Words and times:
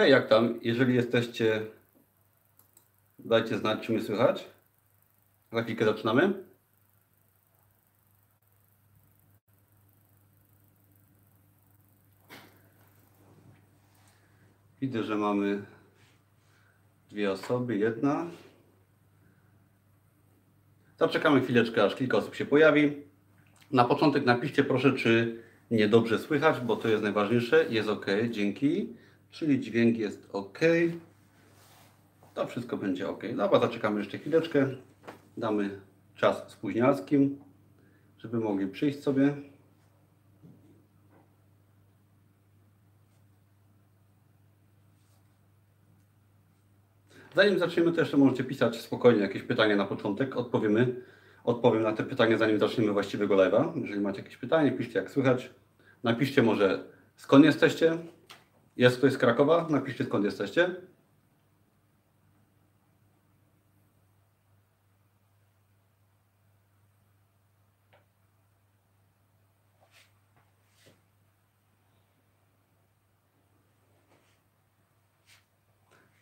Hej, 0.00 0.10
jak 0.10 0.28
tam? 0.28 0.58
Jeżeli 0.62 0.94
jesteście, 0.94 1.66
dajcie 3.18 3.58
znać, 3.58 3.86
czy 3.86 3.92
mnie 3.92 4.02
słychać. 4.02 4.46
Za 5.52 5.62
chwilkę 5.62 5.84
zaczynamy. 5.84 6.44
Widzę, 14.80 15.02
że 15.02 15.16
mamy 15.16 15.64
dwie 17.10 17.32
osoby, 17.32 17.76
jedna. 17.76 18.30
Zaczekamy 21.00 21.40
chwileczkę, 21.40 21.84
aż 21.84 21.94
kilka 21.94 22.18
osób 22.18 22.34
się 22.34 22.44
pojawi. 22.44 22.92
Na 23.70 23.84
początek 23.84 24.24
napiszcie 24.24 24.64
proszę, 24.64 24.92
czy 24.92 25.42
mnie 25.70 25.88
dobrze 25.88 26.18
słychać, 26.18 26.60
bo 26.60 26.76
to 26.76 26.88
jest 26.88 27.02
najważniejsze. 27.02 27.66
Jest 27.70 27.88
ok, 27.88 28.06
dzięki. 28.30 28.88
Czyli 29.30 29.60
dźwięk 29.60 29.98
jest 29.98 30.28
ok. 30.32 30.58
To 32.34 32.46
wszystko 32.46 32.76
będzie 32.76 33.08
ok. 33.08 33.22
Dobra, 33.36 33.60
zaczekamy 33.60 34.00
jeszcze 34.00 34.18
chwileczkę. 34.18 34.68
Damy 35.36 35.80
czas 36.14 36.44
spóźnialskim, 36.48 37.38
żeby 38.18 38.40
mogli 38.40 38.66
przyjść 38.66 39.02
sobie. 39.02 39.34
Zanim 47.34 47.58
zaczniemy, 47.58 47.92
to 47.92 48.00
jeszcze 48.00 48.16
możecie 48.16 48.44
pisać 48.44 48.80
spokojnie 48.80 49.20
jakieś 49.20 49.42
pytania 49.42 49.76
na 49.76 49.84
początek. 49.84 50.36
Odpowiemy, 50.36 50.94
odpowiem 51.44 51.82
na 51.82 51.92
te 51.92 52.02
pytania, 52.02 52.38
zanim 52.38 52.58
zaczniemy 52.58 52.92
właściwego 52.92 53.36
live'a. 53.36 53.82
Jeżeli 53.82 54.00
macie 54.00 54.18
jakieś 54.18 54.36
pytanie, 54.36 54.72
piszcie 54.72 54.98
jak 54.98 55.10
słychać. 55.10 55.50
Napiszcie 56.02 56.42
może 56.42 56.84
skąd 57.16 57.44
jesteście. 57.44 57.98
Jest 58.76 58.98
ktoś 58.98 59.12
z 59.12 59.18
Krakowa? 59.18 59.66
Napiszcie 59.70 60.04
skąd 60.04 60.24
jesteście. 60.24 60.70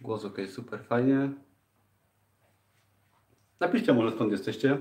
Głos 0.08 0.24
ok, 0.24 0.38
super, 0.50 0.84
fajnie. 0.84 1.30
Napiszcie 3.60 3.92
może 3.92 4.10
skąd 4.10 4.32
jesteście. 4.32 4.78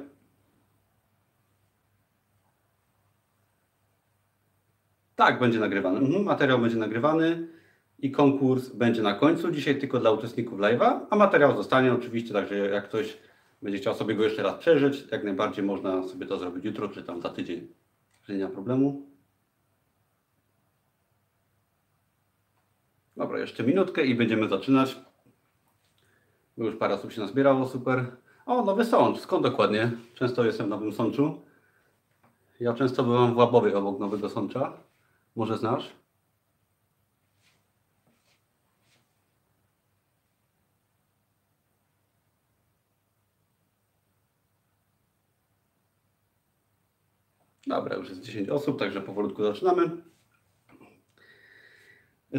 Tak, 5.15 5.39
będzie 5.39 5.59
nagrywany. 5.59 5.99
Mhm, 5.99 6.23
materiał 6.23 6.59
będzie 6.59 6.77
nagrywany 6.77 7.47
i 7.99 8.11
konkurs 8.11 8.69
będzie 8.69 9.01
na 9.01 9.13
końcu. 9.13 9.51
Dzisiaj 9.51 9.79
tylko 9.79 9.99
dla 9.99 10.11
uczestników 10.11 10.59
live'a, 10.59 10.99
a 11.09 11.15
materiał 11.15 11.55
zostanie 11.55 11.93
oczywiście, 11.93 12.33
także 12.33 12.55
jak 12.57 12.85
ktoś 12.85 13.17
będzie 13.61 13.77
chciał 13.77 13.95
sobie 13.95 14.15
go 14.15 14.23
jeszcze 14.23 14.43
raz 14.43 14.55
przeżyć, 14.55 15.07
jak 15.11 15.23
najbardziej 15.23 15.65
można 15.65 16.03
sobie 16.03 16.25
to 16.25 16.39
zrobić 16.39 16.65
jutro 16.65 16.89
czy 16.89 17.03
tam 17.03 17.21
za 17.21 17.29
tydzień. 17.29 17.67
Nie 18.29 18.45
ma 18.45 18.49
problemu. 18.49 19.07
Dobra, 23.17 23.39
jeszcze 23.39 23.63
minutkę 23.63 24.05
i 24.05 24.15
będziemy 24.15 24.47
zaczynać. 24.47 25.06
Już 26.57 26.75
parę 26.75 26.93
osób 26.93 27.11
się 27.11 27.21
nazbierało, 27.21 27.67
super. 27.67 28.05
O, 28.45 28.65
Nowy 28.65 28.85
Sącz. 28.85 29.19
Skąd 29.19 29.43
dokładnie? 29.43 29.91
Często 30.15 30.45
jestem 30.45 30.65
w 30.65 30.69
Nowym 30.69 30.93
Sączu. 30.93 31.41
Ja 32.59 32.73
często 32.73 33.03
byłam 33.03 33.33
w 33.33 33.37
Łabowie 33.37 33.77
obok 33.77 33.99
Nowego 33.99 34.29
Sącza. 34.29 34.73
Może 35.35 35.57
znasz? 35.57 35.93
Dobra, 47.67 47.95
już 47.95 48.09
jest 48.09 48.21
10 48.21 48.49
osób, 48.49 48.79
także 48.79 49.01
powolutku 49.01 49.43
zaczynamy. 49.43 49.89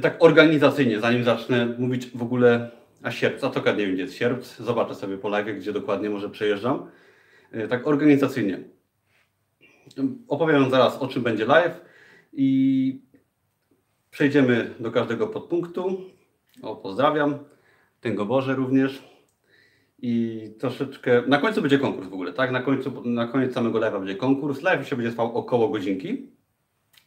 Tak 0.03 0.17
organizacyjnie, 0.25 1.01
zanim 1.01 1.25
zacznę 1.25 1.67
mówić 1.79 2.11
w 2.11 2.23
ogóle 2.23 2.78
a 3.03 3.11
sierp, 3.11 3.45
a 3.45 3.51
to 3.51 3.73
nie 3.73 3.87
wiem 3.87 3.99
jest 3.99 4.15
sierp, 4.15 4.45
zobaczę 4.45 4.95
sobie 4.95 5.19
po 5.19 5.29
live, 5.29 5.57
gdzie 5.57 5.73
dokładnie 5.73 6.11
może 6.11 6.31
przejeżdżam. 6.31 6.91
E, 7.53 7.69
tak 7.69 7.87
organizacyjnie. 7.87 8.59
Opowiem 10.29 10.71
zaraz 10.71 10.99
o 10.99 11.09
czym 11.09 11.23
będzie 11.23 11.47
live 11.47 11.81
i 12.33 13.01
przejdziemy 14.11 14.75
do 14.81 14.91
każdego 14.91 15.27
podpunktu. 15.27 16.01
O, 16.63 16.77
pozdrawiam. 16.77 17.39
Tęgo 18.01 18.27
Boże 18.27 18.55
również. 18.55 19.03
I 19.99 20.43
troszeczkę. 20.59 21.23
Na 21.27 21.39
końcu 21.39 21.63
będzie 21.63 21.79
konkurs 21.79 22.09
w 22.09 22.15
ogóle, 22.15 22.33
tak? 22.33 22.51
Na 22.51 22.63
końcu, 22.63 23.03
na 23.05 23.27
koniec 23.27 23.55
samego 23.55 23.79
live'a 23.79 23.99
będzie 23.99 24.17
konkurs. 24.17 24.63
Live 24.63 24.89
się 24.89 24.97
będzie 24.97 25.11
trwał 25.11 25.37
około 25.37 25.69
godzinki. 25.69 26.31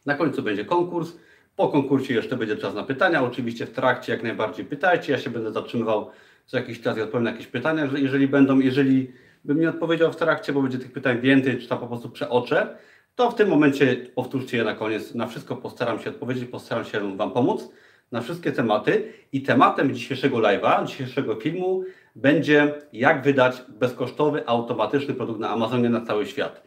Na 0.06 0.14
końcu 0.14 0.42
będzie 0.42 0.64
konkurs. 0.64 1.12
Po 1.56 1.68
konkursie 1.68 2.14
jeszcze 2.14 2.36
będzie 2.36 2.56
czas 2.56 2.74
na 2.74 2.82
pytania. 2.82 3.22
Oczywiście 3.22 3.66
w 3.66 3.70
trakcie 3.70 4.12
jak 4.12 4.22
najbardziej 4.22 4.64
pytajcie. 4.64 5.12
Ja 5.12 5.18
się 5.18 5.30
będę 5.30 5.52
zatrzymywał 5.52 6.10
co 6.46 6.56
jakiś 6.56 6.80
czas 6.80 6.98
i 6.98 7.00
odpowiem 7.00 7.24
na 7.24 7.30
jakieś 7.30 7.46
pytania, 7.46 7.88
jeżeli 7.96 8.28
będą, 8.28 8.60
jeżeli 8.60 9.12
bym 9.44 9.60
nie 9.60 9.68
odpowiedział 9.68 10.12
w 10.12 10.16
trakcie, 10.16 10.52
bo 10.52 10.62
będzie 10.62 10.78
tych 10.78 10.92
pytań 10.92 11.20
więcej, 11.20 11.58
czy 11.58 11.68
tam 11.68 11.78
po 11.78 11.86
prostu 11.86 12.10
przeoczę, 12.10 12.76
to 13.14 13.30
w 13.30 13.34
tym 13.34 13.48
momencie 13.48 13.96
powtórzcie 14.14 14.56
je 14.56 14.64
na 14.64 14.74
koniec. 14.74 15.14
Na 15.14 15.26
wszystko 15.26 15.56
postaram 15.56 15.98
się 15.98 16.10
odpowiedzieć, 16.10 16.44
postaram 16.44 16.84
się 16.84 17.16
Wam 17.16 17.30
pomóc 17.30 17.68
na 18.12 18.20
wszystkie 18.20 18.52
tematy. 18.52 19.12
I 19.32 19.42
tematem 19.42 19.94
dzisiejszego 19.94 20.36
live'a, 20.36 20.86
dzisiejszego 20.86 21.36
filmu 21.36 21.84
będzie 22.16 22.74
jak 22.92 23.22
wydać 23.22 23.62
bezkosztowy, 23.68 24.46
automatyczny 24.46 25.14
produkt 25.14 25.40
na 25.40 25.50
Amazonie 25.50 25.88
na 25.88 26.00
cały 26.00 26.26
świat. 26.26 26.62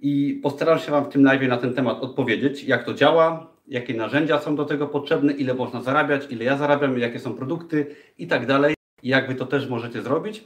I 0.00 0.40
postaram 0.42 0.78
się 0.78 0.90
Wam 0.92 1.04
w 1.04 1.08
tym 1.08 1.24
live 1.24 1.48
na 1.48 1.56
ten 1.56 1.74
temat 1.74 2.00
odpowiedzieć, 2.00 2.64
jak 2.64 2.84
to 2.84 2.94
działa, 2.94 3.57
jakie 3.68 3.94
narzędzia 3.94 4.38
są 4.38 4.56
do 4.56 4.64
tego 4.64 4.86
potrzebne, 4.86 5.32
ile 5.32 5.54
można 5.54 5.82
zarabiać, 5.82 6.26
ile 6.30 6.44
ja 6.44 6.56
zarabiam, 6.56 6.98
jakie 6.98 7.20
są 7.20 7.34
produkty 7.34 7.86
i 8.18 8.26
tak 8.26 8.46
dalej. 8.46 8.74
Jak 9.02 9.28
Wy 9.28 9.34
to 9.34 9.46
też 9.46 9.68
możecie 9.68 10.02
zrobić. 10.02 10.44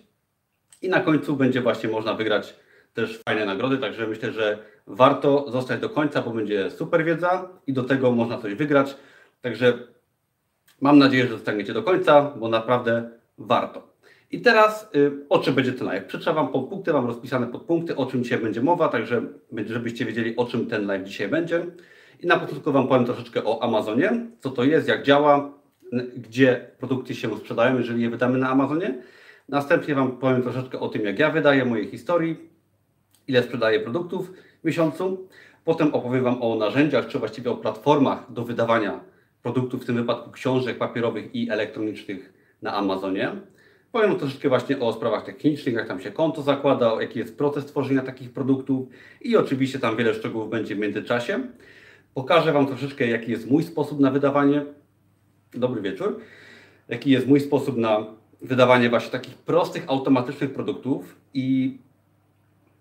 I 0.82 0.88
na 0.88 1.00
końcu 1.00 1.36
będzie 1.36 1.60
właśnie 1.60 1.88
można 1.88 2.14
wygrać 2.14 2.56
też 2.94 3.20
fajne 3.28 3.46
nagrody, 3.46 3.78
także 3.78 4.06
myślę, 4.06 4.32
że 4.32 4.58
warto 4.86 5.50
zostać 5.50 5.80
do 5.80 5.90
końca, 5.90 6.22
bo 6.22 6.30
będzie 6.30 6.70
super 6.70 7.04
wiedza 7.04 7.48
i 7.66 7.72
do 7.72 7.82
tego 7.82 8.12
można 8.12 8.38
coś 8.38 8.54
wygrać. 8.54 8.96
Także 9.42 9.78
mam 10.80 10.98
nadzieję, 10.98 11.24
że 11.24 11.30
zostaniecie 11.30 11.72
do 11.72 11.82
końca, 11.82 12.22
bo 12.36 12.48
naprawdę 12.48 13.10
warto. 13.38 13.92
I 14.30 14.40
teraz 14.40 14.90
y, 14.96 15.12
o 15.28 15.38
czym 15.38 15.54
będzie 15.54 15.72
ten 15.72 15.86
live? 15.86 16.04
Przeczytam 16.04 16.34
Wam 16.34 16.48
podpunkty, 16.48 16.92
mam 16.92 17.06
rozpisane 17.06 17.46
podpunkty, 17.46 17.96
o 17.96 18.06
czym 18.06 18.24
dzisiaj 18.24 18.38
będzie 18.38 18.62
mowa, 18.62 18.88
także 18.88 19.22
żebyście 19.66 20.04
wiedzieli, 20.04 20.36
o 20.36 20.44
czym 20.46 20.66
ten 20.66 20.86
live 20.86 21.04
dzisiaj 21.04 21.28
będzie. 21.28 21.66
I 22.22 22.26
na 22.26 22.36
początku 22.36 22.72
Wam 22.72 22.88
powiem 22.88 23.04
troszeczkę 23.04 23.44
o 23.44 23.62
Amazonie, 23.62 24.26
co 24.40 24.50
to 24.50 24.64
jest, 24.64 24.88
jak 24.88 25.02
działa, 25.02 25.52
gdzie 26.16 26.70
produkty 26.78 27.14
się 27.14 27.36
sprzedają, 27.36 27.78
jeżeli 27.78 28.02
je 28.02 28.10
wydamy 28.10 28.38
na 28.38 28.50
Amazonie. 28.50 29.02
Następnie 29.48 29.94
Wam 29.94 30.16
powiem 30.16 30.42
troszeczkę 30.42 30.80
o 30.80 30.88
tym, 30.88 31.04
jak 31.04 31.18
ja 31.18 31.30
wydaję, 31.30 31.64
mojej 31.64 31.86
historii, 31.86 32.36
ile 33.28 33.42
sprzedaję 33.42 33.80
produktów 33.80 34.32
w 34.62 34.64
miesiącu. 34.64 35.28
Potem 35.64 35.94
opowiem 35.94 36.24
Wam 36.24 36.42
o 36.42 36.54
narzędziach, 36.54 37.06
czy 37.06 37.18
właściwie 37.18 37.50
o 37.50 37.56
platformach 37.56 38.32
do 38.32 38.44
wydawania 38.44 39.00
produktów, 39.42 39.82
w 39.82 39.86
tym 39.86 39.96
wypadku 39.96 40.30
książek 40.30 40.78
papierowych 40.78 41.34
i 41.34 41.50
elektronicznych 41.50 42.32
na 42.62 42.74
Amazonie. 42.74 43.32
Powiem 43.92 44.16
troszeczkę 44.16 44.48
właśnie 44.48 44.80
o 44.80 44.92
sprawach 44.92 45.24
technicznych, 45.24 45.74
jak 45.74 45.88
tam 45.88 46.00
się 46.00 46.10
konto 46.10 46.42
zakłada, 46.42 46.96
jaki 47.00 47.18
jest 47.18 47.38
proces 47.38 47.66
tworzenia 47.66 48.02
takich 48.02 48.32
produktów 48.32 48.88
i 49.20 49.36
oczywiście 49.36 49.78
tam 49.78 49.96
wiele 49.96 50.14
szczegółów 50.14 50.50
będzie 50.50 50.74
w 50.74 50.78
międzyczasie. 50.78 51.40
Pokażę 52.14 52.52
Wam 52.52 52.66
troszeczkę, 52.66 53.06
jaki 53.06 53.30
jest 53.30 53.50
mój 53.50 53.62
sposób 53.62 54.00
na 54.00 54.10
wydawanie. 54.10 54.64
Dobry 55.54 55.82
wieczór. 55.82 56.20
Jaki 56.88 57.10
jest 57.10 57.26
mój 57.26 57.40
sposób 57.40 57.76
na 57.76 58.06
wydawanie 58.42 58.90
właśnie 58.90 59.10
takich 59.10 59.34
prostych, 59.34 59.84
automatycznych 59.86 60.52
produktów 60.52 61.16
i 61.34 61.78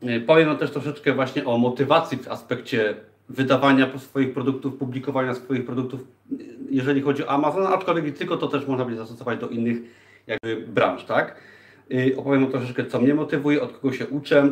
e, 0.02 0.20
powiem 0.20 0.48
Wam 0.48 0.58
też 0.58 0.72
troszeczkę 0.72 1.14
właśnie 1.14 1.46
o 1.46 1.58
motywacji 1.58 2.18
w 2.18 2.28
aspekcie 2.28 2.96
wydawania 3.30 4.00
swoich 4.00 4.34
produktów, 4.34 4.78
publikowania 4.78 5.36
swoich 5.36 5.66
produktów, 5.66 6.08
jeżeli 6.70 7.02
chodzi 7.02 7.26
o 7.26 7.30
Amazon, 7.30 7.68
aczkolwiek 7.68 8.18
tylko 8.18 8.38
to 8.38 8.48
też 8.48 8.68
można 8.68 8.86
będzie 8.86 9.00
zastosować 9.00 9.40
do 9.40 9.50
innych 9.50 9.78
jakby 10.28 10.68
branż, 10.68 11.04
tak? 11.04 11.36
E, 11.92 12.18
opowiem 12.18 12.46
o 12.46 12.48
troszeczkę, 12.48 12.86
co 12.86 13.02
mnie 13.02 13.14
motywuje, 13.14 13.62
od 13.62 13.72
kogo 13.72 13.94
się 13.94 14.08
uczę, 14.08 14.52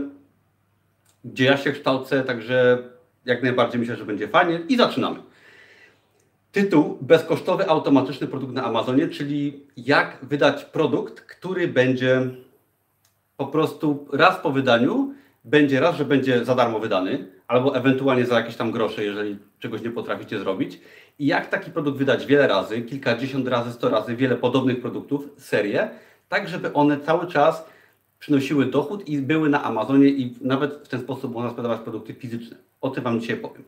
gdzie 1.26 1.46
ja 1.46 1.58
się 1.58 1.72
kształcę, 1.72 2.24
także 2.24 2.84
jak 3.26 3.44
najbardziej 3.44 3.80
myślę, 3.80 3.96
że 3.96 4.06
będzie 4.06 4.28
fajnie 4.28 4.62
i 4.70 4.78
zaczynamy. 4.78 5.20
Tytuł 6.52 6.98
bezkosztowy 7.02 7.70
automatyczny 7.70 8.28
produkt 8.28 8.54
na 8.54 8.64
Amazonie, 8.64 9.08
czyli 9.08 9.64
jak 9.78 10.18
wydać 10.22 10.66
produkt, 10.66 11.22
który 11.22 11.68
będzie 11.68 12.22
po 13.38 13.48
prostu 13.48 14.08
raz 14.14 14.38
po 14.38 14.52
wydaniu 14.52 15.14
będzie 15.46 15.80
raz, 15.80 15.96
że 15.96 16.06
będzie 16.06 16.46
za 16.46 16.56
darmo 16.56 16.80
wydany, 16.80 17.28
albo 17.48 17.76
ewentualnie 17.76 18.26
za 18.26 18.40
jakieś 18.40 18.56
tam 18.56 18.72
grosze, 18.72 19.04
jeżeli 19.04 19.38
czegoś 19.60 19.82
nie 19.82 19.90
potraficie 19.90 20.40
zrobić. 20.40 20.80
I 21.20 21.26
jak 21.26 21.48
taki 21.48 21.72
produkt 21.72 21.98
wydać 21.98 22.26
wiele 22.26 22.48
razy, 22.48 22.82
kilkadziesiąt 22.82 23.48
razy, 23.48 23.72
sto 23.72 23.90
razy, 23.90 24.16
wiele 24.16 24.36
podobnych 24.36 24.82
produktów, 24.82 25.30
serię, 25.38 25.90
tak 26.30 26.48
żeby 26.48 26.74
one 26.74 27.00
cały 27.00 27.28
czas 27.28 27.66
przynosiły 28.20 28.66
dochód 28.66 29.08
i 29.08 29.18
były 29.18 29.50
na 29.50 29.64
Amazonie 29.64 30.08
i 30.08 30.36
nawet 30.42 30.74
w 30.74 30.88
ten 30.88 31.02
sposób 31.02 31.34
można 31.34 31.50
sprzedawać 31.50 31.80
produkty 31.80 32.14
fizyczne. 32.14 32.58
O 32.82 32.90
tym 32.90 33.04
Wam 33.04 33.20
dzisiaj 33.20 33.38
powiem. 33.38 33.64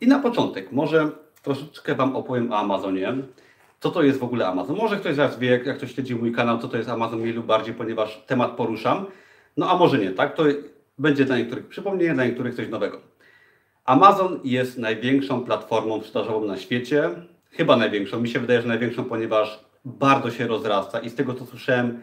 I 0.00 0.06
na 0.06 0.18
początek 0.18 0.72
może 0.72 1.10
troszeczkę 1.42 1.94
Wam 1.94 2.16
opowiem 2.16 2.52
o 2.52 2.56
Amazonie. 2.56 3.14
Co 3.80 3.90
to 3.90 4.02
jest 4.02 4.18
w 4.18 4.24
ogóle 4.24 4.46
Amazon? 4.46 4.76
Może 4.76 4.96
ktoś 4.96 5.14
z 5.14 5.16
Was 5.16 5.38
wie, 5.38 5.48
jak 5.48 5.76
ktoś 5.76 5.94
śledzi 5.94 6.14
mój 6.14 6.32
kanał, 6.32 6.58
co 6.58 6.68
to 6.68 6.76
jest 6.76 6.88
Amazon 6.88 7.20
mniej 7.20 7.32
lub 7.32 7.46
bardziej, 7.46 7.74
ponieważ 7.74 8.22
temat 8.26 8.50
poruszam. 8.50 9.06
No 9.56 9.70
a 9.70 9.76
może 9.76 9.98
nie, 9.98 10.10
tak? 10.10 10.34
To 10.34 10.44
będzie 10.98 11.24
dla 11.24 11.38
niektórych 11.38 11.66
przypomnienie, 11.66 12.14
dla 12.14 12.24
niektórych 12.24 12.54
coś 12.54 12.68
nowego. 12.68 13.00
Amazon 13.84 14.40
jest 14.44 14.78
największą 14.78 15.44
platformą 15.44 16.00
sprzedażową 16.00 16.46
na 16.46 16.56
świecie. 16.56 17.10
Chyba 17.50 17.76
największą. 17.76 18.20
Mi 18.20 18.28
się 18.28 18.40
wydaje, 18.40 18.62
że 18.62 18.68
największą, 18.68 19.04
ponieważ 19.04 19.64
bardzo 19.84 20.30
się 20.30 20.46
rozrasta 20.46 21.00
i 21.00 21.10
z 21.10 21.14
tego 21.14 21.34
co 21.34 21.46
słyszałem, 21.46 22.00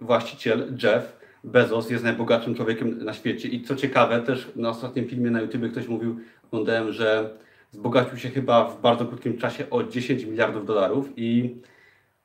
właściciel 0.00 0.76
Jeff 0.82 1.18
Bezos 1.44 1.90
jest 1.90 2.04
najbogatszym 2.04 2.54
człowiekiem 2.54 3.04
na 3.04 3.12
świecie. 3.12 3.48
I 3.48 3.62
co 3.62 3.76
ciekawe, 3.76 4.22
też 4.22 4.48
na 4.56 4.68
ostatnim 4.68 5.08
filmie 5.08 5.30
na 5.30 5.40
YouTube 5.40 5.70
ktoś 5.70 5.88
mówił, 5.88 6.16
oglądałem, 6.46 6.92
że 6.92 7.30
wzbogacił 7.72 8.18
się 8.18 8.28
chyba 8.28 8.64
w 8.64 8.80
bardzo 8.80 9.06
krótkim 9.06 9.38
czasie 9.38 9.70
o 9.70 9.84
10 9.84 10.24
miliardów 10.24 10.66
dolarów 10.66 11.08
i 11.16 11.56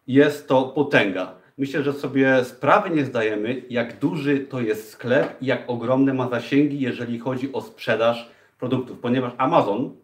jest 0.08 0.48
to 0.48 0.64
potęga. 0.64 1.36
Myślę, 1.58 1.84
że 1.84 1.94
sobie 1.94 2.46
sprawy 2.46 2.90
nie 2.90 3.06
zdajemy, 3.06 3.62
jak 3.70 4.00
duży 4.00 4.40
to 4.40 4.62
jest 4.62 4.90
sklep 4.90 5.42
i 5.42 5.46
jak 5.46 5.64
ogromne 5.68 6.14
ma 6.14 6.30
zasięgi, 6.30 6.80
jeżeli 6.80 7.20
chodzi 7.20 7.54
o 7.54 7.62
sprzedaż 7.62 8.32
produktów, 8.60 9.00
ponieważ 9.00 9.34
Amazon 9.38 9.96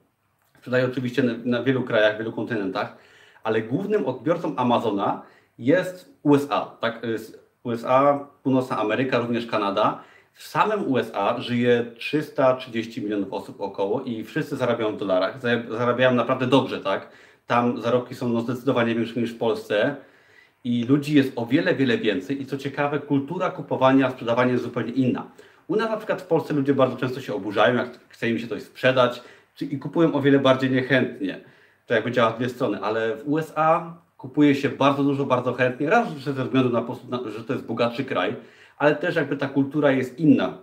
sprzedaje 0.58 0.86
oczywiście 0.86 1.24
na 1.24 1.64
wielu 1.64 1.84
krajach, 1.84 2.18
wielu 2.18 2.34
kontynentach, 2.34 2.98
ale 3.44 3.62
głównym 3.62 4.06
odbiorcą 4.06 4.56
Amazona 4.56 5.22
jest 5.60 6.14
USA, 6.24 6.66
tak? 6.82 7.02
USA, 7.64 8.28
Północna 8.44 8.78
Ameryka, 8.78 9.20
również 9.20 9.46
Kanada. 9.46 10.04
W 10.34 10.48
samym 10.48 10.92
USA 10.92 11.42
żyje 11.42 11.86
330 11.98 13.02
milionów 13.02 13.34
osób 13.34 13.62
około 13.62 14.02
i 14.02 14.24
wszyscy 14.24 14.58
zarabiają 14.58 14.96
w 14.96 14.98
dolarach. 14.98 15.42
Zarabiają 15.70 16.14
naprawdę 16.14 16.48
dobrze, 16.48 16.80
tak? 16.80 17.10
Tam 17.48 17.82
zarobki 17.82 18.16
są 18.16 18.30
no 18.30 18.42
zdecydowanie 18.42 18.96
większe 18.96 19.20
niż 19.20 19.34
w 19.34 19.38
Polsce 19.38 19.96
i 20.64 20.84
ludzi 20.84 21.16
jest 21.16 21.32
o 21.36 21.46
wiele, 21.46 21.76
wiele 21.76 21.98
więcej. 21.98 22.42
I 22.42 22.46
co 22.46 22.58
ciekawe, 22.58 23.00
kultura 23.00 23.50
kupowania, 23.50 24.12
sprzedawania 24.12 24.52
jest 24.52 24.64
zupełnie 24.64 24.92
inna. 24.92 25.28
U 25.68 25.76
nas 25.76 25.90
na 25.90 25.98
przykład 25.98 26.22
w 26.22 26.26
Polsce 26.26 26.54
ludzie 26.54 26.74
bardzo 26.74 26.98
często 26.98 27.22
się 27.22 27.34
oburzają, 27.34 27.76
jak 27.76 27.90
chce 28.10 28.30
im 28.30 28.40
się 28.40 28.48
coś 28.48 28.64
sprzedać 28.64 29.22
czy, 29.56 29.66
i 29.66 29.80
kupują 29.80 30.14
o 30.14 30.22
wiele 30.22 30.40
bardziej 30.40 30.72
niechętnie. 30.72 31.40
To 31.88 31.94
jakby 31.94 32.12
działa 32.12 32.32
w 32.32 32.38
dwie 32.38 32.50
strony, 32.50 32.80
ale 32.82 33.16
w 33.16 33.28
USA 33.28 33.98
kupuje 34.20 34.56
się 34.56 34.70
bardzo 34.70 35.04
dużo, 35.04 35.26
bardzo 35.26 35.54
chętnie. 35.54 35.90
Raz, 35.90 36.08
ze 36.18 36.34
względu 36.34 36.70
na, 36.70 36.86
na 37.10 37.32
że 37.32 37.44
to 37.44 37.54
jest 37.54 37.66
bogatszy 37.66 38.06
kraj, 38.06 38.36
ale 38.78 38.96
też 38.96 39.16
jakby 39.16 39.38
ta 39.38 39.48
kultura 39.48 39.92
jest 39.92 40.20
inna. 40.20 40.58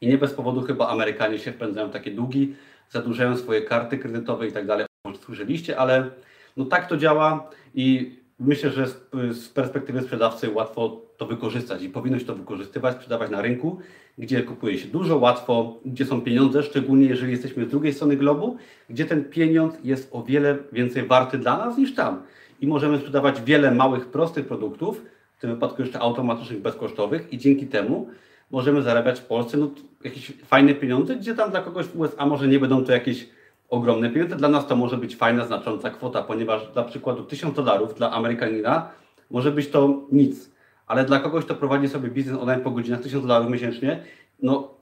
I 0.00 0.08
nie 0.08 0.18
bez 0.18 0.34
powodu 0.34 0.62
chyba 0.62 0.88
Amerykanie 0.88 1.38
się 1.38 1.52
wpędzają 1.52 1.90
takie 1.90 2.10
długi, 2.10 2.54
zadłużają 2.90 3.36
swoje 3.36 3.62
karty 3.62 3.98
kredytowe 3.98 4.46
i 4.46 4.52
tak 4.52 4.66
dalej. 4.66 4.86
Słyszeliście, 5.20 5.78
ale 5.78 6.10
no 6.56 6.64
tak 6.64 6.88
to 6.88 6.96
działa 6.96 7.50
i 7.74 8.16
myślę, 8.38 8.70
że 8.70 8.86
z, 8.86 9.06
z 9.30 9.48
perspektywy 9.48 10.02
sprzedawcy 10.02 10.50
łatwo 10.50 11.00
to 11.16 11.26
wykorzystać 11.26 11.82
i 11.82 11.88
powinno 11.88 12.18
się 12.18 12.24
to 12.24 12.34
wykorzystywać, 12.34 12.96
sprzedawać 12.96 13.30
na 13.30 13.42
rynku, 13.42 13.78
gdzie 14.18 14.42
kupuje 14.42 14.78
się 14.78 14.88
dużo, 14.88 15.16
łatwo, 15.16 15.78
gdzie 15.84 16.04
są 16.04 16.20
pieniądze, 16.20 16.62
szczególnie 16.62 17.06
jeżeli 17.06 17.32
jesteśmy 17.32 17.64
z 17.64 17.68
drugiej 17.68 17.92
strony 17.92 18.16
globu, 18.16 18.56
gdzie 18.88 19.04
ten 19.04 19.24
pieniądz 19.24 19.74
jest 19.84 20.08
o 20.12 20.22
wiele 20.22 20.58
więcej 20.72 21.06
warty 21.06 21.38
dla 21.38 21.58
nas 21.58 21.78
niż 21.78 21.94
tam 21.94 22.22
i 22.60 22.66
możemy 22.66 22.98
sprzedawać 22.98 23.42
wiele 23.42 23.70
małych, 23.70 24.06
prostych 24.06 24.46
produktów, 24.46 25.02
w 25.36 25.40
tym 25.40 25.50
wypadku 25.50 25.82
jeszcze 25.82 26.00
automatycznych, 26.00 26.62
bezkosztowych 26.62 27.32
i 27.32 27.38
dzięki 27.38 27.66
temu 27.66 28.08
możemy 28.50 28.82
zarabiać 28.82 29.20
w 29.20 29.24
Polsce 29.24 29.56
no, 29.56 29.70
jakieś 30.04 30.32
fajne 30.44 30.74
pieniądze, 30.74 31.16
gdzie 31.16 31.34
tam 31.34 31.50
dla 31.50 31.60
kogoś 31.60 31.86
w 31.86 31.98
USA 32.00 32.26
może 32.26 32.48
nie 32.48 32.58
będą 32.58 32.84
to 32.84 32.92
jakieś 32.92 33.28
ogromne 33.68 34.10
pieniądze. 34.10 34.36
Dla 34.36 34.48
nas 34.48 34.66
to 34.66 34.76
może 34.76 34.96
być 34.96 35.16
fajna, 35.16 35.46
znacząca 35.46 35.90
kwota, 35.90 36.22
ponieważ 36.22 36.72
dla 36.72 36.84
przykładu 36.84 37.24
1000 37.24 37.54
dolarów 37.54 37.94
dla 37.94 38.10
Amerykanina 38.10 38.90
może 39.30 39.50
być 39.50 39.68
to 39.68 40.00
nic, 40.12 40.50
ale 40.86 41.04
dla 41.04 41.20
kogoś, 41.20 41.44
kto 41.44 41.54
prowadzi 41.54 41.88
sobie 41.88 42.08
biznes 42.08 42.38
online 42.38 42.60
po 42.60 42.70
godzinach 42.70 43.00
1000 43.00 43.22
dolarów 43.22 43.50
miesięcznie, 43.50 44.02
no 44.42 44.74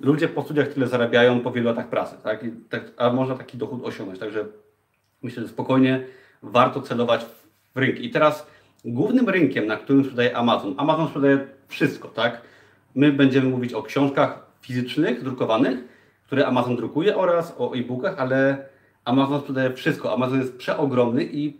ludzie 0.00 0.28
po 0.28 0.42
studiach 0.42 0.68
tyle 0.68 0.86
zarabiają 0.86 1.40
po 1.40 1.50
wielu 1.50 1.66
latach 1.66 1.88
pracy, 1.88 2.16
tak? 2.22 2.44
Tak 2.68 2.92
a 2.96 3.12
można 3.12 3.34
taki 3.34 3.58
dochód 3.58 3.84
osiągnąć. 3.84 4.20
Także 4.20 4.44
myślę, 5.22 5.42
że 5.42 5.48
spokojnie 5.48 6.04
warto 6.50 6.82
celować 6.82 7.26
w 7.74 7.78
rynki. 7.78 8.06
I 8.06 8.10
teraz 8.10 8.46
głównym 8.84 9.28
rynkiem, 9.28 9.66
na 9.66 9.76
którym 9.76 10.04
sprzedaje 10.04 10.36
Amazon, 10.36 10.74
Amazon 10.76 11.06
sprzedaje 11.06 11.38
wszystko, 11.68 12.08
tak? 12.08 12.40
My 12.94 13.12
będziemy 13.12 13.48
mówić 13.48 13.72
o 13.72 13.82
książkach 13.82 14.46
fizycznych, 14.60 15.22
drukowanych, 15.22 15.78
które 16.26 16.46
Amazon 16.46 16.76
drukuje 16.76 17.16
oraz 17.16 17.54
o 17.58 17.74
e-bookach, 17.74 18.18
ale 18.18 18.66
Amazon 19.04 19.40
sprzedaje 19.40 19.72
wszystko. 19.72 20.14
Amazon 20.14 20.40
jest 20.40 20.56
przeogromny 20.56 21.24
i 21.24 21.56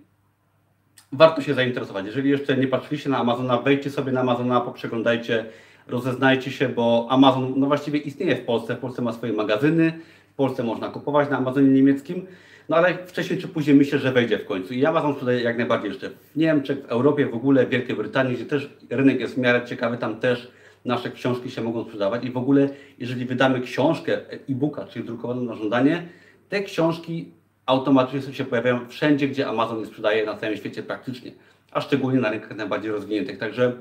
warto 1.12 1.42
się 1.42 1.54
zainteresować. 1.54 2.06
Jeżeli 2.06 2.30
jeszcze 2.30 2.56
nie 2.56 2.68
patrzyliście 2.68 3.10
na 3.10 3.18
Amazona, 3.18 3.58
wejdźcie 3.58 3.90
sobie 3.90 4.12
na 4.12 4.20
Amazona, 4.20 4.60
poprzeglądajcie, 4.60 5.44
rozeznajcie 5.88 6.50
się, 6.50 6.68
bo 6.68 7.06
Amazon 7.10 7.52
no 7.56 7.66
właściwie 7.66 7.98
istnieje 7.98 8.36
w 8.36 8.44
Polsce. 8.44 8.74
W 8.74 8.78
Polsce 8.78 9.02
ma 9.02 9.12
swoje 9.12 9.32
magazyny, 9.32 9.92
w 10.32 10.34
Polsce 10.36 10.62
można 10.62 10.88
kupować 10.88 11.30
na 11.30 11.38
Amazonie 11.38 11.68
niemieckim. 11.68 12.26
No 12.68 12.76
ale 12.76 13.06
wcześniej 13.06 13.40
czy 13.40 13.48
później 13.48 13.76
myślę, 13.76 13.98
że 13.98 14.12
wejdzie 14.12 14.38
w 14.38 14.46
końcu. 14.46 14.74
I 14.74 14.86
Amazon 14.86 15.12
sprzedaje 15.12 15.42
jak 15.42 15.58
najbardziej 15.58 15.88
jeszcze 15.88 16.10
w 16.10 16.36
Niemczech, 16.36 16.78
w 16.78 16.88
Europie, 16.88 17.26
w 17.26 17.34
ogóle 17.34 17.66
w 17.66 17.68
Wielkiej 17.68 17.96
Brytanii, 17.96 18.34
gdzie 18.34 18.46
też 18.46 18.70
rynek 18.90 19.20
jest 19.20 19.34
w 19.34 19.38
miarę 19.38 19.64
ciekawy, 19.66 19.98
tam 19.98 20.20
też 20.20 20.50
nasze 20.84 21.10
książki 21.10 21.50
się 21.50 21.62
mogą 21.62 21.84
sprzedawać. 21.84 22.24
I 22.24 22.30
w 22.30 22.36
ogóle, 22.36 22.68
jeżeli 22.98 23.24
wydamy 23.24 23.60
książkę 23.60 24.30
e-booka, 24.30 24.86
czyli 24.86 25.04
drukowaną 25.04 25.42
na 25.42 25.54
żądanie, 25.54 26.02
te 26.48 26.62
książki 26.62 27.30
automatycznie 27.66 28.34
się 28.34 28.44
pojawiają 28.44 28.88
wszędzie, 28.88 29.28
gdzie 29.28 29.48
Amazon 29.48 29.80
je 29.80 29.86
sprzedaje 29.86 30.26
na 30.26 30.36
całym 30.36 30.56
świecie 30.56 30.82
praktycznie, 30.82 31.32
a 31.70 31.80
szczególnie 31.80 32.20
na 32.20 32.30
rynkach 32.30 32.56
najbardziej 32.56 32.90
rozwiniętych. 32.90 33.38
Także 33.38 33.72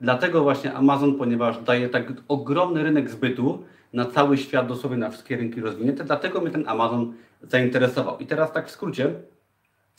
dlatego 0.00 0.42
właśnie 0.42 0.74
Amazon, 0.74 1.14
ponieważ 1.14 1.58
daje 1.62 1.88
tak 1.88 2.12
ogromny 2.28 2.82
rynek 2.82 3.10
zbytu 3.10 3.64
na 3.92 4.04
cały 4.04 4.38
świat, 4.38 4.66
dosłownie 4.66 4.98
na 4.98 5.10
wszystkie 5.10 5.36
rynki 5.36 5.60
rozwinięte, 5.60 6.04
dlatego 6.04 6.40
mnie 6.40 6.50
ten 6.50 6.68
Amazon 6.68 7.14
zainteresował. 7.42 8.18
I 8.18 8.26
teraz 8.26 8.52
tak 8.52 8.68
w 8.68 8.70
skrócie, 8.70 9.14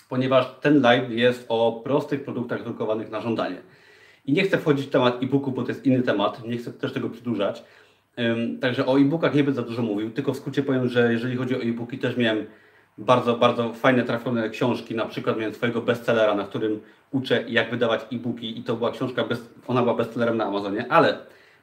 ponieważ 0.09 0.55
ten 0.61 0.81
live 0.81 1.11
jest 1.11 1.45
o 1.49 1.81
prostych 1.83 2.23
produktach 2.23 2.63
drukowanych 2.63 3.11
na 3.11 3.21
żądanie. 3.21 3.57
I 4.25 4.33
nie 4.33 4.43
chcę 4.43 4.57
wchodzić 4.57 4.85
w 4.85 4.89
temat 4.89 5.23
e-booku, 5.23 5.51
bo 5.51 5.63
to 5.63 5.67
jest 5.67 5.85
inny 5.85 6.01
temat, 6.01 6.47
nie 6.47 6.57
chcę 6.57 6.73
też 6.73 6.93
tego 6.93 7.09
przedłużać. 7.09 7.63
Także 8.61 8.85
o 8.85 8.99
e-bookach 8.99 9.35
nie 9.35 9.43
będę 9.43 9.61
za 9.61 9.67
dużo 9.67 9.81
mówił, 9.81 10.11
tylko 10.11 10.33
w 10.33 10.37
skrócie 10.37 10.63
powiem, 10.63 10.87
że 10.87 11.13
jeżeli 11.13 11.35
chodzi 11.35 11.55
o 11.55 11.61
e-booki, 11.61 11.99
też 11.99 12.17
miałem 12.17 12.45
bardzo, 12.97 13.37
bardzo 13.37 13.73
fajne, 13.73 14.03
trafione 14.03 14.49
książki. 14.49 14.95
Na 14.95 15.05
przykład 15.05 15.37
miałem 15.37 15.53
swojego 15.53 15.81
bestsellera, 15.81 16.35
na 16.35 16.43
którym 16.43 16.79
uczę, 17.11 17.43
jak 17.47 17.71
wydawać 17.71 18.01
e-booki, 18.13 18.59
i 18.59 18.63
to 18.63 18.75
była 18.75 18.91
książka, 18.91 19.23
bez, 19.23 19.49
ona 19.67 19.81
była 19.81 19.95
bestsellerem 19.95 20.37
na 20.37 20.45
Amazonie. 20.45 20.85
Ale 20.89 21.17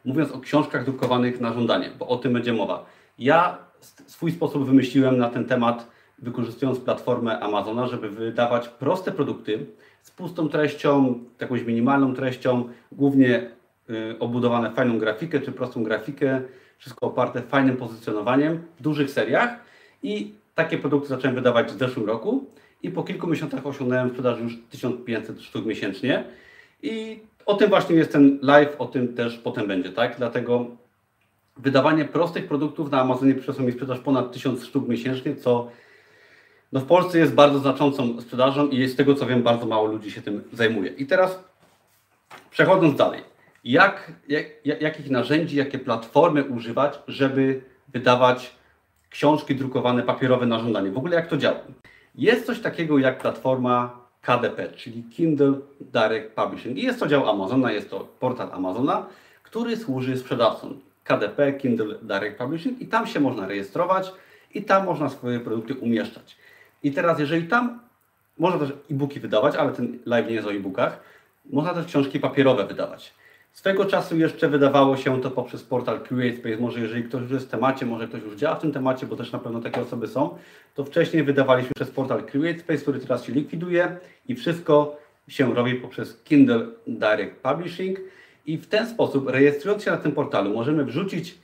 mówiąc 0.05 0.33
o 0.33 0.41
książkach 0.41 0.85
drukowanych 0.85 1.41
na 1.41 1.53
żądanie, 1.53 1.91
bo 1.99 2.09
o 2.09 2.17
tym 2.17 2.33
będzie 2.33 2.53
mowa. 2.53 2.87
Ja 3.19 3.59
swój 4.07 4.33
sposób 4.33 4.67
wymyśliłem 4.67 5.19
na 5.19 5.29
ten 5.29 5.45
temat, 5.45 5.87
wykorzystując 6.19 6.81
platformę 6.81 7.41
Amazona, 7.41 7.87
żeby 7.87 8.11
wydawać 8.11 8.69
proste 8.69 9.13
produkty 9.13 9.67
z 10.03 10.11
pustą 10.11 10.49
treścią, 10.49 11.21
jakąś 11.41 11.63
minimalną 11.63 12.15
treścią, 12.15 12.69
głównie 12.93 13.51
y, 13.91 14.19
obudowane 14.19 14.71
fajną 14.71 14.99
grafikę 14.99 15.41
czy 15.41 15.53
prostą 15.53 15.85
grafikę, 15.85 16.41
wszystko 16.79 17.07
oparte 17.07 17.43
fajnym 17.43 17.77
pozycjonowaniem 17.77 18.63
w 18.79 18.83
dużych 18.83 19.11
seriach 19.11 19.51
i 20.03 20.35
takie 20.55 20.79
produkty 20.79 21.09
zacząłem 21.09 21.35
wydawać 21.35 21.73
w 21.73 21.79
zeszłym 21.79 22.07
roku 22.07 22.45
i 22.83 22.91
po 22.91 23.03
kilku 23.03 23.27
miesiącach 23.27 23.67
osiągnąłem 23.67 24.11
sprzedaż 24.11 24.41
już 24.41 24.59
1500 24.71 25.43
sztuk 25.43 25.67
miesięcznie 25.67 26.25
i 26.83 27.21
o 27.47 27.55
tym 27.55 27.69
właśnie 27.69 27.97
jest 27.97 28.13
ten 28.13 28.39
live, 28.43 28.77
o 28.79 28.87
tym 28.87 29.15
też 29.15 29.39
potem 29.39 29.69
będzie, 29.69 29.93
tak? 29.93 30.17
Dlatego 30.17 30.67
wydawanie 31.57 32.05
prostych 32.05 32.49
produktów 32.49 32.91
na 32.91 33.01
Amazonie 33.01 33.35
przyniosło 33.35 33.65
mi 33.65 33.73
sprzedaż 33.73 33.99
ponad 33.99 34.33
1000 34.33 34.65
sztuk 34.65 34.89
miesięcznie, 34.89 35.37
co 35.37 35.71
no 36.73 36.81
w 36.81 36.85
Polsce 36.85 37.19
jest 37.19 37.35
bardzo 37.35 37.59
znaczącą 37.59 38.21
sprzedażą 38.21 38.69
i 38.69 38.89
z 38.89 38.97
tego 38.97 39.15
co 39.15 39.27
wiem, 39.27 39.43
bardzo 39.43 39.67
mało 39.67 39.87
ludzi 39.87 40.11
się 40.11 40.23
tym 40.23 40.45
zajmuje. 40.53 40.91
I 40.91 41.07
teraz 41.07 41.45
przechodząc 42.51 42.97
dalej, 42.97 43.23
jak, 43.65 44.13
jak, 44.29 44.47
jakich 44.81 45.11
narzędzi, 45.11 45.57
jakie 45.57 45.79
platformy 45.79 46.45
używać, 46.45 46.99
żeby 47.09 47.63
wydawać 47.89 48.57
książki 49.11 49.55
drukowane 49.55 50.03
papierowe 50.03 50.47
na 50.47 50.59
żądanie? 50.59 50.91
W 50.91 50.99
ogóle 50.99 51.17
jak 51.17 51.27
to 51.27 51.37
działa? 51.37 51.59
Jest 52.17 52.47
coś 52.47 52.61
takiego 52.61 52.99
jak 52.99 53.19
platforma 53.19 54.01
KDP, 54.23 54.69
czyli 54.69 55.03
Kindle 55.03 55.53
Direct 55.81 56.35
Publishing. 56.35 56.79
I 56.79 56.83
jest 56.83 57.01
to 57.01 57.07
dział 57.07 57.29
Amazona, 57.29 57.73
jest 57.73 57.91
to 57.91 58.09
portal 58.21 58.53
Amazona, 58.53 59.07
który 59.43 59.77
służy 59.77 60.17
sprzedawcom. 60.17 60.81
KDP, 61.05 61.53
Kindle 61.53 61.95
Direct 62.03 62.39
Publishing 62.39 62.81
i 62.81 62.87
tam 62.87 63.07
się 63.07 63.21
można 63.21 63.47
rejestrować 63.47 64.13
i 64.55 64.63
tam 64.63 64.85
można 64.85 65.09
swoje 65.09 65.41
produkty 65.41 65.75
umieszczać. 65.75 66.37
I 66.83 66.93
teraz, 66.93 67.19
jeżeli 67.19 67.49
tam 67.49 67.81
można 68.39 68.59
też 68.59 68.71
e-booki 68.91 69.21
wydawać, 69.21 69.57
ale 69.57 69.73
ten 69.73 69.99
live 70.07 70.29
nie 70.29 70.35
jest 70.35 70.49
o 70.49 70.53
e-bookach, 70.53 71.01
można 71.51 71.75
też 71.75 71.87
książki 71.87 72.21
papierowe 72.21 72.67
wydawać. 72.67 73.15
Swego 73.57 73.85
czasu 73.85 74.17
jeszcze 74.17 74.49
wydawało 74.49 74.97
się 74.97 75.23
to 75.23 75.31
poprzez 75.31 75.63
portal 75.63 76.01
CreateSpace. 76.01 76.57
Może 76.57 76.81
jeżeli 76.81 77.05
ktoś 77.05 77.23
już 77.23 77.31
jest 77.31 77.47
w 77.47 77.51
temacie, 77.51 77.87
może 77.87 78.09
ktoś 78.09 78.23
już 78.23 78.37
działa 78.37 78.57
w 78.57 78.61
tym 78.61 78.73
temacie, 78.73 79.07
bo 79.07 79.17
też 79.17 79.33
na 79.33 79.39
pewno 79.39 79.61
takie 79.61 79.81
osoby 79.81 80.09
są, 80.09 80.39
to 80.75 80.85
wcześniej 80.85 81.23
wydawaliśmy 81.23 81.71
przez 81.75 81.91
portal 81.91 82.23
CreateSpace, 82.33 82.79
który 82.79 83.01
teraz 83.01 83.25
się 83.25 83.33
likwiduje 83.33 83.97
i 84.29 84.35
wszystko 84.35 84.97
się 85.29 85.55
robi 85.55 85.75
poprzez 85.75 86.23
Kindle 86.25 86.67
Direct 86.87 87.37
Publishing. 87.37 87.99
I 88.47 88.59
w 88.59 88.67
ten 88.67 88.87
sposób, 88.87 89.29
rejestrując 89.29 89.85
się 89.85 89.91
na 89.91 89.97
tym 89.97 90.13
portalu, 90.13 90.55
możemy 90.55 90.85
wrzucić 90.85 91.39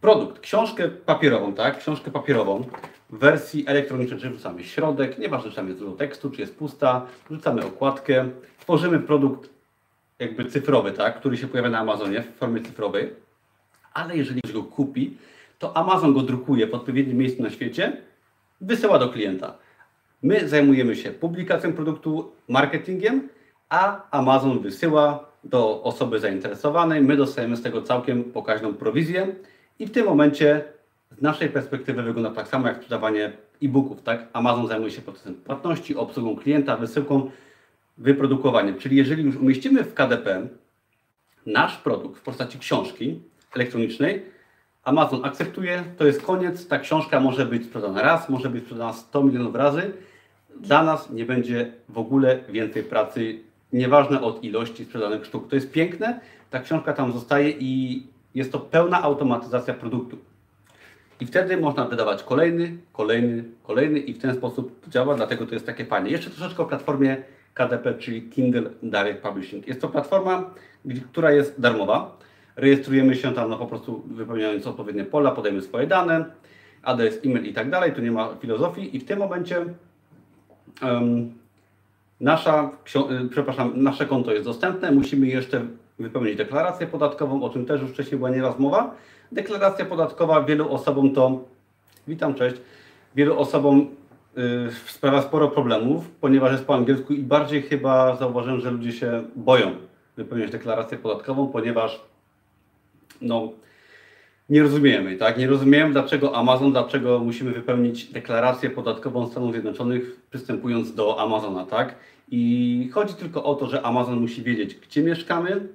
produkt, 0.00 0.40
książkę 0.40 0.88
papierową, 0.88 1.52
tak? 1.52 1.78
Książkę 1.78 2.10
papierową 2.10 2.64
w 3.10 3.18
wersji 3.18 3.64
elektronicznej, 3.66 4.20
czyli 4.20 4.32
wrzucamy 4.32 4.64
środek, 4.64 5.18
nieważne 5.18 5.50
czy 5.50 5.56
tam 5.56 5.66
jest 5.68 5.78
dużo 5.78 5.92
tekstu, 5.92 6.30
czy 6.30 6.40
jest 6.40 6.56
pusta, 6.56 7.06
wrzucamy 7.30 7.64
okładkę, 7.64 8.28
tworzymy 8.58 9.00
produkt 9.00 9.53
jakby 10.24 10.44
cyfrowy, 10.44 10.92
tak? 10.92 11.18
Który 11.20 11.36
się 11.36 11.48
pojawia 11.48 11.70
na 11.70 11.78
Amazonie 11.78 12.22
w 12.22 12.38
formie 12.38 12.60
cyfrowej, 12.60 13.10
ale 13.94 14.16
jeżeli 14.16 14.40
ktoś 14.40 14.52
go 14.52 14.62
kupi, 14.62 15.16
to 15.58 15.76
Amazon 15.76 16.14
go 16.14 16.22
drukuje 16.22 16.66
w 16.66 16.74
odpowiednim 16.74 17.18
miejscu 17.18 17.42
na 17.42 17.50
świecie, 17.50 17.96
wysyła 18.60 18.98
do 18.98 19.08
klienta. 19.08 19.54
My 20.22 20.48
zajmujemy 20.48 20.96
się 20.96 21.10
publikacją 21.10 21.72
produktu, 21.72 22.32
marketingiem, 22.48 23.28
a 23.68 24.10
Amazon 24.10 24.60
wysyła 24.60 25.24
do 25.44 25.82
osoby 25.82 26.20
zainteresowanej. 26.20 27.02
My 27.02 27.16
dostajemy 27.16 27.56
z 27.56 27.62
tego 27.62 27.82
całkiem 27.82 28.24
pokaźną 28.24 28.74
prowizję 28.74 29.34
i 29.78 29.86
w 29.86 29.90
tym 29.90 30.06
momencie 30.06 30.64
z 31.10 31.22
naszej 31.22 31.48
perspektywy 31.48 32.02
wygląda 32.02 32.30
tak 32.30 32.48
samo 32.48 32.68
jak 32.68 32.76
sprzedawanie 32.76 33.32
e-booków. 33.62 34.02
Tak? 34.02 34.26
Amazon 34.32 34.68
zajmuje 34.68 34.90
się 34.90 35.02
procesem 35.02 35.34
płatności, 35.34 35.96
obsługą 35.96 36.36
klienta, 36.36 36.76
wysyłką, 36.76 37.30
wyprodukowaniem. 37.98 38.78
Czyli 38.78 38.96
jeżeli 38.96 39.22
już 39.22 39.36
umieścimy 39.36 39.84
w 39.84 39.94
KDP 39.94 40.46
nasz 41.46 41.76
produkt 41.76 42.20
w 42.20 42.22
postaci 42.22 42.58
książki 42.58 43.20
elektronicznej, 43.54 44.22
Amazon 44.84 45.24
akceptuje, 45.24 45.84
to 45.98 46.06
jest 46.06 46.22
koniec, 46.22 46.68
ta 46.68 46.78
książka 46.78 47.20
może 47.20 47.46
być 47.46 47.64
sprzedana 47.64 48.02
raz, 48.02 48.28
może 48.28 48.50
być 48.50 48.64
sprzedana 48.64 48.92
100 48.92 49.22
milionów 49.22 49.54
razy. 49.54 49.92
Dla 50.60 50.84
nas 50.84 51.10
nie 51.10 51.24
będzie 51.24 51.72
w 51.88 51.98
ogóle 51.98 52.38
więcej 52.48 52.82
pracy, 52.82 53.38
nieważne 53.72 54.20
od 54.20 54.44
ilości 54.44 54.84
sprzedanych 54.84 55.26
sztuk. 55.26 55.48
To 55.48 55.54
jest 55.54 55.72
piękne, 55.72 56.20
ta 56.50 56.60
książka 56.60 56.92
tam 56.92 57.12
zostaje 57.12 57.50
i 57.50 58.02
jest 58.34 58.52
to 58.52 58.60
pełna 58.60 59.02
automatyzacja 59.02 59.74
produktu. 59.74 60.18
I 61.20 61.26
wtedy 61.26 61.56
można 61.56 61.84
wydawać 61.84 62.22
kolejny, 62.22 62.76
kolejny, 62.92 63.44
kolejny 63.62 63.98
i 63.98 64.14
w 64.14 64.18
ten 64.18 64.34
sposób 64.34 64.88
działa, 64.88 65.14
dlatego 65.14 65.46
to 65.46 65.54
jest 65.54 65.66
takie 65.66 65.84
fajne. 65.84 66.10
Jeszcze 66.10 66.30
troszeczkę 66.30 66.62
o 66.62 66.66
platformie 66.66 67.16
KDP, 67.54 67.94
czyli 67.94 68.22
Kindle 68.22 68.70
Direct 68.82 69.22
Publishing. 69.22 69.68
Jest 69.68 69.80
to 69.80 69.88
platforma, 69.88 70.50
która 71.12 71.32
jest 71.32 71.60
darmowa. 71.60 72.16
Rejestrujemy 72.56 73.16
się 73.16 73.34
tam 73.34 73.50
no, 73.50 73.58
po 73.58 73.66
prostu 73.66 74.02
wypełniając 74.06 74.66
odpowiednie 74.66 75.04
pola, 75.04 75.30
podajemy 75.30 75.62
swoje 75.62 75.86
dane, 75.86 76.24
adres, 76.82 77.20
e-mail 77.24 77.44
i 77.44 77.52
tak 77.52 77.70
dalej. 77.70 77.92
Tu 77.92 78.02
nie 78.02 78.12
ma 78.12 78.34
filozofii 78.40 78.96
i 78.96 79.00
w 79.00 79.04
tym 79.04 79.18
momencie 79.18 79.64
um, 80.82 81.32
nasza, 82.20 82.70
y, 83.24 83.28
przepraszam, 83.28 83.72
nasze 83.76 84.06
konto 84.06 84.32
jest 84.32 84.44
dostępne. 84.44 84.92
Musimy 84.92 85.26
jeszcze 85.26 85.66
wypełnić 85.98 86.36
deklarację 86.36 86.86
podatkową, 86.86 87.42
o 87.42 87.50
czym 87.50 87.66
też 87.66 87.80
już 87.80 87.90
wcześniej 87.90 88.18
była 88.18 88.30
nieraz 88.30 88.58
mowa. 88.58 88.94
Deklaracja 89.32 89.84
podatkowa 89.84 90.42
wielu 90.42 90.72
osobom 90.72 91.14
to, 91.14 91.44
witam, 92.08 92.34
cześć, 92.34 92.56
wielu 93.14 93.38
osobom 93.38 93.86
sprawia 94.86 95.22
sporo 95.22 95.48
problemów, 95.48 96.10
ponieważ 96.20 96.52
jest 96.52 96.64
po 96.64 96.74
angielsku 96.74 97.12
i 97.12 97.22
bardziej 97.22 97.62
chyba 97.62 98.16
zauważyłem, 98.16 98.60
że 98.60 98.70
ludzie 98.70 98.92
się 98.92 99.24
boją 99.36 99.70
wypełniać 100.16 100.50
deklarację 100.50 100.98
podatkową, 100.98 101.48
ponieważ 101.48 102.00
no, 103.20 103.52
nie 104.50 104.62
rozumiemy, 104.62 105.16
tak? 105.16 105.38
Nie 105.38 105.46
rozumiemy, 105.46 105.92
dlaczego 105.92 106.36
Amazon, 106.36 106.72
dlaczego 106.72 107.18
musimy 107.18 107.52
wypełnić 107.52 108.12
deklarację 108.12 108.70
podatkową 108.70 109.28
Stanów 109.28 109.52
Zjednoczonych, 109.52 110.20
przystępując 110.30 110.94
do 110.94 111.20
Amazona, 111.20 111.66
tak? 111.66 111.94
I 112.30 112.90
chodzi 112.92 113.14
tylko 113.14 113.44
o 113.44 113.54
to, 113.54 113.66
że 113.66 113.82
Amazon 113.82 114.20
musi 114.20 114.42
wiedzieć, 114.42 114.74
gdzie 114.74 115.02
mieszkamy, 115.02 115.68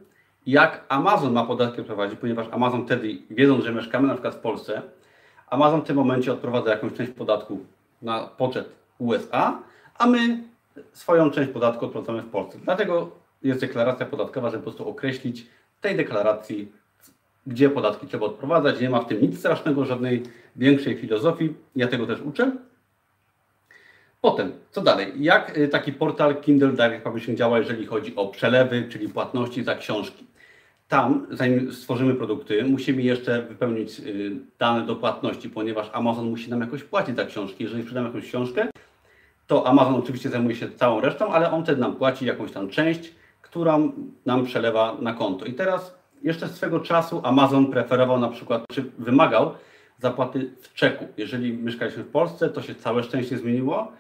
jak 0.46 0.86
Amazon 0.90 1.34
ma 1.34 1.46
podatki 1.46 1.84
prowadzić, 1.84 2.20
ponieważ 2.20 2.48
Amazon 2.52 2.86
wtedy, 2.86 3.18
wiedząc, 3.30 3.66
że 3.66 3.74
mieszkamy 3.74 4.08
na 4.08 4.14
przykład 4.14 4.36
w 4.36 4.40
Polsce, 4.40 4.82
Amazon 5.50 5.82
w 5.82 5.84
tym 5.84 5.96
momencie 5.96 6.34
odprowadza 6.34 6.72
jakąś 6.72 6.94
część 6.94 7.12
podatku 7.12 7.60
na 8.02 8.28
poczet 8.28 8.70
USA, 8.98 9.60
a 9.98 10.08
my 10.08 10.44
swoją 10.94 11.32
część 11.32 11.52
podatku 11.52 11.86
odprowadzamy 11.86 12.22
w 12.22 12.30
Polsce. 12.30 12.60
Dlatego 12.64 13.12
jest 13.44 13.62
deklaracja 13.62 14.06
podatkowa, 14.06 14.50
żeby 14.50 14.64
po 14.64 14.72
prostu 14.72 14.90
określić 14.90 15.48
tej 15.82 15.96
deklaracji, 15.96 16.72
gdzie 17.48 17.70
podatki 17.70 18.08
trzeba 18.08 18.26
odprowadzać. 18.26 18.82
Nie 18.82 18.90
ma 18.90 19.02
w 19.02 19.08
tym 19.08 19.22
nic 19.22 19.40
strasznego, 19.40 19.86
żadnej 19.86 20.24
większej 20.56 20.98
filozofii. 20.98 21.54
Ja 21.76 21.88
tego 21.88 22.08
też 22.08 22.22
uczę. 22.22 22.52
Potem, 24.22 24.52
co 24.72 24.82
dalej? 24.82 25.14
Jak 25.16 25.58
y, 25.58 25.68
taki 25.68 25.94
portal 25.94 26.42
Kindle 26.42 26.72
Direct 26.72 27.04
Publishing 27.04 27.38
działa, 27.38 27.60
jeżeli 27.60 27.86
chodzi 27.86 28.16
o 28.16 28.28
przelewy, 28.28 28.88
czyli 28.90 29.10
płatności 29.10 29.64
za 29.64 29.76
książki? 29.76 30.26
Tam, 30.90 31.28
zanim 31.32 31.74
stworzymy 31.74 32.16
produkty, 32.16 32.64
musimy 32.64 33.02
jeszcze 33.02 33.42
wypełnić 33.42 34.00
y, 34.00 34.32
dane 34.60 34.86
do 34.86 34.96
płatności, 34.96 35.50
ponieważ 35.50 35.90
Amazon 35.94 36.30
musi 36.30 36.50
nam 36.50 36.62
jakoś 36.62 36.84
płacić 36.84 37.16
za 37.16 37.26
książki. 37.26 37.64
Jeżeli 37.64 37.84
sprzedamy 37.84 38.08
jakąś 38.08 38.24
książkę, 38.24 38.68
to 39.48 39.68
Amazon 39.68 39.96
oczywiście 39.96 40.30
zajmuje 40.30 40.56
się 40.56 40.72
całą 40.72 41.02
resztą, 41.02 41.34
ale 41.34 41.52
on 41.52 41.64
wtedy 41.64 41.82
nam 41.82 41.96
płaci 41.96 42.26
jakąś 42.26 42.52
tam 42.52 42.70
część, 42.70 43.14
którą 43.42 43.92
nam 44.26 44.46
przelewa 44.46 44.98
na 45.02 45.14
konto. 45.14 45.46
I 45.46 45.54
teraz 45.54 45.96
jeszcze 46.24 46.48
swego 46.48 46.80
czasu 46.80 47.22
Amazon 47.24 47.72
preferował 47.72 48.20
na 48.20 48.30
przykład, 48.30 48.64
czy 48.72 48.84
wymagał 48.98 49.52
zapłaty 50.00 50.52
w 50.62 50.74
czeku. 50.74 51.08
Jeżeli 51.18 51.54
mieszkaliśmy 51.54 52.04
w 52.04 52.12
Polsce, 52.12 52.50
to 52.50 52.62
się 52.62 52.76
całe 52.76 53.04
szczęście 53.04 53.38
zmieniło 53.38 53.92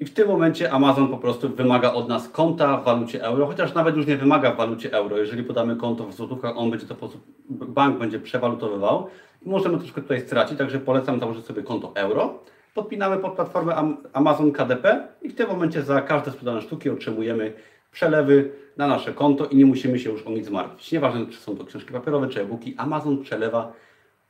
i 0.00 0.04
w 0.04 0.14
tym 0.14 0.28
momencie 0.28 0.72
Amazon 0.72 1.08
po 1.08 1.18
prostu 1.18 1.48
wymaga 1.48 1.92
od 1.92 2.08
nas 2.08 2.28
konta 2.28 2.76
w 2.76 2.84
walucie 2.84 3.24
euro, 3.24 3.46
chociaż 3.46 3.74
nawet 3.74 3.96
już 3.96 4.06
nie 4.06 4.16
wymaga 4.16 4.52
w 4.52 4.56
walucie 4.56 4.92
euro. 4.92 5.18
Jeżeli 5.18 5.42
podamy 5.42 5.76
konto 5.76 6.06
w 6.06 6.14
złotówkach, 6.14 6.56
on 6.56 6.70
będzie 6.70 6.86
to 6.86 6.94
po 6.94 7.08
bank 7.48 7.98
będzie 7.98 8.20
przewalutowywał 8.20 9.06
i 9.42 9.48
możemy 9.48 9.78
troszkę 9.78 10.02
tutaj 10.02 10.20
stracić, 10.20 10.58
także 10.58 10.78
polecam 10.78 11.20
założyć 11.20 11.46
sobie 11.46 11.62
konto 11.62 11.92
euro. 11.94 12.42
Podpinamy 12.74 13.18
pod 13.18 13.32
platformę 13.32 13.94
Amazon 14.12 14.52
KDP 14.52 15.08
i 15.22 15.28
w 15.28 15.34
tym 15.34 15.48
momencie 15.48 15.82
za 15.82 16.02
każde 16.02 16.30
sprzedane 16.30 16.62
sztuki 16.62 16.90
otrzymujemy 16.90 17.52
przelewy 17.92 18.52
na 18.76 18.86
nasze 18.86 19.12
konto 19.12 19.46
i 19.46 19.56
nie 19.56 19.66
musimy 19.66 19.98
się 19.98 20.10
już 20.10 20.26
o 20.26 20.30
nic 20.30 20.50
martwić. 20.50 20.92
Nieważne, 20.92 21.26
czy 21.26 21.38
są 21.38 21.56
to 21.56 21.64
książki 21.64 21.92
papierowe, 21.92 22.28
czy 22.28 22.40
e-booki, 22.40 22.74
Amazon 22.78 23.22
przelewa 23.22 23.72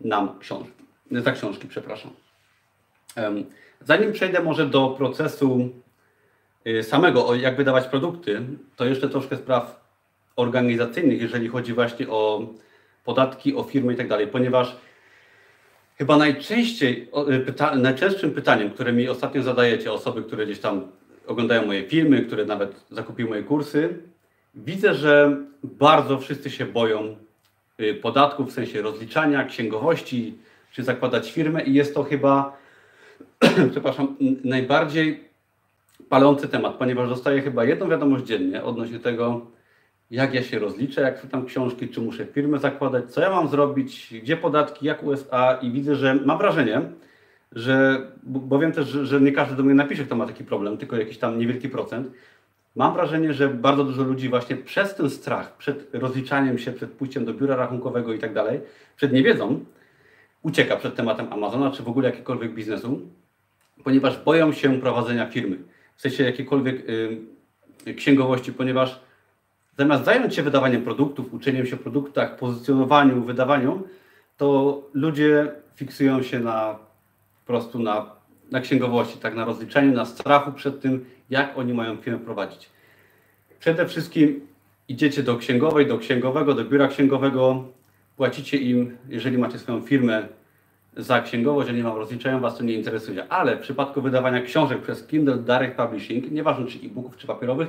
nam 0.00 0.38
książki, 0.38 0.72
za 1.10 1.32
książki, 1.32 1.68
przepraszam. 1.68 2.10
Zanim 3.80 4.12
przejdę 4.12 4.42
może 4.42 4.66
do 4.66 4.88
procesu 4.88 5.68
y, 6.66 6.82
samego, 6.82 7.34
jak 7.34 7.56
wydawać 7.56 7.86
produkty, 7.86 8.40
to 8.76 8.84
jeszcze 8.84 9.08
troszkę 9.08 9.36
spraw 9.36 9.80
organizacyjnych, 10.36 11.20
jeżeli 11.20 11.48
chodzi 11.48 11.72
właśnie 11.72 12.08
o 12.08 12.46
podatki, 13.04 13.54
o 13.56 13.62
firmy 13.62 13.92
i 13.92 13.96
tak 13.96 14.08
dalej, 14.08 14.26
ponieważ 14.26 14.76
chyba 15.98 16.16
najczęściej, 16.16 17.08
y, 17.34 17.40
pyta, 17.40 17.74
najczęstszym 17.74 18.30
pytaniem, 18.30 18.70
które 18.70 18.92
mi 18.92 19.08
ostatnio 19.08 19.42
zadajecie, 19.42 19.92
osoby, 19.92 20.22
które 20.22 20.46
gdzieś 20.46 20.60
tam 20.60 20.86
oglądają 21.26 21.66
moje 21.66 21.88
filmy, 21.88 22.22
które 22.22 22.44
nawet 22.44 22.84
zakupiły 22.90 23.30
moje 23.30 23.42
kursy, 23.42 23.98
widzę, 24.54 24.94
że 24.94 25.36
bardzo 25.64 26.18
wszyscy 26.18 26.50
się 26.50 26.66
boją 26.66 27.16
y, 27.80 27.94
podatków, 27.94 28.48
w 28.48 28.52
sensie 28.52 28.82
rozliczania, 28.82 29.44
księgowości, 29.44 30.38
czy 30.72 30.82
zakładać 30.82 31.32
firmę 31.32 31.62
i 31.62 31.74
jest 31.74 31.94
to 31.94 32.04
chyba 32.04 32.59
przepraszam, 33.72 34.16
najbardziej 34.44 35.24
palący 36.08 36.48
temat, 36.48 36.74
ponieważ 36.74 37.08
dostaję 37.08 37.42
chyba 37.42 37.64
jedną 37.64 37.88
wiadomość 37.88 38.24
dziennie 38.24 38.64
odnośnie 38.64 38.98
tego, 38.98 39.46
jak 40.10 40.34
ja 40.34 40.42
się 40.42 40.58
rozliczę, 40.58 41.00
jak 41.00 41.22
czytam 41.22 41.46
książki, 41.46 41.88
czy 41.88 42.00
muszę 42.00 42.26
firmę 42.26 42.58
zakładać, 42.58 43.12
co 43.12 43.20
ja 43.20 43.30
mam 43.30 43.48
zrobić, 43.48 44.14
gdzie 44.22 44.36
podatki, 44.36 44.86
jak 44.86 45.02
USA 45.02 45.58
i 45.62 45.70
widzę, 45.70 45.94
że 45.94 46.14
mam 46.14 46.38
wrażenie, 46.38 46.82
że, 47.52 48.06
bo 48.22 48.58
wiem 48.58 48.72
też, 48.72 48.88
że, 48.88 49.06
że 49.06 49.20
nie 49.20 49.32
każdy 49.32 49.56
do 49.56 49.62
mnie 49.62 49.74
napisze, 49.74 50.04
kto 50.04 50.16
ma 50.16 50.26
taki 50.26 50.44
problem, 50.44 50.76
tylko 50.76 50.96
jakiś 50.96 51.18
tam 51.18 51.38
niewielki 51.38 51.68
procent. 51.68 52.10
Mam 52.76 52.94
wrażenie, 52.94 53.32
że 53.32 53.48
bardzo 53.48 53.84
dużo 53.84 54.02
ludzi 54.02 54.28
właśnie 54.28 54.56
przez 54.56 54.94
ten 54.94 55.10
strach, 55.10 55.56
przed 55.56 55.94
rozliczaniem 55.94 56.58
się, 56.58 56.72
przed 56.72 56.90
pójściem 56.90 57.24
do 57.24 57.34
biura 57.34 57.56
rachunkowego 57.56 58.12
i 58.12 58.18
tak 58.18 58.34
dalej, 58.34 58.60
przed 58.96 59.12
niewiedzą, 59.12 59.64
ucieka 60.42 60.76
przed 60.76 60.94
tematem 60.94 61.32
Amazona, 61.32 61.70
czy 61.70 61.82
w 61.82 61.88
ogóle 61.88 62.08
jakiegokolwiek 62.08 62.54
biznesu, 62.54 63.00
ponieważ 63.84 64.24
boją 64.24 64.52
się 64.52 64.80
prowadzenia 64.80 65.26
firmy. 65.26 65.56
W 65.96 66.00
sensie 66.00 66.24
jakiekolwiek 66.24 66.88
y, 67.86 67.94
księgowości, 67.94 68.52
ponieważ 68.52 69.00
zamiast 69.78 70.04
zająć 70.04 70.34
się 70.34 70.42
wydawaniem 70.42 70.82
produktów, 70.82 71.34
uczeniem 71.34 71.66
się 71.66 71.76
produktach, 71.76 72.36
pozycjonowaniu, 72.36 73.24
wydawaniu, 73.24 73.82
to 74.36 74.82
ludzie 74.94 75.52
fiksują 75.74 76.22
się 76.22 76.40
na 76.40 76.78
po 77.40 77.52
prostu 77.52 77.78
na, 77.78 78.10
na 78.50 78.60
księgowości, 78.60 79.18
tak 79.18 79.34
na 79.34 79.44
rozliczeniu, 79.44 79.92
na 79.92 80.04
strachu 80.04 80.52
przed 80.52 80.80
tym, 80.80 81.04
jak 81.30 81.58
oni 81.58 81.74
mają 81.74 81.96
firmę 81.96 82.18
prowadzić. 82.18 82.70
Przede 83.60 83.86
wszystkim 83.86 84.46
idziecie 84.88 85.22
do 85.22 85.36
księgowej, 85.36 85.86
do 85.86 85.98
księgowego, 85.98 86.54
do 86.54 86.64
biura 86.64 86.88
księgowego, 86.88 87.64
płacicie 88.20 88.56
im, 88.56 88.96
jeżeli 89.08 89.38
macie 89.38 89.58
swoją 89.58 89.80
firmę 89.80 90.28
za 90.96 91.20
księgowość, 91.20 91.68
jeżeli 91.68 91.82
wam 91.82 91.96
rozliczają, 91.96 92.40
was 92.40 92.58
to 92.58 92.64
nie 92.64 92.74
interesuje. 92.74 93.28
Ale 93.28 93.56
w 93.56 93.60
przypadku 93.60 94.02
wydawania 94.02 94.42
książek 94.42 94.82
przez 94.82 95.06
Kindle 95.06 95.36
Direct 95.36 95.76
Publishing, 95.76 96.30
nieważne 96.30 96.66
czy 96.66 96.78
e-booków, 96.78 97.16
czy 97.16 97.26
papierowych, 97.26 97.68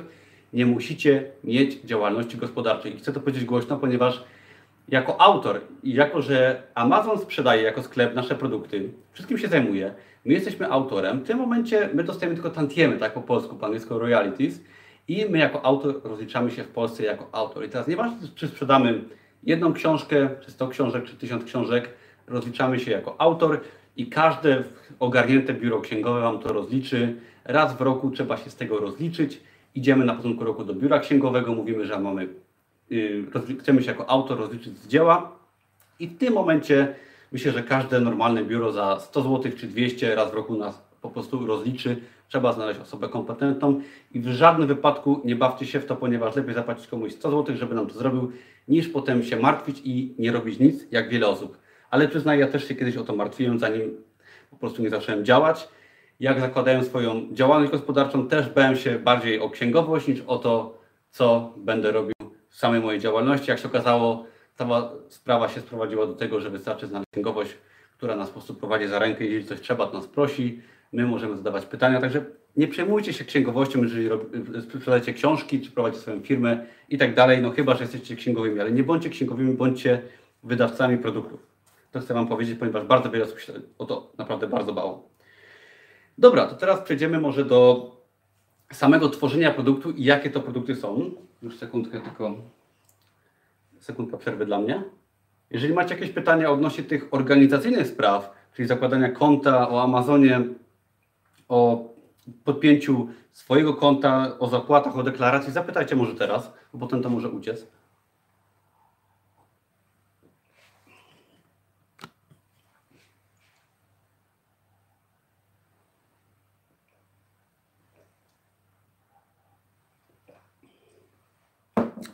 nie 0.52 0.66
musicie 0.66 1.30
mieć 1.44 1.80
działalności 1.80 2.36
gospodarczej. 2.36 2.94
I 2.94 2.98
chcę 2.98 3.12
to 3.12 3.20
powiedzieć 3.20 3.44
głośno, 3.44 3.76
ponieważ 3.76 4.24
jako 4.88 5.20
autor 5.20 5.60
i 5.82 5.94
jako, 5.94 6.22
że 6.22 6.62
Amazon 6.74 7.18
sprzedaje 7.18 7.62
jako 7.62 7.82
sklep 7.82 8.14
nasze 8.14 8.34
produkty, 8.34 8.92
wszystkim 9.12 9.38
się 9.38 9.48
zajmuje, 9.48 9.94
my 10.24 10.32
jesteśmy 10.32 10.70
autorem, 10.70 11.20
w 11.20 11.26
tym 11.26 11.38
momencie 11.38 11.88
my 11.94 12.04
dostajemy 12.04 12.34
tylko 12.34 12.50
tantiemy, 12.50 12.98
tak 12.98 13.14
po 13.14 13.22
polsku, 13.22 13.56
po 13.56 13.66
angielsku 13.66 13.98
royalties 13.98 14.60
i 15.08 15.26
my 15.30 15.38
jako 15.38 15.64
autor 15.64 16.00
rozliczamy 16.04 16.50
się 16.50 16.64
w 16.64 16.68
Polsce 16.68 17.02
jako 17.02 17.28
autor. 17.32 17.64
I 17.64 17.68
teraz 17.68 17.88
nieważne, 17.88 18.16
czy 18.34 18.48
sprzedamy 18.48 19.04
jedną 19.42 19.72
książkę, 19.72 20.28
czy 20.44 20.50
100 20.50 20.68
książek, 20.68 21.04
czy 21.04 21.16
1000 21.16 21.44
książek, 21.44 21.88
rozliczamy 22.26 22.80
się 22.80 22.90
jako 22.90 23.20
autor 23.20 23.60
i 23.96 24.06
każde 24.06 24.64
ogarnięte 24.98 25.54
biuro 25.54 25.80
księgowe 25.80 26.20
Wam 26.20 26.38
to 26.38 26.52
rozliczy. 26.52 27.16
Raz 27.44 27.76
w 27.76 27.80
roku 27.80 28.10
trzeba 28.10 28.36
się 28.36 28.50
z 28.50 28.56
tego 28.56 28.78
rozliczyć. 28.78 29.40
Idziemy 29.74 30.04
na 30.04 30.14
początku 30.14 30.44
roku 30.44 30.64
do 30.64 30.74
biura 30.74 30.98
księgowego, 30.98 31.54
mówimy, 31.54 31.86
że 31.86 31.98
mamy, 31.98 32.28
yy, 32.90 33.24
chcemy 33.60 33.82
się 33.82 33.90
jako 33.90 34.10
autor 34.10 34.38
rozliczyć 34.38 34.78
z 34.78 34.88
dzieła 34.88 35.32
i 35.98 36.08
w 36.08 36.18
tym 36.18 36.34
momencie 36.34 36.94
myślę, 37.32 37.52
że 37.52 37.62
każde 37.62 38.00
normalne 38.00 38.44
biuro 38.44 38.72
za 38.72 39.00
100 39.00 39.22
zł 39.22 39.52
czy 39.56 39.66
200 39.66 40.14
raz 40.14 40.30
w 40.30 40.34
roku 40.34 40.56
nas 40.56 40.82
po 41.02 41.10
prostu 41.10 41.46
rozliczy. 41.46 41.96
Trzeba 42.28 42.52
znaleźć 42.52 42.80
osobę 42.80 43.08
kompetentną 43.08 43.80
i 44.14 44.20
w 44.20 44.28
żadnym 44.28 44.68
wypadku 44.68 45.20
nie 45.24 45.36
bawcie 45.36 45.66
się 45.66 45.80
w 45.80 45.86
to, 45.86 45.96
ponieważ 45.96 46.36
lepiej 46.36 46.54
zapłacić 46.54 46.86
komuś 46.86 47.12
100 47.12 47.30
zł, 47.30 47.56
żeby 47.56 47.74
nam 47.74 47.86
to 47.86 47.94
zrobił, 47.94 48.32
niż 48.68 48.88
potem 48.88 49.22
się 49.22 49.36
martwić 49.36 49.80
i 49.84 50.14
nie 50.18 50.32
robić 50.32 50.58
nic, 50.58 50.86
jak 50.90 51.08
wiele 51.08 51.28
osób. 51.28 51.58
Ale 51.90 52.08
przyznaję, 52.08 52.40
ja 52.40 52.46
też 52.46 52.68
się 52.68 52.74
kiedyś 52.74 52.96
o 52.96 53.04
to 53.04 53.16
martwiłem, 53.16 53.58
zanim 53.58 53.96
po 54.50 54.56
prostu 54.56 54.82
nie 54.82 54.90
zacząłem 54.90 55.24
działać. 55.24 55.68
Jak 56.20 56.40
zakładałem 56.40 56.84
swoją 56.84 57.28
działalność 57.32 57.72
gospodarczą, 57.72 58.28
też 58.28 58.48
bałem 58.48 58.76
się 58.76 58.98
bardziej 58.98 59.40
o 59.40 59.50
księgowość 59.50 60.08
niż 60.08 60.20
o 60.20 60.38
to, 60.38 60.78
co 61.10 61.54
będę 61.56 61.92
robił 61.92 62.14
w 62.48 62.56
samej 62.56 62.80
mojej 62.80 63.00
działalności. 63.00 63.50
Jak 63.50 63.58
się 63.58 63.68
okazało, 63.68 64.26
cała 64.54 64.92
sprawa 65.08 65.48
się 65.48 65.60
sprowadziła 65.60 66.06
do 66.06 66.14
tego, 66.14 66.40
że 66.40 66.50
wystarczy 66.50 66.86
znaleźć 66.86 67.10
księgowość, 67.10 67.56
która 67.96 68.16
nas 68.16 68.28
po 68.28 68.32
prostu 68.32 68.54
prowadzi 68.54 68.86
za 68.86 68.98
rękę. 68.98 69.24
Jeżeli 69.24 69.44
coś 69.44 69.60
trzeba, 69.60 69.86
to 69.86 69.92
nas 69.92 70.06
prosi. 70.06 70.62
My 70.92 71.06
możemy 71.06 71.36
zadawać 71.36 71.66
pytania. 71.66 72.00
Także 72.00 72.24
nie 72.56 72.68
przejmujcie 72.68 73.12
się 73.12 73.24
księgowością, 73.24 73.82
jeżeli 73.82 74.08
sprzedajecie 74.62 75.12
książki, 75.12 75.60
czy 75.60 75.70
prowadzicie 75.70 76.02
swoją 76.02 76.20
firmę 76.20 76.66
i 76.88 76.98
tak 76.98 77.14
dalej. 77.14 77.42
No 77.42 77.50
chyba, 77.50 77.74
że 77.74 77.84
jesteście 77.84 78.16
księgowymi, 78.16 78.60
ale 78.60 78.72
nie 78.72 78.82
bądźcie 78.82 79.10
księgowymi, 79.10 79.54
bądźcie 79.54 80.02
wydawcami 80.42 80.98
produktów. 80.98 81.46
To 81.92 82.00
chcę 82.00 82.14
Wam 82.14 82.28
powiedzieć, 82.28 82.58
ponieważ 82.58 82.84
bardzo 82.84 83.10
wiele 83.10 83.24
osób 83.24 83.40
się 83.40 83.52
o 83.78 83.84
to 83.84 84.12
naprawdę 84.18 84.46
bardzo 84.46 84.72
bało. 84.72 85.08
Dobra, 86.18 86.46
to 86.46 86.54
teraz 86.54 86.80
przejdziemy 86.80 87.20
może 87.20 87.44
do 87.44 87.90
samego 88.72 89.08
tworzenia 89.08 89.50
produktu 89.50 89.90
i 89.90 90.04
jakie 90.04 90.30
to 90.30 90.40
produkty 90.40 90.76
są. 90.76 91.10
Już 91.42 91.58
sekundkę, 91.58 92.00
tylko 92.00 92.34
sekundka 93.78 94.16
przerwy 94.16 94.46
dla 94.46 94.58
mnie. 94.60 94.82
Jeżeli 95.50 95.74
macie 95.74 95.94
jakieś 95.94 96.10
pytania 96.10 96.50
odnośnie 96.50 96.84
tych 96.84 97.08
organizacyjnych 97.10 97.86
spraw, 97.86 98.34
czyli 98.54 98.68
zakładania 98.68 99.10
konta 99.10 99.70
o 99.70 99.82
Amazonie, 99.82 100.40
o 101.48 101.91
podpięciu 102.44 103.08
swojego 103.32 103.74
konta, 103.74 104.38
o 104.38 104.48
zapłatach, 104.48 104.96
o 104.96 105.02
deklaracji, 105.02 105.52
zapytajcie 105.52 105.96
może 105.96 106.14
teraz, 106.14 106.52
bo 106.72 106.78
potem 106.78 107.02
to 107.02 107.10
może 107.10 107.28
uciec. 107.28 107.66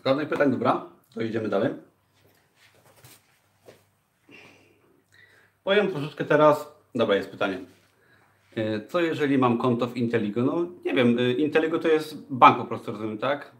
Żadnych 0.07 0.29
pytań, 0.29 0.51
dobra, 0.51 0.87
to 1.14 1.21
idziemy 1.23 1.49
dalej. 1.49 1.75
Powiem 5.64 5.88
troszeczkę 5.88 6.25
teraz, 6.25 6.73
dobra, 6.94 7.16
jest 7.16 7.31
pytanie. 7.31 7.77
E, 8.59 8.87
co 8.87 9.01
jeżeli 9.01 9.38
mam 9.38 9.59
konto 9.59 9.87
w 9.87 9.97
Inteligo? 9.97 10.42
No 10.42 10.66
nie 10.85 10.94
wiem, 10.94 11.18
e, 11.18 11.33
Inteligo 11.33 11.79
to 11.79 11.88
jest 11.88 12.27
bank 12.31 12.59
po 12.59 12.64
prostu, 12.64 12.92
rozumiem, 12.92 13.18
tak? 13.18 13.53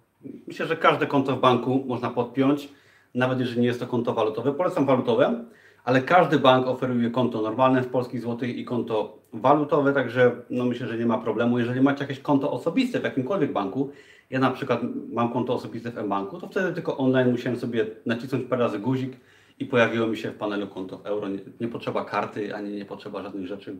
Myślę, 0.47 0.67
że 0.67 0.77
każde 0.77 1.07
konto 1.07 1.37
w 1.37 1.41
banku 1.41 1.85
można 1.87 2.11
podpiąć, 2.11 2.69
nawet 3.15 3.41
jeżeli 3.41 3.61
nie 3.61 3.67
jest 3.67 3.81
to 3.81 3.87
konto 3.87 4.15
walutowe. 4.15 4.53
Polecam 4.55 4.87
walutowe, 4.87 5.45
ale 5.85 6.03
każdy 6.03 6.39
bank 6.39 6.67
oferuje 6.67 7.11
konto 7.11 7.43
normalne 7.43 7.83
w 7.83 7.89
polskich 7.89 8.21
złotych 8.21 8.57
i 8.57 8.65
konto 8.65 9.19
walutowe, 9.33 9.93
także 9.93 10.37
no 10.51 10.65
myślę, 10.65 10.87
że 10.87 10.99
nie 10.99 11.07
ma 11.07 11.19
problemu. 11.19 11.59
Jeżeli 11.59 11.81
macie 11.81 12.05
jakieś 12.05 12.21
konto 12.21 12.53
osobiste 12.53 13.01
w 13.01 13.05
jakimkolwiek 13.05 13.53
banku, 13.53 13.91
ja 14.31 14.41
na 14.41 14.51
przykład 14.51 14.81
mam 15.13 15.33
konto 15.33 15.55
osobiste 15.55 15.91
w 15.91 16.05
mBanku, 16.05 16.39
to 16.39 16.49
wtedy 16.49 16.73
tylko 16.73 16.97
online 16.97 17.31
musiałem 17.31 17.59
sobie 17.59 17.87
nacisnąć 18.07 18.45
parę 18.45 18.63
razy 18.63 18.79
guzik 18.79 19.17
i 19.59 19.67
pojawiło 19.67 20.07
mi 20.07 20.17
się 20.17 20.31
w 20.31 20.35
panelu 20.35 20.67
konto 20.67 20.99
w 20.99 21.07
euro. 21.07 21.29
Nie, 21.29 21.39
nie 21.61 21.69
potrzeba 21.69 22.05
karty, 22.05 22.55
ani 22.55 22.71
nie 22.71 22.85
potrzeba 22.85 23.23
żadnych 23.23 23.47
rzeczy. 23.47 23.77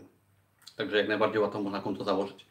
Także 0.79 0.97
jak 0.97 1.09
najbardziej 1.09 1.41
łatwo 1.41 1.63
można 1.63 1.81
konto 1.81 2.05
założyć. 2.05 2.47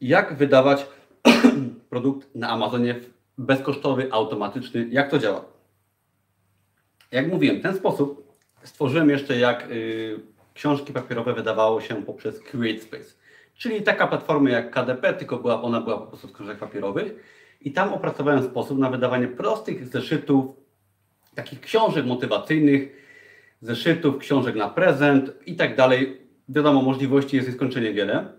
Jak 0.00 0.36
wydawać 0.36 0.86
produkt 1.90 2.34
na 2.34 2.48
Amazonie 2.48 3.00
bezkosztowy, 3.38 4.08
automatyczny? 4.12 4.86
Jak 4.90 5.10
to 5.10 5.18
działa? 5.18 5.44
Jak 7.12 7.28
mówiłem, 7.28 7.60
ten 7.60 7.74
sposób 7.76 8.32
stworzyłem 8.62 9.10
jeszcze 9.10 9.38
jak 9.38 9.70
y, 9.70 10.20
książki 10.54 10.92
papierowe 10.92 11.34
wydawało 11.34 11.80
się 11.80 12.02
poprzez 12.02 12.40
CreateSpace. 12.42 13.14
Czyli 13.54 13.82
taka 13.82 14.06
platforma 14.06 14.50
jak 14.50 14.70
KDP, 14.70 15.14
tylko 15.14 15.36
była, 15.38 15.62
ona 15.62 15.80
była 15.80 15.98
po 15.98 16.06
prostu 16.06 16.28
z 16.28 16.32
książek 16.32 16.58
papierowych. 16.58 17.12
I 17.60 17.72
tam 17.72 17.94
opracowałem 17.94 18.42
sposób 18.42 18.78
na 18.78 18.90
wydawanie 18.90 19.28
prostych 19.28 19.88
zeszytów, 19.88 20.46
takich 21.34 21.60
książek 21.60 22.06
motywacyjnych, 22.06 23.06
zeszytów, 23.60 24.18
książek 24.18 24.54
na 24.56 24.68
prezent 24.68 25.32
i 25.46 25.56
tak 25.56 25.76
dalej. 25.76 26.25
Wiadomo, 26.48 26.82
możliwości 26.82 27.36
jest 27.36 27.48
nieskończenie 27.48 27.92
wiele. 27.92 28.32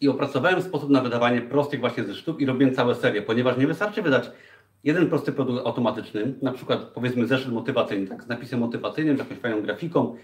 I 0.00 0.08
opracowałem 0.08 0.62
sposób 0.62 0.90
na 0.90 1.00
wydawanie 1.00 1.40
prostych 1.40 1.80
właśnie 1.80 2.04
zeszytów 2.04 2.40
i 2.40 2.46
robiłem 2.46 2.74
całe 2.74 2.94
serie, 2.94 3.22
ponieważ 3.22 3.56
nie 3.56 3.66
wystarczy 3.66 4.02
wydać 4.02 4.30
jeden 4.84 5.08
prosty 5.08 5.32
produkt 5.32 5.66
automatyczny, 5.66 6.34
na 6.42 6.52
przykład 6.52 6.80
powiedzmy 6.80 7.26
zeszyt 7.26 7.52
motywacyjny, 7.52 8.06
tak, 8.06 8.24
z 8.24 8.28
napisem 8.28 8.60
motywacyjnym, 8.60 9.16
z 9.16 9.18
jakąś 9.18 9.38
fajną 9.38 9.62
grafiką, 9.62 10.16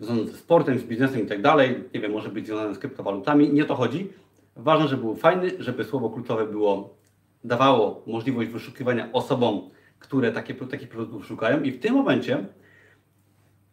związane 0.00 0.28
ze 0.28 0.36
sportem, 0.36 0.78
z 0.78 0.82
biznesem 0.82 1.22
i 1.22 1.26
tak 1.26 1.42
dalej, 1.42 1.84
nie 1.94 2.00
wiem, 2.00 2.12
może 2.12 2.28
być 2.28 2.46
związane 2.46 2.74
z 2.74 2.78
kryptowalutami, 2.78 3.52
nie 3.52 3.64
to 3.64 3.74
chodzi. 3.74 4.08
Ważne, 4.56 4.88
żeby 4.88 5.02
był 5.02 5.16
fajny, 5.16 5.50
żeby 5.58 5.84
słowo 5.84 6.10
kluczowe 6.10 6.46
było, 6.46 6.96
dawało 7.44 8.02
możliwość 8.06 8.50
wyszukiwania 8.50 9.12
osobom, 9.12 9.70
które 9.98 10.32
takie, 10.32 10.54
takich 10.54 10.88
produktów 10.88 11.26
szukają 11.26 11.62
i 11.62 11.70
w 11.70 11.80
tym 11.80 11.94
momencie 11.94 12.46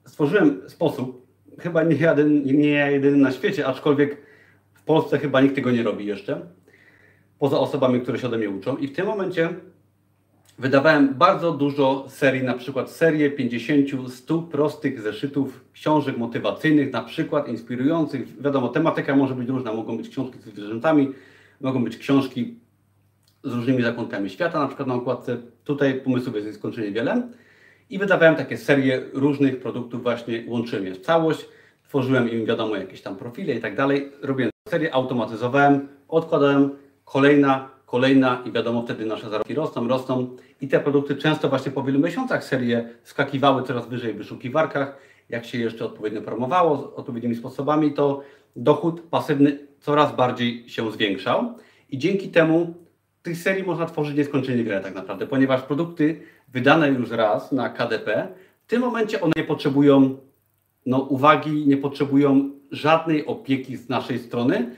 stworzyłem 0.06 0.70
sposób, 0.70 1.21
chyba 1.60 1.84
nie, 1.84 1.96
jeden, 1.96 2.44
nie 2.44 2.92
jedyny 2.92 3.18
na 3.18 3.32
świecie, 3.32 3.68
aczkolwiek 3.68 4.18
w 4.74 4.84
Polsce 4.84 5.20
chyba 5.20 5.42
nikt 5.42 5.56
tego 5.56 5.72
nie 5.72 5.84
robi 5.84 6.06
jeszcze, 6.06 6.42
poza 7.40 7.60
osobami, 7.60 8.02
które 8.02 8.20
się 8.20 8.28
ode 8.28 8.38
mnie 8.38 8.50
uczą 8.50 8.78
i 8.78 8.88
w 8.88 8.96
tym 8.96 9.06
momencie 9.06 9.50
Wydawałem 10.62 11.14
bardzo 11.14 11.52
dużo 11.52 12.06
serii, 12.10 12.44
na 12.44 12.54
przykład 12.54 12.92
serię 12.92 13.32
50-100 13.32 14.48
prostych 14.48 15.02
zeszytów 15.02 15.66
książek 15.74 16.18
motywacyjnych, 16.18 16.94
na 16.94 17.02
przykład 17.02 17.48
inspirujących. 17.48 18.42
Wiadomo, 18.42 18.70
tematyka 18.70 19.16
może 19.16 19.36
być 19.36 19.50
różna. 19.50 19.74
Mogą 19.74 19.98
być 19.98 20.10
książki 20.10 20.40
z 20.40 20.44
zwierzętami, 20.44 21.12
mogą 21.62 21.84
być 21.84 21.98
książki 21.98 22.56
z 23.44 23.54
różnymi 23.54 23.84
zakątkami 23.84 24.30
świata, 24.30 24.60
na 24.60 24.68
przykład 24.68 24.88
na 24.88 24.94
okładce. 24.94 25.38
Tutaj 25.64 26.02
pomysłów 26.02 26.36
jest 26.36 26.48
nieskończenie 26.48 26.92
wiele. 26.92 27.30
I 27.92 28.00
wydawałem 28.00 28.36
takie 28.36 28.58
serie 28.58 29.02
różnych 29.14 29.60
produktów, 29.60 30.04
właśnie 30.04 30.44
łączyłem 30.48 30.86
je 30.86 30.94
w 30.94 31.02
całość, 31.02 31.46
tworzyłem 31.84 32.32
im, 32.32 32.46
wiadomo, 32.46 32.76
jakieś 32.76 33.02
tam 33.02 33.16
profile 33.16 33.54
i 33.54 33.60
tak 33.62 33.76
dalej. 33.76 34.12
Robiłem 34.22 34.52
serię, 34.70 34.94
automatyzowałem, 34.94 35.88
odkładałem, 36.08 36.70
kolejna, 37.06 37.70
kolejna 37.86 38.44
i 38.46 38.52
wiadomo, 38.52 38.82
wtedy 38.82 39.06
nasze 39.06 39.30
zarobki 39.30 39.54
rosną, 39.54 39.88
rosną 39.88 40.38
i 40.62 40.68
te 40.68 40.80
produkty 40.80 41.16
często 41.16 41.50
właśnie 41.50 41.72
po 41.72 41.84
wielu 41.84 42.00
miesiącach 42.00 42.44
serie 42.44 42.90
skakiwały 43.04 43.64
coraz 43.64 43.88
wyżej 43.88 44.14
w 44.14 44.18
wyszukiwarkach. 44.18 44.98
Jak 45.30 45.46
się 45.46 45.58
jeszcze 45.58 45.86
odpowiednio 45.86 46.22
promowało, 46.22 46.78
z 46.78 47.00
odpowiednimi 47.00 47.36
sposobami, 47.36 47.94
to 47.94 48.22
dochód 48.56 49.02
pasywny 49.02 49.60
coraz 49.80 50.16
bardziej 50.16 50.70
się 50.70 50.92
zwiększał. 50.92 51.54
i 51.90 51.98
dzięki 51.98 52.30
temu 52.30 52.74
tych 53.24 53.38
serii 53.38 53.64
można 53.64 53.86
tworzyć 53.86 54.18
nieskończenie 54.18 54.64
wiele 54.64 54.82
tak 54.82 54.96
naprawdę, 54.96 55.28
ponieważ 55.28 55.62
produkty 55.62 56.22
wydane 56.54 56.90
już 56.90 57.10
raz 57.10 57.52
na 57.52 57.70
KDP, 57.70 58.28
w 58.64 58.68
tym 58.68 58.82
momencie 58.82 59.22
one 59.22 59.34
nie 59.36 59.44
potrzebują 59.44 60.18
no, 60.86 61.00
uwagi, 61.00 61.68
nie 61.68 61.78
potrzebują 61.78 62.50
żadnej 62.72 63.26
opieki 63.26 63.78
z 63.78 63.90
naszej 63.90 64.20
strony, 64.20 64.76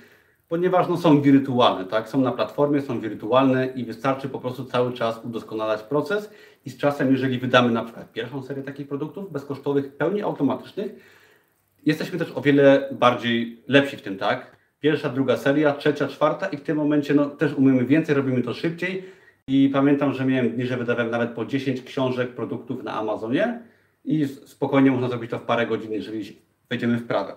ponieważ 0.47 0.87
no, 0.87 0.97
są 0.97 1.21
wirtualne, 1.21 1.85
tak? 1.85 2.09
Są 2.09 2.21
na 2.21 2.31
platformie, 2.31 2.81
są 2.81 2.99
wirtualne 2.99 3.67
i 3.67 3.85
wystarczy 3.85 4.29
po 4.29 4.39
prostu 4.39 4.65
cały 4.65 4.93
czas 4.93 5.25
udoskonalać 5.25 5.81
proces 5.83 6.29
i 6.65 6.69
z 6.69 6.77
czasem, 6.77 7.11
jeżeli 7.11 7.39
wydamy 7.39 7.71
na 7.71 7.83
przykład 7.83 8.11
pierwszą 8.11 8.43
serię 8.43 8.63
takich 8.63 8.87
produktów 8.87 9.31
bezkosztowych, 9.31 9.95
pełni 9.95 10.21
automatycznych, 10.21 10.91
jesteśmy 11.85 12.19
też 12.19 12.31
o 12.35 12.41
wiele 12.41 12.89
bardziej 12.91 13.63
lepsi 13.67 13.97
w 13.97 14.01
tym, 14.01 14.17
tak? 14.17 14.55
Pierwsza, 14.79 15.09
druga 15.09 15.37
seria, 15.37 15.73
trzecia, 15.73 16.07
czwarta 16.07 16.47
i 16.47 16.57
w 16.57 16.61
tym 16.61 16.77
momencie 16.77 17.13
no, 17.13 17.25
też 17.25 17.53
umiemy 17.53 17.85
więcej, 17.85 18.15
robimy 18.15 18.41
to 18.41 18.53
szybciej 18.53 19.03
i 19.47 19.69
pamiętam, 19.73 20.13
że 20.13 20.25
miałem 20.25 20.49
dni, 20.49 20.65
że 20.65 20.77
wydawałem 20.77 21.11
nawet 21.11 21.31
po 21.31 21.45
10 21.45 21.81
książek 21.81 22.35
produktów 22.35 22.83
na 22.83 22.93
Amazonie 22.93 23.59
i 24.05 24.27
spokojnie 24.27 24.91
można 24.91 25.07
zrobić 25.07 25.31
to 25.31 25.39
w 25.39 25.43
parę 25.43 25.67
godzin, 25.67 25.91
jeżeli 25.91 26.37
wejdziemy 26.69 26.97
w 26.97 27.07
prawę. 27.07 27.35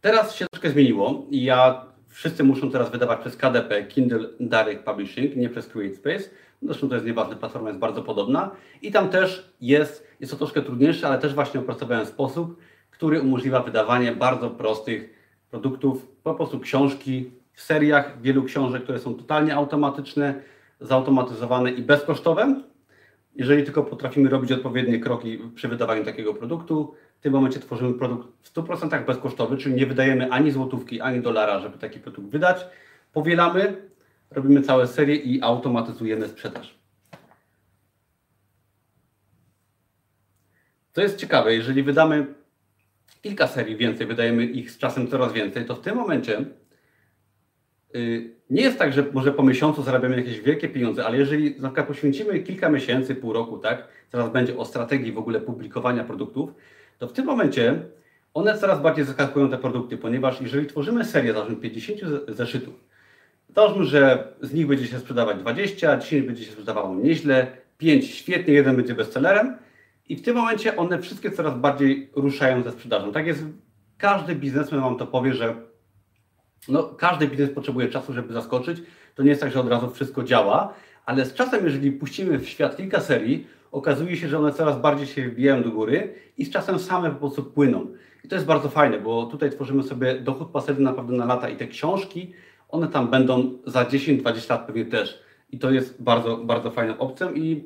Teraz 0.00 0.34
się 0.34 0.46
troszkę 0.50 0.70
zmieniło 0.70 1.26
i 1.30 1.44
ja, 1.44 1.86
wszyscy 2.08 2.44
muszą 2.44 2.70
teraz 2.70 2.90
wydawać 2.90 3.20
przez 3.20 3.36
KDP, 3.36 3.84
Kindle 3.84 4.28
Direct 4.40 4.84
Publishing, 4.84 5.36
nie 5.36 5.48
przez 5.48 5.68
CreateSpace. 5.68 6.30
Zresztą 6.62 6.88
to 6.88 6.94
jest 6.94 7.06
nieważne, 7.06 7.36
platforma 7.36 7.68
jest 7.68 7.80
bardzo 7.80 8.02
podobna 8.02 8.50
i 8.82 8.92
tam 8.92 9.08
też 9.08 9.52
jest, 9.60 10.06
jest 10.20 10.32
to 10.32 10.38
troszkę 10.38 10.62
trudniejsze, 10.62 11.08
ale 11.08 11.18
też 11.18 11.34
właśnie 11.34 11.60
opracowałem 11.60 12.06
sposób, 12.06 12.60
który 12.90 13.20
umożliwia 13.20 13.60
wydawanie 13.60 14.12
bardzo 14.12 14.50
prostych 14.50 15.14
produktów, 15.50 16.06
po 16.22 16.34
prostu 16.34 16.60
książki 16.60 17.30
w 17.56 17.62
seriach, 17.62 18.20
wielu 18.20 18.44
książek, 18.44 18.82
które 18.82 18.98
są 18.98 19.14
totalnie 19.14 19.54
automatyczne, 19.54 20.42
zautomatyzowane 20.80 21.70
i 21.70 21.82
bezkosztowe. 21.82 22.62
Jeżeli 23.34 23.64
tylko 23.64 23.82
potrafimy 23.82 24.28
robić 24.30 24.52
odpowiednie 24.52 25.00
kroki 25.00 25.38
przy 25.54 25.68
wydawaniu 25.68 26.04
takiego 26.04 26.34
produktu, 26.34 26.94
w 27.18 27.20
tym 27.20 27.32
momencie 27.32 27.60
tworzymy 27.60 27.94
produkt 27.94 28.28
w 28.42 28.54
100% 28.54 29.04
bezkosztowy, 29.04 29.56
czyli 29.56 29.74
nie 29.74 29.86
wydajemy 29.86 30.30
ani 30.30 30.50
złotówki, 30.50 31.00
ani 31.00 31.20
dolara, 31.20 31.60
żeby 31.60 31.78
taki 31.78 32.00
produkt 32.00 32.28
wydać. 32.28 32.66
Powielamy, 33.12 33.76
robimy 34.30 34.62
całe 34.62 34.86
serie 34.86 35.16
i 35.16 35.42
automatyzujemy 35.42 36.28
sprzedaż. 36.28 36.78
To 40.92 41.02
jest 41.02 41.16
ciekawe, 41.16 41.54
jeżeli 41.54 41.82
wydamy 41.82 42.26
kilka 43.22 43.46
serii 43.46 43.76
więcej, 43.76 44.06
wydajemy 44.06 44.44
ich 44.44 44.70
z 44.70 44.78
czasem 44.78 45.08
coraz 45.08 45.32
więcej, 45.32 45.64
to 45.64 45.74
w 45.74 45.80
tym 45.80 45.96
momencie 45.96 46.44
nie 48.50 48.62
jest 48.62 48.78
tak, 48.78 48.92
że 48.92 49.04
może 49.12 49.32
po 49.32 49.42
miesiącu 49.42 49.82
zarabiamy 49.82 50.16
jakieś 50.16 50.40
wielkie 50.40 50.68
pieniądze, 50.68 51.06
ale 51.06 51.18
jeżeli 51.18 51.60
na 51.60 51.68
przykład 51.68 51.86
poświęcimy 51.86 52.40
kilka 52.40 52.68
miesięcy, 52.68 53.14
pół 53.14 53.32
roku, 53.32 53.58
tak, 53.58 53.88
teraz 54.10 54.30
będzie 54.30 54.56
o 54.56 54.64
strategii 54.64 55.12
w 55.12 55.18
ogóle 55.18 55.40
publikowania 55.40 56.04
produktów, 56.04 56.50
to 56.98 57.08
w 57.08 57.12
tym 57.12 57.26
momencie 57.26 57.80
one 58.34 58.58
coraz 58.58 58.82
bardziej 58.82 59.04
zaskakują 59.04 59.50
te 59.50 59.58
produkty, 59.58 59.96
ponieważ 59.96 60.40
jeżeli 60.40 60.66
tworzymy 60.66 61.04
serię, 61.04 61.32
załóżmy 61.32 61.56
50 61.56 62.00
zeszytów, 62.28 62.74
załóżmy, 63.54 63.84
że 63.84 64.28
z 64.40 64.54
nich 64.54 64.66
będzie 64.66 64.86
się 64.86 64.98
sprzedawać 64.98 65.38
20, 65.38 65.96
10 65.96 66.26
będzie 66.26 66.44
się 66.44 66.50
sprzedawało 66.50 66.94
nieźle, 66.94 67.46
5 67.78 68.10
świetnie, 68.10 68.54
jeden 68.54 68.76
będzie 68.76 68.94
bestsellerem 68.94 69.56
i 70.08 70.16
w 70.16 70.22
tym 70.22 70.36
momencie 70.36 70.76
one 70.76 71.02
wszystkie 71.02 71.30
coraz 71.30 71.58
bardziej 71.58 72.10
ruszają 72.16 72.62
ze 72.62 72.72
sprzedażą. 72.72 73.12
Tak 73.12 73.26
jest, 73.26 73.44
każdy 73.98 74.34
biznesmen 74.34 74.80
Wam 74.80 74.96
to 74.96 75.06
powie, 75.06 75.34
że 75.34 75.54
no, 76.68 76.82
każdy 76.82 77.28
biznes 77.28 77.50
potrzebuje 77.50 77.88
czasu, 77.88 78.12
żeby 78.12 78.32
zaskoczyć. 78.32 78.82
To 79.14 79.22
nie 79.22 79.28
jest 79.28 79.40
tak, 79.40 79.52
że 79.52 79.60
od 79.60 79.68
razu 79.68 79.90
wszystko 79.90 80.22
działa, 80.22 80.74
ale 81.06 81.24
z 81.24 81.34
czasem, 81.34 81.64
jeżeli 81.64 81.92
puścimy 81.92 82.38
w 82.38 82.48
świat 82.48 82.76
kilka 82.76 83.00
serii, 83.00 83.46
okazuje 83.72 84.16
się, 84.16 84.28
że 84.28 84.38
one 84.38 84.52
coraz 84.52 84.80
bardziej 84.80 85.06
się 85.06 85.28
wbijają 85.28 85.62
do 85.62 85.70
góry 85.70 86.14
i 86.38 86.44
z 86.44 86.50
czasem 86.50 86.78
same 86.78 87.10
po 87.10 87.16
prostu 87.16 87.42
płyną. 87.44 87.86
I 88.24 88.28
to 88.28 88.34
jest 88.34 88.46
bardzo 88.46 88.68
fajne, 88.68 89.00
bo 89.00 89.26
tutaj 89.26 89.50
tworzymy 89.50 89.82
sobie 89.82 90.20
dochód 90.20 90.48
pasywny 90.50 90.84
naprawdę 90.84 91.12
na 91.12 91.24
lata 91.24 91.48
i 91.48 91.56
te 91.56 91.66
książki, 91.66 92.32
one 92.68 92.88
tam 92.88 93.10
będą 93.10 93.58
za 93.66 93.84
10-20 93.84 94.50
lat 94.50 94.66
pewnie 94.66 94.84
też. 94.84 95.22
I 95.50 95.58
to 95.58 95.70
jest 95.70 96.02
bardzo, 96.02 96.36
bardzo 96.36 96.70
fajną 96.70 96.98
opcją 96.98 97.34
i 97.34 97.64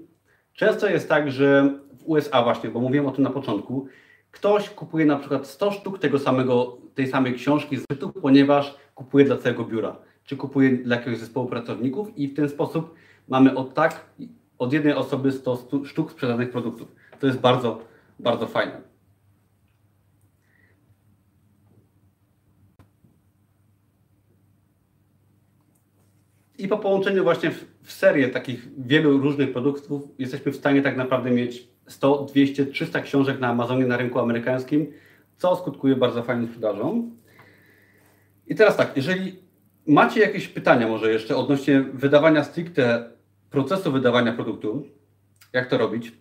często 0.55 0.88
jest 0.88 1.09
tak, 1.09 1.31
że 1.33 1.74
w 1.98 2.09
USA 2.09 2.42
właśnie, 2.42 2.70
bo 2.70 2.81
mówiłem 2.81 3.07
o 3.07 3.11
tym 3.11 3.24
na 3.24 3.31
początku, 3.31 3.87
ktoś 4.31 4.71
kupuje 4.71 5.07
na 5.07 5.16
przykład 5.16 5.47
100 5.47 5.73
sztuk 5.73 5.99
tego 5.99 6.19
samego, 6.19 6.79
tej 6.95 7.07
samej 7.09 7.35
książki 7.35 7.77
z 7.77 7.87
bytu, 7.87 8.12
ponieważ 8.12 8.77
kupuje 8.95 9.25
dla 9.25 9.37
całego 9.37 9.64
biura, 9.64 9.97
czy 10.25 10.37
kupuje 10.37 10.71
dla 10.71 10.97
jakiegoś 10.97 11.19
zespołu 11.19 11.47
pracowników 11.47 12.19
i 12.19 12.29
w 12.29 12.35
ten 12.35 12.49
sposób 12.49 12.95
mamy 13.29 13.57
od 13.57 13.75
tak 13.75 14.05
od 14.59 14.73
jednej 14.73 14.95
osoby 14.95 15.33
100 15.33 15.85
sztuk 15.85 16.12
sprzedanych 16.12 16.51
produktów. 16.51 16.88
To 17.21 17.27
jest 17.27 17.38
bardzo, 17.38 17.85
bardzo 18.19 18.47
fajne. 18.47 18.81
I 26.59 26.69
po 26.69 26.79
połączeniu 26.79 27.23
właśnie 27.23 27.51
w, 27.51 27.64
w 27.83 27.93
serię 27.93 28.29
takich 28.29 28.69
wielu 28.79 29.19
różnych 29.19 29.53
produktów 29.53 30.03
jesteśmy 30.19 30.53
w 30.53 30.57
stanie 30.57 30.83
tak 30.83 30.97
naprawdę 30.97 31.31
mieć 31.31 31.69
100, 31.92 32.24
200, 32.24 32.66
300 32.66 33.00
książek 33.00 33.40
na 33.40 33.48
Amazonie, 33.48 33.87
na 33.87 33.96
rynku 33.96 34.18
amerykańskim, 34.18 34.92
co 35.37 35.57
skutkuje 35.57 35.96
bardzo 35.96 36.22
fajną 36.22 36.46
sprzedażą. 36.46 37.11
I 38.46 38.55
teraz 38.55 38.76
tak, 38.76 38.96
jeżeli 38.96 39.37
macie 39.87 40.20
jakieś 40.20 40.48
pytania 40.48 40.88
może 40.88 41.12
jeszcze 41.12 41.37
odnośnie 41.37 41.81
wydawania 41.81 42.44
stricte 42.44 43.11
procesu 43.50 43.92
wydawania 43.92 44.33
produktu, 44.33 44.87
jak 45.53 45.68
to 45.68 45.79
robić. 45.79 46.12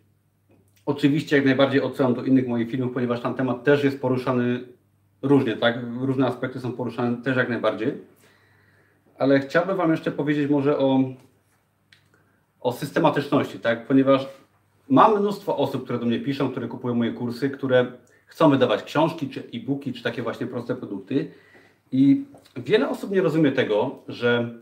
Oczywiście 0.86 1.36
jak 1.36 1.46
najbardziej 1.46 1.82
odsyłam 1.82 2.14
do 2.14 2.24
innych 2.24 2.48
moich 2.48 2.72
filmów, 2.72 2.94
ponieważ 2.94 3.22
tam 3.22 3.36
temat 3.36 3.64
też 3.64 3.84
jest 3.84 4.02
poruszany 4.02 4.60
różnie, 5.22 5.58
tak? 5.58 5.80
Różne 6.00 6.28
aspekty 6.28 6.60
są 6.60 6.72
poruszane 6.72 7.18
też 7.18 7.38
jak 7.38 7.50
najbardziej. 7.50 7.94
Ale 9.18 9.40
chciałbym 9.40 9.78
Wam 9.78 9.92
jeszcze 9.92 10.12
powiedzieć 10.12 10.50
może 10.50 10.78
o, 10.78 11.00
o 12.60 12.72
systematyczności, 12.72 13.60
tak? 13.60 13.88
Ponieważ 13.88 14.28
mam 14.90 15.20
mnóstwo 15.20 15.58
osób, 15.58 15.84
które 15.84 16.00
do 16.00 16.06
mnie 16.06 16.20
piszą, 16.20 16.52
które 16.52 16.68
kupują 16.68 16.96
moje 16.96 17.12
kursy, 17.12 17.50
które 17.50 17.92
chcą 18.26 18.50
wydawać 18.50 18.84
książki, 18.84 19.30
czy 19.30 19.44
e-booki, 19.54 19.94
czy 19.94 20.04
takie 20.04 20.22
właśnie 20.22 20.48
proste 20.48 20.76
produkty. 20.76 21.32
I 21.92 22.26
wiele 22.58 22.90
osób 22.90 23.12
nie 23.12 23.22
rozumie 23.22 23.52
tego, 23.52 24.04
że 24.08 24.60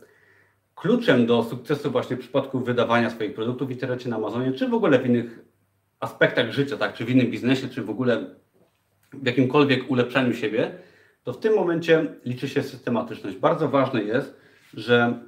kluczem 0.76 1.26
do 1.26 1.44
sukcesu 1.44 1.92
właśnie 1.92 2.16
w 2.16 2.20
przypadku 2.20 2.60
wydawania 2.60 3.10
swoich 3.10 3.34
produktów 3.34 3.68
w 3.68 3.72
internecie 3.72 4.10
na 4.10 4.16
Amazonie, 4.16 4.52
czy 4.52 4.68
w 4.68 4.74
ogóle 4.74 5.00
w 5.00 5.06
innych 5.06 5.40
aspektach 6.00 6.52
życia, 6.52 6.78
tak, 6.78 6.94
czy 6.94 7.06
w 7.06 7.10
innym 7.10 7.32
biznesie, 7.32 7.68
czy 7.70 7.84
w 7.84 7.90
ogóle 7.90 8.26
w 9.13 9.26
jakimkolwiek 9.26 9.92
ulepszaniu 9.92 10.34
siebie, 10.34 10.72
to 11.24 11.34
w 11.34 11.40
tym 11.40 11.56
momencie 11.56 12.06
liczy 12.26 12.50
się 12.50 12.63
systematyczność. 12.63 13.38
Bardzo 13.38 13.70
ważne 13.70 14.04
jest, 14.04 14.36
że 14.74 15.20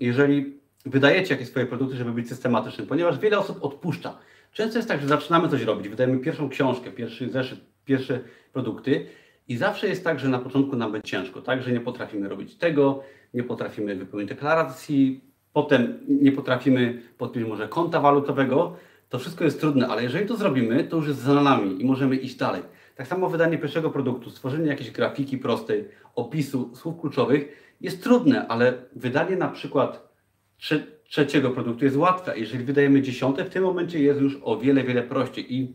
jeżeli 0.00 0.58
wydajecie 0.84 1.34
jakieś 1.34 1.48
swoje 1.48 1.66
produkty, 1.66 1.96
żeby 1.96 2.12
być 2.12 2.28
systematycznym, 2.28 2.86
ponieważ 2.86 3.18
wiele 3.18 3.38
osób 3.38 3.64
odpuszcza. 3.64 4.18
Często 4.52 4.78
jest 4.78 4.88
tak, 4.88 5.00
że 5.00 5.08
zaczynamy 5.08 5.48
coś 5.48 5.62
robić, 5.62 5.88
wydajemy 5.88 6.18
pierwszą 6.18 6.48
książkę, 6.48 6.90
pierwszy 6.90 7.30
zeszyt, 7.30 7.60
pierwsze 7.84 8.20
produkty 8.52 9.06
i 9.48 9.56
zawsze 9.56 9.88
jest 9.88 10.04
tak, 10.04 10.20
że 10.20 10.28
na 10.28 10.38
początku 10.38 10.76
nam 10.76 10.92
będzie 10.92 11.08
ciężko, 11.08 11.42
tak, 11.42 11.62
że 11.62 11.72
nie 11.72 11.80
potrafimy 11.80 12.28
robić 12.28 12.56
tego, 12.56 13.02
nie 13.34 13.42
potrafimy 13.42 13.96
wypełnić 13.96 14.28
deklaracji, 14.28 15.20
potem 15.52 15.98
nie 16.08 16.32
potrafimy 16.32 17.02
podpiąć 17.18 17.48
może 17.48 17.68
konta 17.68 18.00
walutowego, 18.00 18.76
to 19.08 19.18
wszystko 19.18 19.44
jest 19.44 19.60
trudne, 19.60 19.88
ale 19.88 20.02
jeżeli 20.02 20.26
to 20.26 20.36
zrobimy, 20.36 20.84
to 20.84 20.96
już 20.96 21.06
jest 21.06 21.20
za 21.20 21.42
nami 21.42 21.82
i 21.82 21.84
możemy 21.84 22.16
iść 22.16 22.36
dalej. 22.36 22.62
Tak 22.96 23.06
samo 23.06 23.28
wydanie 23.28 23.58
pierwszego 23.58 23.90
produktu, 23.90 24.30
stworzenie 24.30 24.66
jakiejś 24.66 24.90
grafiki 24.90 25.38
prostej, 25.38 25.88
opisu, 26.14 26.70
słów 26.74 27.00
kluczowych 27.00 27.74
jest 27.80 28.02
trudne, 28.02 28.48
ale 28.48 28.72
wydanie 28.96 29.36
na 29.36 29.48
przykład 29.48 30.13
trze 30.58 30.94
trzeciego 31.08 31.50
produktu 31.50 31.84
jest 31.84 31.96
łatwe. 31.96 32.38
Jeżeli 32.38 32.64
wydajemy 32.64 33.02
dziesiąte, 33.02 33.44
w 33.44 33.50
tym 33.50 33.64
momencie 33.64 34.02
jest 34.02 34.20
już 34.20 34.38
o 34.42 34.56
wiele, 34.58 34.84
wiele 34.84 35.02
prościej 35.02 35.54
i 35.54 35.74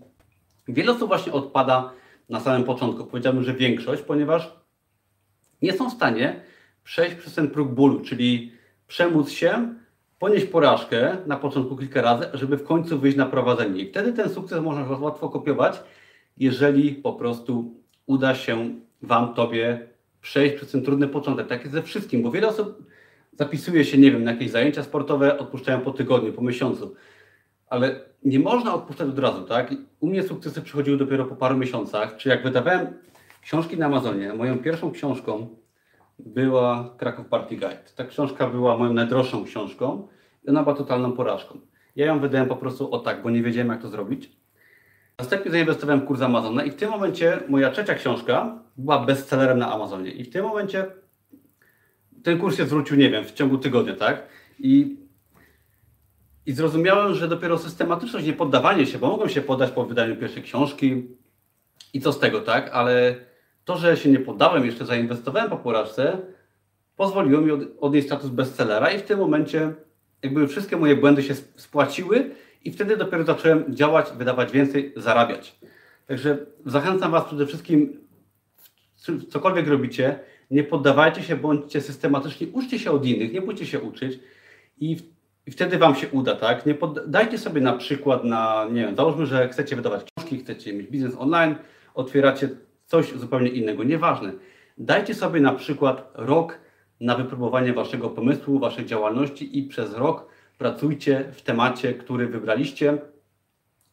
wiele 0.67 0.91
osób 0.91 1.07
właśnie 1.07 1.31
odpada 1.31 1.93
na 2.29 2.39
samym 2.39 2.63
początku. 2.63 3.05
Powiedziałbym, 3.05 3.43
że 3.43 3.53
większość, 3.53 4.01
ponieważ 4.01 4.53
nie 5.61 5.73
są 5.73 5.89
w 5.89 5.93
stanie 5.93 6.41
przejść 6.83 7.15
przez 7.15 7.33
ten 7.35 7.49
próg 7.49 7.69
bólu, 7.69 7.99
czyli 7.99 8.51
przemóc 8.87 9.29
się, 9.29 9.75
ponieść 10.19 10.45
porażkę 10.45 11.17
na 11.25 11.37
początku 11.37 11.77
kilka 11.77 12.01
razy, 12.01 12.25
żeby 12.33 12.57
w 12.57 12.63
końcu 12.63 12.99
wyjść 12.99 13.17
na 13.17 13.25
prowadzenie. 13.25 13.81
I 13.81 13.89
wtedy 13.89 14.13
ten 14.13 14.29
sukces 14.29 14.61
można 14.61 14.97
łatwo 14.97 15.29
kopiować, 15.29 15.81
jeżeli 16.37 16.95
po 16.95 17.13
prostu 17.13 17.75
uda 18.05 18.35
się 18.35 18.75
Wam, 19.01 19.33
Tobie 19.33 19.87
przejść 20.21 20.55
przez 20.55 20.71
ten 20.71 20.83
trudny 20.83 21.07
początek. 21.07 21.47
Tak 21.47 21.61
jest 21.61 21.73
ze 21.73 21.83
wszystkim, 21.83 22.23
bo 22.23 22.31
wiele 22.31 22.47
osób 22.47 22.83
zapisuje 23.39 23.85
się, 23.85 23.97
nie 23.97 24.11
wiem, 24.11 24.23
na 24.23 24.31
jakieś 24.31 24.49
zajęcia 24.51 24.83
sportowe, 24.83 25.37
odpuszczają 25.37 25.81
po 25.81 25.91
tygodniu, 25.91 26.33
po 26.33 26.41
miesiącu. 26.41 26.95
Ale 27.67 27.99
nie 28.23 28.39
można 28.39 28.73
odpuszczać 28.73 29.09
od 29.09 29.19
razu, 29.19 29.43
tak? 29.43 29.73
U 29.99 30.07
mnie 30.07 30.23
sukcesy 30.23 30.61
przychodziły 30.61 30.97
dopiero 30.97 31.25
po 31.25 31.35
paru 31.35 31.57
miesiącach, 31.57 32.17
czy 32.17 32.29
jak 32.29 32.43
wydawałem 32.43 32.87
książki 33.41 33.77
na 33.77 33.85
Amazonie, 33.85 34.33
moją 34.33 34.59
pierwszą 34.59 34.91
książką 34.91 35.47
była 36.19 36.95
Kraków 36.97 37.27
Party 37.27 37.55
Guide. 37.55 37.83
Ta 37.95 38.05
książka 38.05 38.47
była 38.47 38.77
moją 38.77 38.93
najdroższą 38.93 39.45
książką 39.45 40.07
i 40.43 40.49
ona 40.49 40.63
była 40.63 40.75
totalną 40.75 41.11
porażką. 41.11 41.59
Ja 41.95 42.05
ją 42.05 42.19
wydałem 42.19 42.47
po 42.47 42.55
prostu 42.55 42.91
o 42.91 42.99
tak, 42.99 43.23
bo 43.23 43.29
nie 43.29 43.43
wiedziałem 43.43 43.69
jak 43.69 43.81
to 43.81 43.89
zrobić. 43.89 44.31
Następnie 45.19 45.51
zainwestowałem 45.51 46.01
w 46.01 46.05
kurs 46.05 46.21
Amazona 46.21 46.63
i 46.63 46.71
w 46.71 46.75
tym 46.75 46.89
momencie 46.89 47.39
moja 47.49 47.71
trzecia 47.71 47.95
książka 47.95 48.59
była 48.77 49.05
bestsellerem 49.05 49.59
na 49.59 49.71
Amazonie. 49.73 50.11
I 50.11 50.23
w 50.23 50.29
tym 50.29 50.45
momencie 50.45 50.85
ten 52.23 52.39
kurs 52.39 52.57
się 52.57 52.65
zwrócił, 52.65 52.97
nie 52.97 53.09
wiem, 53.09 53.25
w 53.25 53.31
ciągu 53.31 53.57
tygodnia, 53.57 53.95
tak? 53.95 54.23
I, 54.59 54.97
i 56.45 56.53
zrozumiałem, 56.53 57.13
że 57.13 57.27
dopiero 57.27 57.57
systematyczność, 57.57 58.25
nie 58.25 58.33
poddawanie 58.33 58.85
się, 58.85 58.99
bo 58.99 59.07
mogłem 59.07 59.29
się 59.29 59.41
poddać 59.41 59.71
po 59.71 59.85
wydaniu 59.85 60.15
pierwszej 60.15 60.43
książki 60.43 61.07
i 61.93 62.01
co 62.01 62.13
z 62.13 62.19
tego, 62.19 62.41
tak? 62.41 62.69
Ale 62.73 63.15
to, 63.65 63.77
że 63.77 63.97
się 63.97 64.09
nie 64.09 64.19
poddałem, 64.19 64.65
jeszcze 64.65 64.85
zainwestowałem 64.85 65.49
po 65.49 65.57
porażce, 65.57 66.17
pozwoliło 66.95 67.41
mi 67.41 67.51
od, 67.51 67.61
odnieść 67.79 68.07
status 68.07 68.29
bestsellera 68.29 68.91
i 68.91 68.99
w 68.99 69.03
tym 69.03 69.19
momencie 69.19 69.73
jakby 70.23 70.47
wszystkie 70.47 70.77
moje 70.77 70.95
błędy 70.95 71.23
się 71.23 71.35
spłaciły 71.35 72.31
i 72.65 72.71
wtedy 72.71 72.97
dopiero 72.97 73.23
zacząłem 73.23 73.75
działać, 73.75 74.05
wydawać 74.17 74.51
więcej, 74.51 74.93
zarabiać. 74.95 75.59
Także 76.07 76.37
zachęcam 76.65 77.11
Was 77.11 77.25
przede 77.25 77.45
wszystkim, 77.45 77.99
cokolwiek 79.29 79.67
robicie, 79.67 80.19
nie 80.51 80.63
poddawajcie 80.63 81.23
się, 81.23 81.35
bądźcie 81.35 81.81
systematyczni, 81.81 82.47
uczcie 82.53 82.79
się 82.79 82.91
od 82.91 83.05
innych, 83.05 83.33
nie 83.33 83.41
bójcie 83.41 83.65
się 83.65 83.79
uczyć 83.79 84.19
i, 84.79 84.97
i 85.45 85.51
wtedy 85.51 85.77
Wam 85.77 85.95
się 85.95 86.07
uda, 86.07 86.35
tak? 86.35 86.65
Nie 86.65 86.75
poddajcie 86.75 87.37
sobie 87.37 87.61
na 87.61 87.73
przykład 87.73 88.23
na, 88.23 88.67
nie 88.71 88.81
wiem, 88.81 88.95
załóżmy, 88.95 89.25
że 89.25 89.49
chcecie 89.49 89.75
wydawać 89.75 90.03
książki, 90.03 90.37
chcecie 90.37 90.73
mieć 90.73 90.87
biznes 90.87 91.15
online, 91.17 91.55
otwieracie 91.95 92.49
coś 92.85 93.13
zupełnie 93.13 93.49
innego, 93.49 93.83
nieważne. 93.83 94.31
Dajcie 94.77 95.13
sobie 95.13 95.41
na 95.41 95.53
przykład 95.53 96.11
rok 96.15 96.59
na 96.99 97.15
wypróbowanie 97.15 97.73
Waszego 97.73 98.09
pomysłu, 98.09 98.59
Waszej 98.59 98.85
działalności 98.85 99.59
i 99.59 99.63
przez 99.63 99.93
rok 99.93 100.25
pracujcie 100.57 101.25
w 101.31 101.41
temacie, 101.41 101.93
który 101.93 102.27
wybraliście 102.27 102.97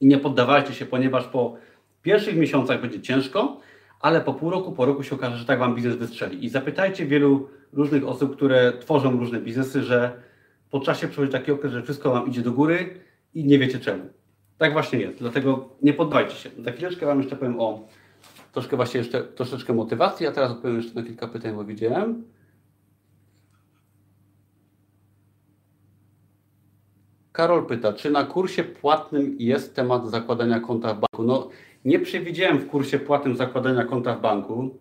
i 0.00 0.06
nie 0.06 0.18
poddawajcie 0.18 0.74
się, 0.74 0.86
ponieważ 0.86 1.24
po 1.24 1.56
pierwszych 2.02 2.36
miesiącach 2.36 2.80
będzie 2.80 3.00
ciężko, 3.00 3.60
ale 4.06 4.20
po 4.20 4.34
pół 4.34 4.50
roku, 4.50 4.72
po 4.72 4.84
roku 4.84 5.02
się 5.02 5.14
okaże, 5.14 5.36
że 5.36 5.44
tak 5.44 5.58
Wam 5.58 5.74
biznes 5.74 5.96
wystrzeli. 5.96 6.44
I 6.44 6.48
zapytajcie 6.48 7.06
wielu 7.06 7.48
różnych 7.72 8.08
osób, 8.08 8.36
które 8.36 8.72
tworzą 8.80 9.18
różne 9.18 9.40
biznesy, 9.40 9.82
że 9.82 10.22
po 10.70 10.80
czasie 10.80 11.08
przychodzi 11.08 11.32
taki 11.32 11.52
okres, 11.52 11.72
że 11.72 11.82
wszystko 11.82 12.10
Wam 12.10 12.28
idzie 12.28 12.42
do 12.42 12.52
góry 12.52 13.00
i 13.34 13.44
nie 13.44 13.58
wiecie 13.58 13.80
czemu. 13.80 14.04
Tak 14.58 14.72
właśnie 14.72 14.98
jest, 14.98 15.18
dlatego 15.18 15.68
nie 15.82 15.92
poddajcie 15.92 16.34
się. 16.34 16.50
Za 16.58 16.72
chwileczkę 16.72 17.06
Wam 17.06 17.18
jeszcze 17.18 17.36
powiem 17.36 17.60
o 17.60 17.88
troszkę 18.52 18.76
właśnie 18.76 18.98
jeszcze 18.98 19.24
troszeczkę 19.24 19.74
motywacji, 19.74 20.26
a 20.26 20.32
teraz 20.32 20.50
odpowiem 20.50 20.76
jeszcze 20.76 20.94
na 20.94 21.06
kilka 21.06 21.28
pytań, 21.28 21.54
bo 21.54 21.64
widziałem. 21.64 22.24
Karol 27.32 27.66
pyta, 27.66 27.92
czy 27.92 28.10
na 28.10 28.24
kursie 28.24 28.64
płatnym 28.64 29.36
jest 29.38 29.76
temat 29.76 30.10
zakładania 30.10 30.60
konta 30.60 30.94
w 30.94 31.00
banku? 31.00 31.22
No, 31.22 31.48
nie 31.86 31.98
przewidziałem 31.98 32.58
w 32.58 32.66
kursie 32.66 32.98
płatnym 32.98 33.36
zakładania 33.36 33.84
konta 33.84 34.14
w 34.14 34.20
banku. 34.20 34.78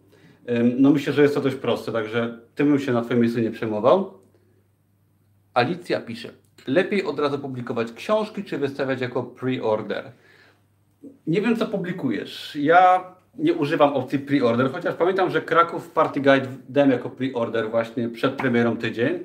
No 0.78 0.92
myślę, 0.92 1.14
że 1.14 1.22
jest 1.22 1.36
to 1.36 1.42
dość 1.42 1.56
proste, 1.56 1.92
także 1.92 2.40
tym 2.56 2.70
bym 2.70 2.80
się 2.80 2.94
na 2.94 3.02
Twoim 3.02 3.20
miejscu 3.20 3.40
nie 3.40 3.52
przejmował. 3.52 4.14
Alicja 5.54 6.02
pisze, 6.02 6.30
lepiej 6.68 7.04
od 7.04 7.20
razu 7.20 7.40
publikować 7.40 7.92
książki, 7.92 8.44
czy 8.44 8.58
wystawiać 8.58 9.02
jako 9.02 9.24
pre-order? 9.24 10.04
Nie 11.28 11.42
wiem, 11.42 11.56
co 11.56 11.66
publikujesz. 11.66 12.56
Ja 12.56 13.04
nie 13.38 13.54
używam 13.54 13.94
opcji 13.94 14.20
pre-order, 14.20 14.72
chociaż 14.72 14.96
pamiętam, 14.96 15.30
że 15.30 15.42
Kraków 15.42 15.90
Party 15.90 16.20
Guide 16.20 16.48
dałem 16.70 16.92
jako 16.92 17.10
pre-order 17.10 17.72
właśnie 17.72 18.10
przed 18.10 18.34
premierą 18.34 18.78
tydzień. 18.78 19.20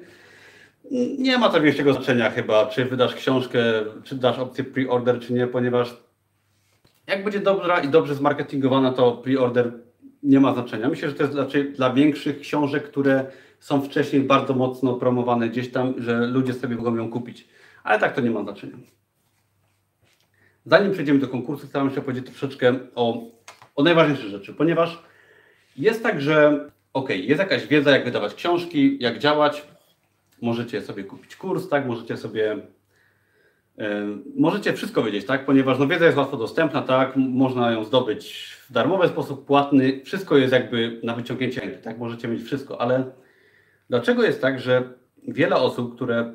Nie 1.19 1.39
ma 1.39 1.49
to 1.49 1.61
większego 1.61 1.93
znaczenia 1.93 2.31
chyba, 2.31 2.67
czy 2.67 2.85
wydasz 2.85 3.15
książkę, 3.15 3.59
czy 4.05 4.17
dasz 4.17 4.39
opcję 4.39 4.65
pre-order, 4.65 5.21
czy 5.21 5.33
nie, 5.33 5.47
ponieważ 5.47 6.10
jak 7.07 7.25
będzie 7.25 7.41
dobra 7.41 7.81
i 7.81 7.89
dobrze 7.89 8.15
zmarketingowana, 8.15 8.93
to 8.93 9.23
pre-order 9.25 9.73
nie 10.23 10.41
ma 10.41 10.55
znaczenia. 10.55 10.89
Myślę, 10.89 11.09
że 11.09 11.15
to 11.15 11.23
jest 11.23 11.35
raczej 11.35 11.73
dla 11.73 11.93
większych 11.93 12.41
książek, 12.41 12.85
które 12.85 13.27
są 13.61 13.83
wcześniej 13.83 14.23
bardzo 14.23 14.55
mocno 14.55 14.95
promowane 14.95 15.49
gdzieś 15.49 15.71
tam, 15.71 15.95
że 15.99 16.27
ludzie 16.27 16.55
sobie 16.55 16.77
mogą 16.77 16.97
ją 16.97 17.11
kupić. 17.11 17.49
Ale 17.85 17.99
tak 17.99 18.15
to 18.15 18.21
nie 18.21 18.31
ma 18.31 18.43
znaczenia. 18.43 18.77
Zanim 20.67 20.93
przejdziemy 20.93 21.19
do 21.19 21.29
konkursu, 21.29 21.67
chciałem 21.67 21.91
się 21.91 22.01
powiedzieć 22.01 22.27
troszeczkę 22.27 22.79
o, 22.95 23.31
o 23.77 23.83
najważniejszych 23.83 24.29
rzeczy, 24.29 24.55
ponieważ 24.55 25.03
jest 25.77 26.03
tak, 26.03 26.21
że 26.21 26.67
ok, 26.93 27.09
jest 27.11 27.39
jakaś 27.39 27.67
wiedza, 27.67 27.91
jak 27.91 28.05
wydawać 28.05 28.35
książki, 28.35 28.97
jak 29.01 29.19
działać, 29.19 29.67
możecie 30.43 30.83
sobie 30.83 31.05
kupić 31.05 31.37
kurs, 31.37 31.69
tak, 31.69 31.87
możecie 31.87 32.17
sobie 32.17 32.57
Możecie 34.37 34.73
wszystko 34.73 35.03
wiedzieć, 35.03 35.27
tak? 35.27 35.47
Ponieważ 35.47 35.79
no, 35.79 35.87
wiedza 35.87 36.05
jest 36.05 36.19
łatwo 36.19 36.37
dostępna, 36.37 36.83
tak? 36.83 37.17
Można 37.17 37.73
ją 37.73 37.85
zdobyć 37.85 38.57
w 38.69 38.73
darmowy 38.73 39.09
sposób, 39.09 39.47
płatny. 39.47 40.01
Wszystko 40.05 40.37
jest 40.37 40.53
jakby 40.53 41.01
na 41.03 41.15
wyciągnięcie 41.15 41.61
ręki, 41.61 41.83
tak? 41.83 41.99
Możecie 41.99 42.29
mieć 42.29 42.43
wszystko, 42.43 42.81
ale 42.81 43.05
dlaczego 43.89 44.23
jest 44.23 44.41
tak, 44.43 44.61
że 44.61 44.93
wiele 45.29 45.57
osób, 45.57 45.95
które 45.95 46.35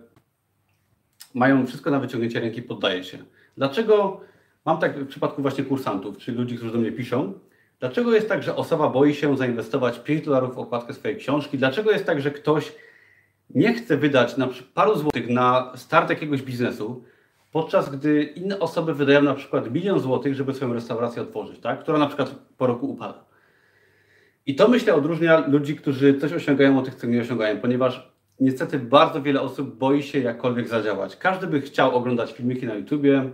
mają 1.34 1.68
wszystko 1.68 1.92
na 1.92 2.00
wyciągnięcie 2.00 2.40
ręki, 2.40 2.62
poddaje 2.62 3.04
się? 3.04 3.18
Dlaczego 3.58 4.22
mam 4.66 4.78
tak 4.78 5.00
w 5.00 5.08
przypadku 5.08 5.42
właśnie 5.42 5.64
kursantów, 5.64 6.18
czy 6.18 6.32
ludzi, 6.32 6.56
którzy 6.56 6.72
do 6.72 6.80
mnie 6.80 6.92
piszą, 6.92 7.34
dlaczego 7.80 8.14
jest 8.14 8.30
tak, 8.30 8.44
że 8.44 8.56
osoba 8.56 8.90
boi 8.90 9.14
się 9.14 9.38
zainwestować 9.38 10.00
5 10.00 10.26
dolarów 10.26 10.56
w 10.56 10.60
okładkę 10.60 10.94
swojej 10.94 11.18
książki? 11.18 11.58
Dlaczego 11.58 11.92
jest 11.92 12.06
tak, 12.06 12.22
że 12.22 12.32
ktoś 12.32 12.72
nie 13.50 13.74
chce 13.74 13.98
wydać 13.98 14.38
na 14.38 14.50
paru 14.74 14.96
złotych 14.96 15.30
na 15.30 15.74
start 15.76 16.10
jakiegoś 16.10 16.42
biznesu, 16.42 17.04
podczas 17.56 17.89
gdy 17.89 18.24
inne 18.24 18.60
osoby 18.60 18.94
wydają 18.94 19.22
na 19.22 19.34
przykład 19.34 19.72
milion 19.72 20.00
złotych, 20.00 20.36
żeby 20.36 20.54
swoją 20.54 20.74
restaurację 20.74 21.22
otworzyć, 21.22 21.60
tak? 21.60 21.80
która 21.80 21.98
na 21.98 22.08
przykład 22.08 22.36
po 22.58 22.68
roku 22.68 22.91
upada. 22.91 23.24
I 24.46 24.56
to 24.56 24.68
myślę 24.68 24.96
odróżnia 24.96 25.48
ludzi, 25.48 25.76
którzy 25.76 26.20
coś 26.20 26.34
osiągają 26.34 26.80
od 26.80 26.86
tych, 26.86 26.96
co 26.96 27.08
nie 27.08 27.22
osiągają, 27.22 27.60
ponieważ 27.60 28.12
niestety 28.39 28.80
bardzo 28.80 29.22
wiele 29.22 29.41
osób 29.41 29.78
boi 29.78 30.04
się 30.04 30.20
jakkolwiek 30.20 30.68
zadziałać. 30.68 31.18
Każdy 31.18 31.48
by 31.48 31.62
chciał 31.62 31.96
oglądać 31.96 32.32
filmiki 32.32 32.65
na 32.65 32.76
YouTubie, 32.76 33.30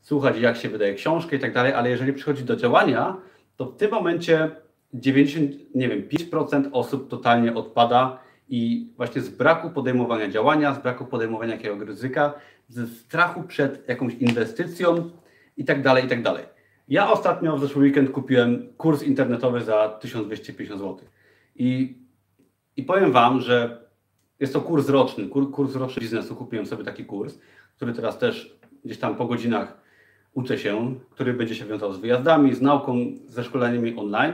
słuchać 0.00 0.38
jak 0.38 0.56
się 0.56 0.68
wydaje 0.68 0.94
książkę 0.94 1.36
i 1.36 1.38
tak 1.38 1.54
dalej, 1.54 1.72
ale 1.72 1.90
jeżeli 1.90 2.12
przychodzi 2.12 2.44
do 2.44 2.56
działania, 2.56 3.16
to 3.56 3.64
w 3.64 3.76
tym 3.76 3.90
momencie 3.90 4.50
90, 4.94 5.52
nie 5.74 5.88
wiem, 5.88 6.02
5% 6.08 6.68
osób 6.72 7.10
totalnie 7.10 7.54
odpada 7.54 8.18
i 8.48 8.92
właśnie 8.96 9.22
z 9.22 9.28
braku 9.28 9.70
podejmowania 9.70 10.28
działania, 10.28 10.74
z 10.74 10.82
braku 10.82 11.04
podejmowania 11.04 11.52
jakiegoś 11.52 11.88
ryzyka, 11.88 12.34
ze 12.68 12.86
strachu 12.86 13.42
przed 13.42 13.88
jakąś 13.88 14.14
inwestycją 14.14 15.10
i 15.56 15.64
tak 15.64 15.82
dalej, 15.82 16.04
i 16.04 16.08
tak 16.08 16.22
dalej. 16.22 16.44
Ja 16.88 17.10
ostatnio 17.10 17.56
w 17.56 17.60
zeszły 17.60 17.82
weekend 17.82 18.10
kupiłem 18.10 18.68
kurs 18.76 19.02
internetowy 19.02 19.60
za 19.60 19.88
1250 19.88 20.80
zł. 20.80 20.98
I, 21.56 21.98
i 22.76 22.82
powiem 22.82 23.12
Wam, 23.12 23.40
że 23.40 23.88
jest 24.40 24.52
to 24.52 24.60
kurs 24.60 24.88
roczny, 24.88 25.28
kurs 25.28 25.74
roczny 25.74 26.00
biznesu. 26.00 26.36
Kupiłem 26.36 26.66
sobie 26.66 26.84
taki 26.84 27.04
kurs, 27.04 27.38
który 27.76 27.92
teraz 27.92 28.18
też 28.18 28.58
gdzieś 28.84 28.98
tam 28.98 29.16
po 29.16 29.26
godzinach 29.26 29.80
uczę 30.32 30.58
się, 30.58 30.94
który 31.10 31.34
będzie 31.34 31.54
się 31.54 31.64
wiązał 31.64 31.92
z 31.92 31.98
wyjazdami, 31.98 32.54
z 32.54 32.60
nauką, 32.60 32.96
ze 33.26 33.44
szkoleniami 33.44 33.96
online. 33.96 34.32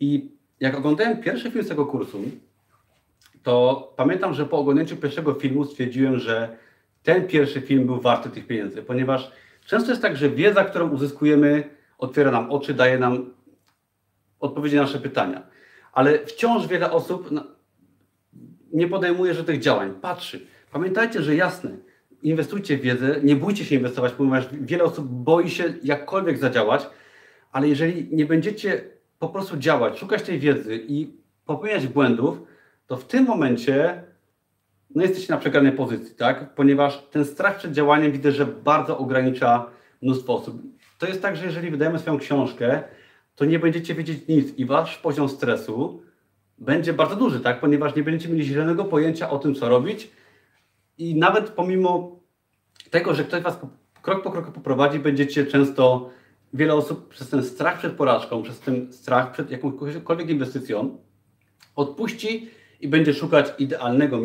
I 0.00 0.30
jak 0.60 0.78
oglądałem 0.78 1.20
pierwszy 1.20 1.50
film 1.50 1.64
z 1.64 1.68
tego 1.68 1.86
kursu, 1.86 2.18
to 3.42 3.92
pamiętam, 3.96 4.34
że 4.34 4.46
po 4.46 4.58
oglądnięciu 4.58 4.96
pierwszego 4.96 5.34
filmu 5.34 5.64
stwierdziłem, 5.64 6.18
że 6.18 6.56
ten 7.02 7.26
pierwszy 7.26 7.60
film 7.60 7.86
był 7.86 8.00
warty 8.00 8.30
tych 8.30 8.46
pieniędzy, 8.46 8.82
ponieważ 8.82 9.32
często 9.66 9.90
jest 9.90 10.02
tak, 10.02 10.16
że 10.16 10.30
wiedza, 10.30 10.64
którą 10.64 10.90
uzyskujemy, 10.90 11.64
otwiera 11.98 12.30
nam 12.30 12.50
oczy, 12.50 12.74
daje 12.74 12.98
nam 12.98 13.30
odpowiedzi 14.40 14.76
na 14.76 14.82
nasze 14.82 14.98
pytania. 14.98 15.42
Ale 15.92 16.18
wciąż 16.18 16.66
wiele 16.66 16.92
osób 16.92 17.30
nie 18.72 18.88
podejmuje 18.88 19.34
żadnych 19.34 19.60
działań, 19.60 19.94
patrzy. 20.00 20.46
Pamiętajcie, 20.72 21.22
że 21.22 21.36
jasne, 21.36 21.76
inwestujcie 22.22 22.78
w 22.78 22.80
wiedzę, 22.80 23.20
nie 23.22 23.36
bójcie 23.36 23.64
się 23.64 23.74
inwestować, 23.74 24.12
ponieważ 24.12 24.48
wiele 24.52 24.84
osób 24.84 25.06
boi 25.08 25.50
się 25.50 25.74
jakkolwiek 25.82 26.38
zadziałać, 26.38 26.86
ale 27.52 27.68
jeżeli 27.68 28.08
nie 28.16 28.26
będziecie 28.26 28.84
po 29.18 29.28
prostu 29.28 29.56
działać, 29.56 29.98
szukać 29.98 30.22
tej 30.22 30.38
wiedzy 30.38 30.84
i 30.88 31.12
popełniać 31.46 31.86
błędów, 31.86 32.38
to 32.90 32.96
w 32.96 33.04
tym 33.04 33.24
momencie 33.24 34.02
no 34.94 35.02
jesteście 35.02 35.32
na 35.32 35.38
przegranej 35.38 35.72
pozycji, 35.72 36.14
tak? 36.14 36.54
Ponieważ 36.54 37.02
ten 37.10 37.24
strach 37.24 37.58
przed 37.58 37.72
działaniem 37.72 38.12
widzę, 38.12 38.32
że 38.32 38.46
bardzo 38.46 38.98
ogranicza 38.98 39.66
mnóstwo 40.02 40.34
osób. 40.34 40.62
To 40.98 41.06
jest 41.06 41.22
tak, 41.22 41.36
że 41.36 41.46
jeżeli 41.46 41.70
wydajemy 41.70 41.98
swoją 41.98 42.18
książkę, 42.18 42.82
to 43.36 43.44
nie 43.44 43.58
będziecie 43.58 43.94
wiedzieć 43.94 44.28
nic 44.28 44.58
i 44.58 44.64
wasz 44.64 44.98
poziom 44.98 45.28
stresu 45.28 46.02
będzie 46.58 46.92
bardzo 46.92 47.16
duży, 47.16 47.40
tak? 47.40 47.60
Ponieważ 47.60 47.96
nie 47.96 48.02
będziecie 48.02 48.32
mieli 48.32 48.44
zielonego 48.44 48.84
pojęcia 48.84 49.30
o 49.30 49.38
tym, 49.38 49.54
co 49.54 49.68
robić 49.68 50.10
i 50.98 51.14
nawet 51.14 51.50
pomimo 51.50 52.20
tego, 52.90 53.14
że 53.14 53.24
ktoś 53.24 53.42
was 53.42 53.58
krok 54.02 54.22
po 54.22 54.30
kroku 54.30 54.52
poprowadzi, 54.52 54.98
będziecie 54.98 55.46
często, 55.46 56.10
wiele 56.52 56.74
osób 56.74 57.08
przez 57.08 57.30
ten 57.30 57.44
strach 57.44 57.78
przed 57.78 57.92
porażką, 57.92 58.42
przez 58.42 58.60
ten 58.60 58.92
strach 58.92 59.32
przed 59.32 59.50
jakąkolwiek 59.50 60.30
inwestycją 60.30 60.98
odpuści 61.76 62.59
i 62.80 62.88
będzie 62.88 63.14
szukać 63.14 63.46
idealnego 63.58 64.20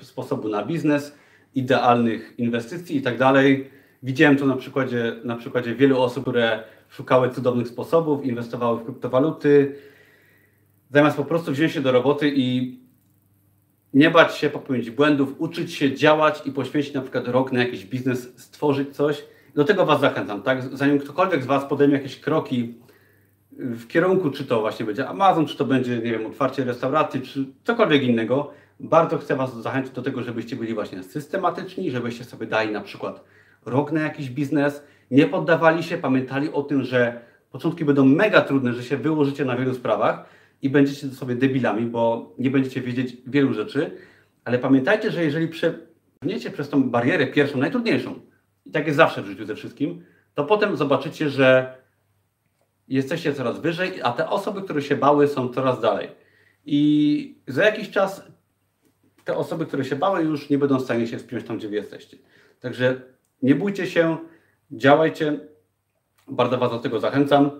y, 0.00 0.04
sposobu 0.04 0.48
na 0.48 0.64
biznes, 0.64 1.14
idealnych 1.54 2.34
inwestycji 2.38 2.96
i 2.96 3.02
tak 3.02 3.18
dalej. 3.18 3.70
Widziałem 4.02 4.36
to 4.36 4.46
na 4.46 4.56
przykładzie, 4.56 5.16
na 5.24 5.36
przykładzie 5.36 5.74
wielu 5.74 6.02
osób, 6.02 6.24
które 6.24 6.62
szukały 6.88 7.30
cudownych 7.30 7.68
sposobów, 7.68 8.24
inwestowały 8.24 8.78
w 8.78 8.84
kryptowaluty, 8.84 9.74
zamiast 10.90 11.16
po 11.16 11.24
prostu 11.24 11.52
wziąć 11.52 11.72
się 11.72 11.80
do 11.80 11.92
roboty 11.92 12.32
i 12.36 12.78
nie 13.94 14.10
bać 14.10 14.34
się 14.34 14.50
popełnić 14.50 14.90
błędów, 14.90 15.34
uczyć 15.38 15.74
się 15.74 15.94
działać 15.94 16.42
i 16.46 16.52
poświęcić 16.52 16.94
na 16.94 17.02
przykład 17.02 17.28
rok 17.28 17.52
na 17.52 17.60
jakiś 17.60 17.84
biznes, 17.84 18.32
stworzyć 18.36 18.96
coś. 18.96 19.24
Do 19.54 19.64
tego 19.64 19.86
Was 19.86 20.00
zachęcam, 20.00 20.42
tak? 20.42 20.76
Zanim 20.76 20.98
ktokolwiek 20.98 21.42
z 21.42 21.46
Was 21.46 21.64
podejmie 21.64 21.94
jakieś 21.94 22.20
kroki 22.20 22.74
w 23.58 23.86
kierunku, 23.86 24.30
czy 24.30 24.44
to 24.44 24.60
właśnie 24.60 24.86
będzie 24.86 25.08
Amazon, 25.08 25.46
czy 25.46 25.56
to 25.56 25.64
będzie, 25.64 25.96
nie 25.96 26.10
wiem, 26.10 26.26
otwarcie 26.26 26.64
restauracji, 26.64 27.20
czy 27.22 27.44
cokolwiek 27.64 28.02
innego, 28.02 28.50
bardzo 28.80 29.18
chcę 29.18 29.36
Was 29.36 29.62
zachęcić 29.62 29.92
do 29.92 30.02
tego, 30.02 30.22
żebyście 30.22 30.56
byli 30.56 30.74
właśnie 30.74 31.02
systematyczni, 31.02 31.90
żebyście 31.90 32.24
sobie 32.24 32.46
dali 32.46 32.72
na 32.72 32.80
przykład 32.80 33.24
rok 33.66 33.92
na 33.92 34.00
jakiś 34.00 34.30
biznes, 34.30 34.82
nie 35.10 35.26
poddawali 35.26 35.82
się, 35.82 35.98
pamiętali 35.98 36.52
o 36.52 36.62
tym, 36.62 36.84
że 36.84 37.20
początki 37.50 37.84
będą 37.84 38.04
mega 38.04 38.40
trudne, 38.40 38.72
że 38.72 38.82
się 38.82 38.96
wyłożycie 38.96 39.44
na 39.44 39.56
wielu 39.56 39.74
sprawach 39.74 40.24
i 40.62 40.70
będziecie 40.70 41.08
sobie 41.08 41.34
debilami, 41.34 41.86
bo 41.86 42.32
nie 42.38 42.50
będziecie 42.50 42.80
wiedzieć 42.80 43.16
wielu 43.26 43.54
rzeczy, 43.54 43.90
ale 44.44 44.58
pamiętajcie, 44.58 45.10
że 45.10 45.24
jeżeli 45.24 45.48
przebniecie 45.48 46.50
przez 46.50 46.68
tą 46.68 46.90
barierę 46.90 47.26
pierwszą, 47.26 47.58
najtrudniejszą, 47.58 48.14
i 48.66 48.70
tak 48.70 48.86
jest 48.86 48.96
zawsze 48.96 49.22
w 49.22 49.26
życiu 49.26 49.44
ze 49.44 49.54
wszystkim, 49.54 50.04
to 50.34 50.44
potem 50.44 50.76
zobaczycie, 50.76 51.30
że 51.30 51.77
jesteście 52.88 53.34
coraz 53.34 53.60
wyżej, 53.60 54.02
a 54.02 54.12
te 54.12 54.30
osoby, 54.30 54.62
które 54.62 54.82
się 54.82 54.96
bały, 54.96 55.28
są 55.28 55.48
coraz 55.48 55.80
dalej. 55.80 56.08
I 56.64 57.40
za 57.46 57.64
jakiś 57.64 57.90
czas 57.90 58.22
te 59.24 59.36
osoby, 59.36 59.66
które 59.66 59.84
się 59.84 59.96
bały, 59.96 60.22
już 60.22 60.50
nie 60.50 60.58
będą 60.58 60.78
w 60.78 60.82
stanie 60.82 61.06
się 61.06 61.18
wspiąć 61.18 61.44
tam, 61.44 61.58
gdzie 61.58 61.68
wy 61.68 61.76
jesteście. 61.76 62.16
Także 62.60 63.00
nie 63.42 63.54
bójcie 63.54 63.86
się, 63.86 64.16
działajcie. 64.70 65.40
Bardzo 66.28 66.58
Was 66.58 66.70
do 66.70 66.78
tego 66.78 67.00
zachęcam. 67.00 67.50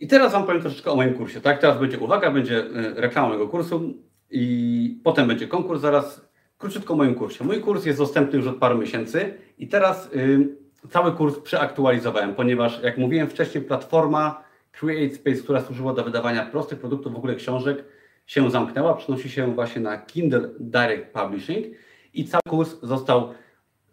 I 0.00 0.06
teraz 0.06 0.32
Wam 0.32 0.46
powiem 0.46 0.60
troszeczkę 0.60 0.90
o 0.90 0.96
moim 0.96 1.14
kursie. 1.14 1.40
Tak, 1.40 1.60
teraz 1.60 1.78
będzie 1.78 1.98
uwaga, 1.98 2.30
będzie 2.30 2.64
y, 2.64 2.94
reklama 2.96 3.28
mojego 3.28 3.48
kursu 3.48 3.94
i 4.30 5.00
potem 5.04 5.28
będzie 5.28 5.48
konkurs 5.48 5.80
zaraz. 5.80 6.26
Króciutko 6.58 6.94
o 6.94 6.96
moim 6.96 7.14
kursie. 7.14 7.44
Mój 7.44 7.60
kurs 7.60 7.84
jest 7.84 7.98
dostępny 7.98 8.38
już 8.38 8.46
od 8.46 8.56
paru 8.56 8.78
miesięcy 8.78 9.34
i 9.58 9.68
teraz 9.68 10.12
y, 10.14 10.56
cały 10.90 11.12
kurs 11.12 11.38
przeaktualizowałem, 11.38 12.34
ponieważ 12.34 12.82
jak 12.82 12.98
mówiłem 12.98 13.28
wcześniej, 13.28 13.64
platforma 13.64 14.44
Create 14.72 15.14
Space, 15.14 15.42
która 15.42 15.60
służyła 15.60 15.94
do 15.94 16.04
wydawania 16.04 16.46
prostych 16.46 16.78
produktów, 16.78 17.12
w 17.12 17.16
ogóle 17.16 17.34
książek, 17.34 17.84
się 18.26 18.50
zamknęła, 18.50 18.94
przenosi 18.94 19.30
się 19.30 19.54
właśnie 19.54 19.82
na 19.82 19.98
Kindle 19.98 20.48
Direct 20.60 21.12
Publishing 21.12 21.66
i 22.14 22.24
cały 22.24 22.42
kurs 22.48 22.76
został 22.82 23.34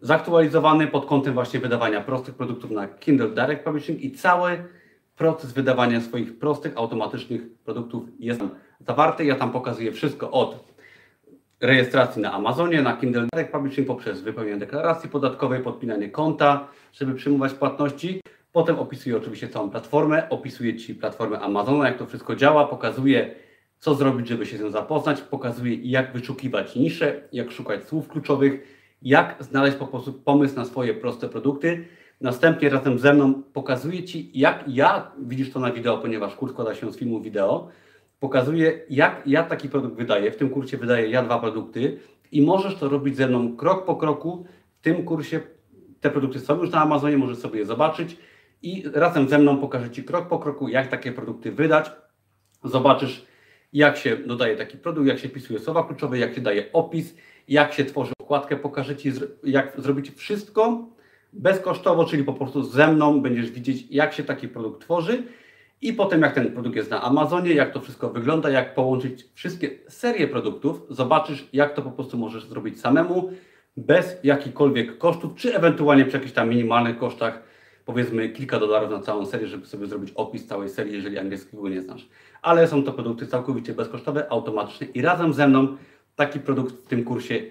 zaktualizowany 0.00 0.86
pod 0.86 1.06
kątem 1.06 1.34
właśnie 1.34 1.60
wydawania 1.60 2.00
prostych 2.00 2.34
produktów 2.34 2.70
na 2.70 2.88
Kindle 2.88 3.28
Direct 3.28 3.64
Publishing 3.64 4.00
i 4.00 4.12
cały 4.12 4.64
proces 5.16 5.52
wydawania 5.52 6.00
swoich 6.00 6.38
prostych, 6.38 6.72
automatycznych 6.76 7.42
produktów 7.64 8.04
jest 8.18 8.40
tam 8.40 8.50
zawarty. 8.80 9.24
Ja 9.24 9.34
tam 9.34 9.52
pokazuję 9.52 9.92
wszystko 9.92 10.30
od 10.30 10.73
rejestracji 11.64 12.22
na 12.22 12.32
Amazonie, 12.32 12.82
na 12.82 12.96
Kindle 12.96 13.26
Direct 13.32 13.52
Publishing 13.52 13.86
poprzez 13.86 14.20
wypełnienie 14.20 14.58
deklaracji 14.58 15.08
podatkowej, 15.08 15.62
podpinanie 15.62 16.10
konta, 16.10 16.68
żeby 16.92 17.14
przyjmować 17.14 17.54
płatności. 17.54 18.20
Potem 18.52 18.78
opisuję 18.78 19.16
oczywiście 19.16 19.48
całą 19.48 19.70
platformę, 19.70 20.28
opisuję 20.28 20.76
Ci 20.76 20.94
platformę 20.94 21.40
Amazona, 21.40 21.88
jak 21.88 21.98
to 21.98 22.06
wszystko 22.06 22.36
działa, 22.36 22.66
pokazuję 22.66 23.34
co 23.78 23.94
zrobić, 23.94 24.28
żeby 24.28 24.46
się 24.46 24.56
z 24.56 24.60
nią 24.60 24.70
zapoznać, 24.70 25.20
pokazuję 25.20 25.74
jak 25.74 26.12
wyszukiwać 26.12 26.76
nisze, 26.76 27.22
jak 27.32 27.50
szukać 27.50 27.84
słów 27.84 28.08
kluczowych, 28.08 28.60
jak 29.02 29.36
znaleźć 29.40 29.76
po 29.76 29.86
prostu 29.86 30.12
pomysł 30.12 30.56
na 30.56 30.64
swoje 30.64 30.94
proste 30.94 31.28
produkty. 31.28 31.84
Następnie 32.20 32.68
razem 32.68 32.98
ze 32.98 33.14
mną 33.14 33.42
pokazuję 33.52 34.04
Ci, 34.04 34.30
jak 34.34 34.64
ja, 34.68 35.12
widzisz 35.18 35.52
to 35.52 35.60
na 35.60 35.72
wideo, 35.72 35.98
ponieważ 35.98 36.34
kurs 36.34 36.52
składa 36.52 36.74
się 36.74 36.92
z 36.92 36.96
filmu 36.96 37.20
wideo, 37.20 37.68
pokazuję, 38.24 38.80
jak 38.90 39.22
ja 39.26 39.42
taki 39.42 39.68
produkt 39.68 39.96
wydaję. 39.96 40.30
W 40.30 40.36
tym 40.36 40.50
kursie 40.50 40.76
wydaję 40.76 41.10
ja 41.10 41.22
dwa 41.22 41.38
produkty 41.38 41.98
i 42.32 42.42
możesz 42.42 42.76
to 42.76 42.88
robić 42.88 43.16
ze 43.16 43.28
mną 43.28 43.56
krok 43.56 43.84
po 43.84 43.96
kroku. 43.96 44.46
W 44.80 44.84
tym 44.84 45.04
kursie 45.04 45.40
te 46.00 46.10
produkty 46.10 46.40
są 46.40 46.60
już 46.60 46.70
na 46.70 46.80
Amazonie, 46.80 47.18
możesz 47.18 47.38
sobie 47.38 47.58
je 47.58 47.66
zobaczyć 47.66 48.16
i 48.62 48.84
razem 48.92 49.28
ze 49.28 49.38
mną 49.38 49.58
pokażę 49.58 49.90
Ci 49.90 50.04
krok 50.04 50.28
po 50.28 50.38
kroku, 50.38 50.68
jak 50.68 50.88
takie 50.88 51.12
produkty 51.12 51.52
wydać. 51.52 51.90
Zobaczysz, 52.64 53.26
jak 53.72 53.96
się 53.96 54.16
dodaje 54.16 54.56
taki 54.56 54.78
produkt, 54.78 55.06
jak 55.06 55.18
się 55.18 55.28
pisuje 55.28 55.58
słowa 55.58 55.84
kluczowe, 55.84 56.18
jak 56.18 56.34
się 56.34 56.40
daje 56.40 56.72
opis, 56.72 57.16
jak 57.48 57.72
się 57.72 57.84
tworzy 57.84 58.12
okładkę, 58.20 58.56
pokażę 58.56 58.96
Ci, 58.96 59.12
jak 59.42 59.80
zrobić 59.80 60.10
wszystko 60.10 60.88
bezkosztowo, 61.32 62.04
czyli 62.04 62.24
po 62.24 62.32
prostu 62.32 62.62
ze 62.62 62.92
mną 62.92 63.20
będziesz 63.22 63.50
widzieć, 63.50 63.86
jak 63.90 64.12
się 64.12 64.24
taki 64.24 64.48
produkt 64.48 64.80
tworzy 64.80 65.22
i 65.80 65.92
potem 65.92 66.22
jak 66.22 66.34
ten 66.34 66.52
produkt 66.52 66.76
jest 66.76 66.90
na 66.90 67.02
Amazonie, 67.02 67.54
jak 67.54 67.72
to 67.72 67.80
wszystko 67.80 68.10
wygląda, 68.10 68.50
jak 68.50 68.74
połączyć 68.74 69.28
wszystkie 69.34 69.70
serie 69.88 70.28
produktów, 70.28 70.86
zobaczysz, 70.90 71.48
jak 71.52 71.74
to 71.74 71.82
po 71.82 71.90
prostu 71.90 72.18
możesz 72.18 72.44
zrobić 72.44 72.80
samemu, 72.80 73.30
bez 73.76 74.16
jakichkolwiek 74.24 74.98
kosztów, 74.98 75.34
czy 75.34 75.56
ewentualnie 75.56 76.04
przy 76.04 76.16
jakichś 76.16 76.34
tam 76.34 76.48
minimalnych 76.48 76.98
kosztach, 76.98 77.42
powiedzmy 77.84 78.28
kilka 78.28 78.58
dolarów 78.58 78.90
na 78.90 79.00
całą 79.00 79.26
serię, 79.26 79.46
żeby 79.46 79.66
sobie 79.66 79.86
zrobić 79.86 80.12
opis 80.14 80.46
całej 80.46 80.68
serii, 80.68 80.94
jeżeli 80.94 81.18
angielskiego 81.18 81.68
nie 81.68 81.82
znasz. 81.82 82.08
Ale 82.42 82.68
są 82.68 82.82
to 82.82 82.92
produkty 82.92 83.26
całkowicie 83.26 83.72
bezkosztowe, 83.72 84.32
automatyczne 84.32 84.86
i 84.86 85.02
razem 85.02 85.32
ze 85.32 85.48
mną 85.48 85.76
taki 86.16 86.40
produkt 86.40 86.74
w 86.74 86.86
tym 86.86 87.04
kursie 87.04 87.42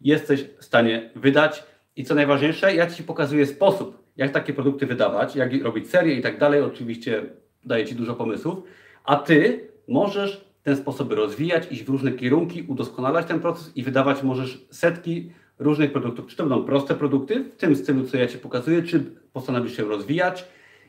jesteś 0.00 0.44
w 0.58 0.64
stanie 0.64 1.10
wydać. 1.16 1.64
I 1.96 2.04
co 2.04 2.14
najważniejsze, 2.14 2.74
ja 2.74 2.86
Ci 2.86 3.02
pokazuję 3.02 3.46
sposób, 3.46 4.02
jak 4.16 4.32
takie 4.32 4.52
produkty 4.52 4.86
wydawać, 4.86 5.36
jak 5.36 5.62
robić 5.62 5.90
serię 5.90 6.14
i 6.14 6.22
tak 6.22 6.38
dalej. 6.38 6.60
Oczywiście 6.60 7.22
daję 7.64 7.86
Ci 7.86 7.94
dużo 7.94 8.14
pomysłów, 8.14 8.58
a 9.04 9.16
Ty 9.16 9.68
możesz 9.88 10.44
ten 10.62 10.76
sposób 10.76 11.12
rozwijać, 11.12 11.72
iść 11.72 11.84
w 11.84 11.88
różne 11.88 12.12
kierunki, 12.12 12.62
udoskonalać 12.68 13.26
ten 13.26 13.40
proces 13.40 13.76
i 13.76 13.82
wydawać 13.82 14.22
możesz 14.22 14.66
setki 14.70 15.32
różnych 15.58 15.92
produktów. 15.92 16.26
Czy 16.26 16.36
to 16.36 16.42
będą 16.42 16.64
proste 16.64 16.94
produkty, 16.94 17.44
w 17.44 17.56
tym 17.56 17.76
stylu, 17.76 18.04
co 18.04 18.16
ja 18.16 18.26
Ci 18.26 18.38
pokazuję, 18.38 18.82
czy 18.82 19.04
postanowisz 19.32 19.76
się 19.76 19.84
rozwijać 19.84 20.44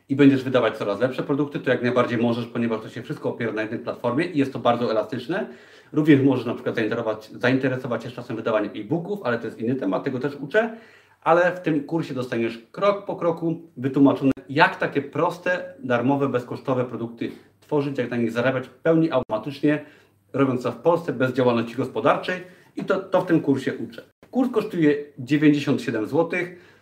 i 0.08 0.16
będziesz 0.16 0.44
wydawać 0.44 0.76
coraz 0.76 1.00
lepsze 1.00 1.22
produkty, 1.22 1.60
to 1.60 1.70
jak 1.70 1.82
najbardziej 1.82 2.18
możesz, 2.18 2.46
ponieważ 2.46 2.82
to 2.82 2.88
się 2.88 3.02
wszystko 3.02 3.28
opiera 3.28 3.52
na 3.52 3.62
jednej 3.62 3.80
platformie 3.80 4.24
i 4.24 4.38
jest 4.38 4.52
to 4.52 4.58
bardzo 4.58 4.90
elastyczne. 4.90 5.46
Również 5.92 6.20
możesz 6.20 6.46
na 6.46 6.54
przykład 6.54 6.74
zainteresować, 6.74 7.30
zainteresować 7.30 8.04
się 8.04 8.10
czasem 8.10 8.36
wydawaniem 8.36 8.70
e-booków, 8.74 9.20
ale 9.24 9.38
to 9.38 9.46
jest 9.46 9.60
inny 9.60 9.74
temat, 9.74 10.04
tego 10.04 10.18
też 10.18 10.36
uczę. 10.40 10.76
Ale 11.24 11.56
w 11.56 11.60
tym 11.60 11.84
kursie 11.84 12.14
dostaniesz 12.14 12.58
krok 12.72 13.04
po 13.04 13.16
kroku 13.16 13.62
wytłumaczone, 13.76 14.32
jak 14.48 14.76
takie 14.76 15.02
proste, 15.02 15.74
darmowe, 15.78 16.28
bezkosztowe 16.28 16.84
produkty 16.84 17.32
tworzyć, 17.60 17.98
jak 17.98 18.10
na 18.10 18.16
nich 18.16 18.32
zarabiać 18.32 18.66
w 18.66 18.74
pełni 18.74 19.10
automatycznie, 19.10 19.84
robiąc 20.32 20.62
to 20.62 20.72
w 20.72 20.76
Polsce 20.76 21.12
bez 21.12 21.32
działalności 21.32 21.74
gospodarczej. 21.74 22.40
I 22.76 22.84
to, 22.84 23.00
to 23.00 23.20
w 23.20 23.26
tym 23.26 23.40
kursie 23.40 23.74
uczę. 23.74 24.02
Kurs 24.30 24.50
kosztuje 24.50 25.04
97 25.18 26.06
zł, 26.06 26.40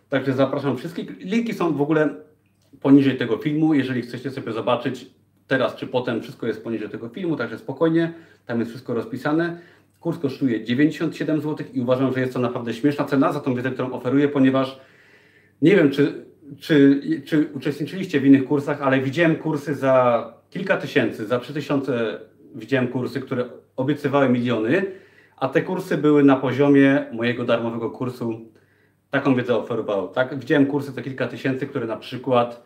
także 0.09 0.33
zapraszam 0.33 0.77
wszystkich. 0.77 1.21
Linki 1.21 1.55
są 1.55 1.73
w 1.73 1.83
ogóle 1.83 2.09
poniżej 2.81 3.19
tego 3.19 3.37
filmu. 3.37 3.75
Jeżeli 3.75 4.03
chcecie 4.03 4.31
sobie 4.31 4.53
zobaczyć 4.53 5.07
teraz 5.47 5.77
czy 5.77 5.87
potem, 5.87 6.23
wszystko 6.23 6.47
jest 6.47 6.65
poniżej 6.65 6.89
tego 6.89 7.09
filmu, 7.09 7.37
także 7.37 7.59
spokojnie, 7.59 8.13
tam 8.47 8.59
jest 8.59 8.71
wszystko 8.71 8.95
rozpisane. 8.95 9.59
Kurs 10.03 10.19
kosztuje 10.19 10.65
97 10.65 11.41
zł 11.41 11.67
i 11.75 11.81
uważam, 11.81 12.13
że 12.13 12.21
jest 12.21 12.33
to 12.33 12.39
naprawdę 12.39 12.75
śmieszna 12.75 13.05
cena 13.05 13.33
za 13.33 13.41
tą 13.41 13.55
wiedzę, 13.55 13.71
którą 13.71 13.93
oferuję, 13.93 14.29
ponieważ 14.29 14.81
nie 15.63 15.77
wiem, 15.77 15.91
czy, 15.91 16.25
czy, 16.61 17.01
czy 17.25 17.49
uczestniczyliście 17.55 18.21
w 18.21 18.27
innych 18.27 18.45
kursach, 18.45 18.83
ale 18.83 19.01
widziałem 19.01 19.37
kursy 19.37 19.75
za 19.75 20.27
kilka 20.51 20.77
tysięcy, 20.77 21.27
za 21.27 21.39
3000 21.39 22.21
widziałem 22.55 22.89
kursy, 22.89 23.21
które 23.21 23.45
obiecywały 23.77 24.29
miliony, 24.29 24.87
a 25.37 25.49
te 25.49 25.63
kursy 25.63 25.99
były 25.99 26.25
na 26.25 26.37
poziomie 26.37 27.07
mojego 27.13 27.45
darmowego 27.45 27.91
kursu. 27.91 28.41
Taką 29.11 29.35
wiedzę 29.35 29.57
oferowały. 29.57 30.09
Tak? 30.15 30.39
Widziałem 30.39 30.67
kursy 30.67 30.93
za 30.93 31.03
kilka 31.03 31.29
tysięcy, 31.29 31.67
które 31.67 31.87
na 31.87 31.97
przykład 31.97 32.63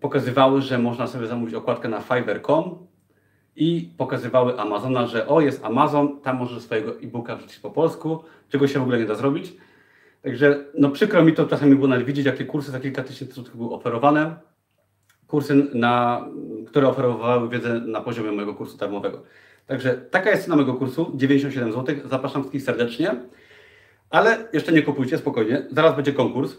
pokazywały, 0.00 0.62
że 0.62 0.78
można 0.78 1.06
sobie 1.06 1.26
zamówić 1.26 1.54
okładkę 1.54 1.88
na 1.88 2.00
Fiverr.com 2.00 2.91
i 3.56 3.90
pokazywały 3.96 4.60
Amazona, 4.60 5.06
że 5.06 5.26
o, 5.26 5.40
jest 5.40 5.64
Amazon, 5.64 6.20
tam 6.20 6.36
możesz 6.36 6.62
swojego 6.62 7.00
e-booka 7.00 7.36
wrzucić 7.36 7.58
po 7.58 7.70
polsku, 7.70 8.24
czego 8.48 8.68
się 8.68 8.78
w 8.78 8.82
ogóle 8.82 8.98
nie 8.98 9.06
da 9.06 9.14
zrobić. 9.14 9.52
Także 10.22 10.64
no 10.74 10.90
przykro 10.90 11.24
mi 11.24 11.32
to 11.32 11.46
czasami 11.46 11.74
było 11.74 11.88
nawet 11.88 12.06
widzieć, 12.06 12.26
jakie 12.26 12.44
kursy 12.44 12.70
za 12.70 12.80
kilka 12.80 13.02
tysięcy 13.02 13.34
złotych 13.34 13.56
były 13.56 13.74
oferowane. 13.74 14.36
Kursy, 15.26 15.66
na, 15.74 16.26
które 16.66 16.88
oferowały 16.88 17.48
wiedzę 17.48 17.80
na 17.80 18.00
poziomie 18.00 18.32
mojego 18.32 18.54
kursu 18.54 18.76
darmowego. 18.76 19.22
Także 19.66 19.94
taka 19.94 20.30
jest 20.30 20.44
cena 20.44 20.56
mojego 20.56 20.74
kursu, 20.74 21.12
97 21.14 21.72
zł. 21.72 21.96
Zapraszam 22.04 22.42
wszystkich 22.42 22.62
serdecznie. 22.62 23.16
Ale 24.10 24.48
jeszcze 24.52 24.72
nie 24.72 24.82
kupujcie, 24.82 25.18
spokojnie. 25.18 25.66
Zaraz 25.70 25.96
będzie 25.96 26.12
konkurs 26.12 26.56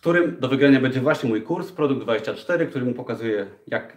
w 0.00 0.02
którym 0.02 0.36
do 0.40 0.48
wygrania 0.48 0.80
będzie 0.80 1.00
właśnie 1.00 1.28
mój 1.28 1.42
kurs 1.42 1.72
Produkt 1.72 2.02
24, 2.02 2.66
który 2.66 2.84
mu 2.84 2.94
pokazuje, 2.94 3.46
jak 3.66 3.96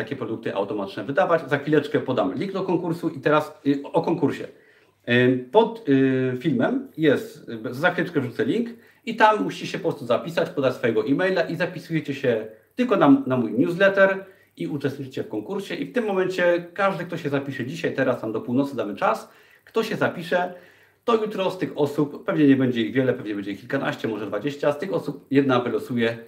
takie 0.00 0.16
produkty 0.16 0.54
automatyczne 0.54 1.04
wydawać. 1.04 1.50
Za 1.50 1.58
chwileczkę 1.58 2.00
podam 2.00 2.34
link 2.34 2.52
do 2.52 2.62
konkursu 2.62 3.08
i 3.08 3.20
teraz 3.20 3.60
y, 3.66 3.82
o 3.92 4.02
konkursie. 4.02 4.48
Y, 5.08 5.48
pod 5.52 5.88
y, 5.88 6.36
filmem 6.40 6.88
jest, 6.96 7.50
za 7.70 7.90
chwileczkę 7.90 8.20
wrzucę 8.20 8.44
link 8.44 8.68
i 9.06 9.16
tam 9.16 9.44
musicie 9.44 9.66
się 9.66 9.78
po 9.78 9.88
prostu 9.88 10.06
zapisać, 10.06 10.50
podać 10.50 10.74
swojego 10.74 11.06
e-maila 11.06 11.42
i 11.42 11.56
zapisujecie 11.56 12.14
się 12.14 12.46
tylko 12.76 12.96
na, 12.96 13.22
na 13.26 13.36
mój 13.36 13.52
newsletter 13.52 14.24
i 14.56 14.66
uczestniczycie 14.66 15.22
w 15.22 15.28
konkursie 15.28 15.74
i 15.74 15.86
w 15.86 15.92
tym 15.92 16.04
momencie 16.04 16.66
każdy, 16.74 17.04
kto 17.04 17.16
się 17.16 17.28
zapisze 17.28 17.66
dzisiaj, 17.66 17.94
teraz 17.94 18.20
tam 18.20 18.32
do 18.32 18.40
północy 18.40 18.76
damy 18.76 18.96
czas, 18.96 19.28
kto 19.64 19.82
się 19.82 19.96
zapisze, 19.96 20.54
to 21.04 21.24
jutro 21.24 21.50
z 21.50 21.58
tych 21.58 21.78
osób, 21.78 22.24
pewnie 22.24 22.48
nie 22.48 22.56
będzie 22.56 22.80
ich 22.82 22.92
wiele, 22.92 23.12
pewnie 23.12 23.34
będzie 23.34 23.50
ich 23.50 23.60
kilkanaście, 23.60 24.08
może 24.08 24.26
dwadzieścia, 24.26 24.72
z 24.72 24.78
tych 24.78 24.94
osób 24.94 25.26
jedna 25.30 25.60
wylosuje 25.60 26.18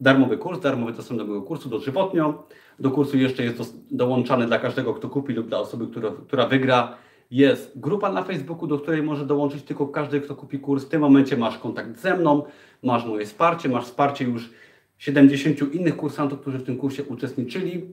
darmowy 0.00 0.38
kurs, 0.38 0.60
darmowy 0.60 0.92
dostęp 0.92 1.20
do 1.20 1.26
mojego 1.26 1.46
kursu 1.46 1.68
dożywotnio. 1.68 2.46
Do 2.78 2.90
kursu 2.90 3.18
jeszcze 3.18 3.44
jest 3.44 3.58
do, 3.58 3.64
dołączany 3.90 4.46
dla 4.46 4.58
każdego, 4.58 4.94
kto 4.94 5.08
kupi 5.08 5.32
lub 5.32 5.48
dla 5.48 5.58
osoby, 5.58 5.86
która, 5.86 6.10
która 6.26 6.46
wygra. 6.46 6.96
Jest 7.30 7.78
grupa 7.80 8.12
na 8.12 8.22
Facebooku, 8.22 8.66
do 8.66 8.78
której 8.78 9.02
może 9.02 9.26
dołączyć 9.26 9.62
tylko 9.62 9.86
każdy, 9.86 10.20
kto 10.20 10.34
kupi 10.34 10.58
kurs. 10.58 10.84
W 10.84 10.88
tym 10.88 11.00
momencie 11.00 11.36
masz 11.36 11.58
kontakt 11.58 12.00
ze 12.00 12.16
mną, 12.16 12.42
masz 12.82 13.04
moje 13.04 13.26
wsparcie, 13.26 13.68
masz 13.68 13.84
wsparcie 13.84 14.24
już 14.24 14.50
70 14.98 15.74
innych 15.74 15.96
kursantów, 15.96 16.40
którzy 16.40 16.58
w 16.58 16.62
tym 16.62 16.76
kursie 16.76 17.04
uczestniczyli. 17.04 17.84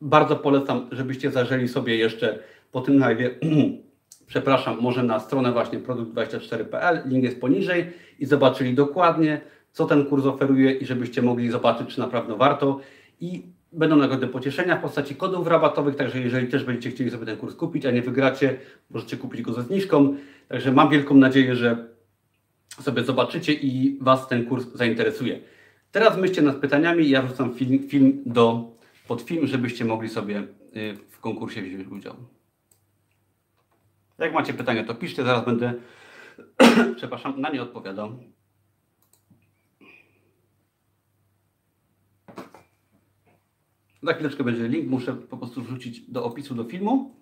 Bardzo 0.00 0.36
polecam, 0.36 0.88
żebyście 0.92 1.30
zajrzeli 1.30 1.68
sobie 1.68 1.96
jeszcze 1.96 2.38
po 2.72 2.80
tym 2.80 2.98
live, 2.98 3.38
przepraszam, 4.26 4.80
może 4.80 5.02
na 5.02 5.20
stronę 5.20 5.52
właśnie 5.52 5.78
produkt24.pl, 5.78 7.02
link 7.06 7.24
jest 7.24 7.40
poniżej 7.40 7.92
i 8.18 8.26
zobaczyli 8.26 8.74
dokładnie, 8.74 9.40
co 9.72 9.86
ten 9.86 10.06
kurs 10.06 10.24
oferuje 10.24 10.72
i 10.72 10.86
żebyście 10.86 11.22
mogli 11.22 11.50
zobaczyć, 11.50 11.88
czy 11.88 12.00
naprawdę 12.00 12.36
warto. 12.36 12.80
I 13.20 13.42
będą 13.72 13.96
nagrody 13.96 14.26
pocieszenia 14.26 14.76
w 14.76 14.82
postaci 14.82 15.14
kodów 15.14 15.46
rabatowych, 15.46 15.96
także 15.96 16.20
jeżeli 16.20 16.48
też 16.48 16.64
będziecie 16.64 16.90
chcieli 16.90 17.10
sobie 17.10 17.26
ten 17.26 17.36
kurs 17.36 17.54
kupić, 17.54 17.86
a 17.86 17.90
nie 17.90 18.02
wygracie, 18.02 18.58
możecie 18.90 19.16
kupić 19.16 19.42
go 19.42 19.52
ze 19.52 19.62
zniżką. 19.62 20.16
Także 20.48 20.72
mam 20.72 20.90
wielką 20.90 21.14
nadzieję, 21.14 21.56
że 21.56 21.86
sobie 22.80 23.04
zobaczycie 23.04 23.52
i 23.52 23.98
Was 24.00 24.28
ten 24.28 24.46
kurs 24.46 24.66
zainteresuje. 24.74 25.40
Teraz 25.92 26.18
myślcie 26.18 26.42
nad 26.42 26.56
pytaniami, 26.56 27.10
ja 27.10 27.22
wrzucam 27.22 27.54
film, 27.54 27.88
film 27.88 28.22
do, 28.26 28.70
pod 29.08 29.22
film, 29.22 29.46
żebyście 29.46 29.84
mogli 29.84 30.08
sobie 30.08 30.42
y, 30.76 30.96
w 31.08 31.20
konkursie 31.20 31.62
wziąć 31.62 31.88
udział. 31.88 32.14
Jak 34.18 34.34
macie 34.34 34.54
pytania, 34.54 34.84
to 34.84 34.94
piszcie, 34.94 35.24
zaraz 35.24 35.44
będę, 35.44 35.74
przepraszam, 36.96 37.40
na 37.40 37.50
nie 37.50 37.62
odpowiadał. 37.62 38.18
Za 44.02 44.12
chwileczkę 44.12 44.44
będzie 44.44 44.68
link, 44.68 44.90
muszę 44.90 45.14
po 45.14 45.36
prostu 45.36 45.62
wrzucić 45.62 46.00
do 46.00 46.24
opisu 46.24 46.54
do 46.54 46.64
filmu. 46.64 47.19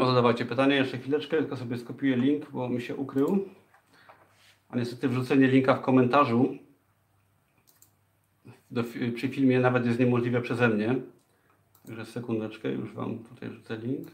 Śmiało 0.00 0.14
zadawajcie 0.14 0.44
pytania, 0.44 0.76
jeszcze 0.76 0.98
chwileczkę, 0.98 1.36
tylko 1.36 1.56
sobie 1.56 1.78
skopiuję 1.78 2.16
link, 2.16 2.50
bo 2.50 2.68
mi 2.68 2.82
się 2.82 2.96
ukrył. 2.96 3.48
A 4.68 4.76
niestety 4.76 5.08
wrzucenie 5.08 5.48
linka 5.48 5.74
w 5.74 5.82
komentarzu 5.82 6.58
do, 8.70 8.84
przy 9.14 9.28
filmie 9.28 9.60
nawet 9.60 9.86
jest 9.86 9.98
niemożliwe 9.98 10.40
przeze 10.40 10.68
mnie. 10.68 10.94
Także 11.86 12.06
sekundeczkę, 12.06 12.72
już 12.72 12.92
Wam 12.92 13.18
tutaj 13.18 13.50
rzucę 13.50 13.76
link. 13.76 14.08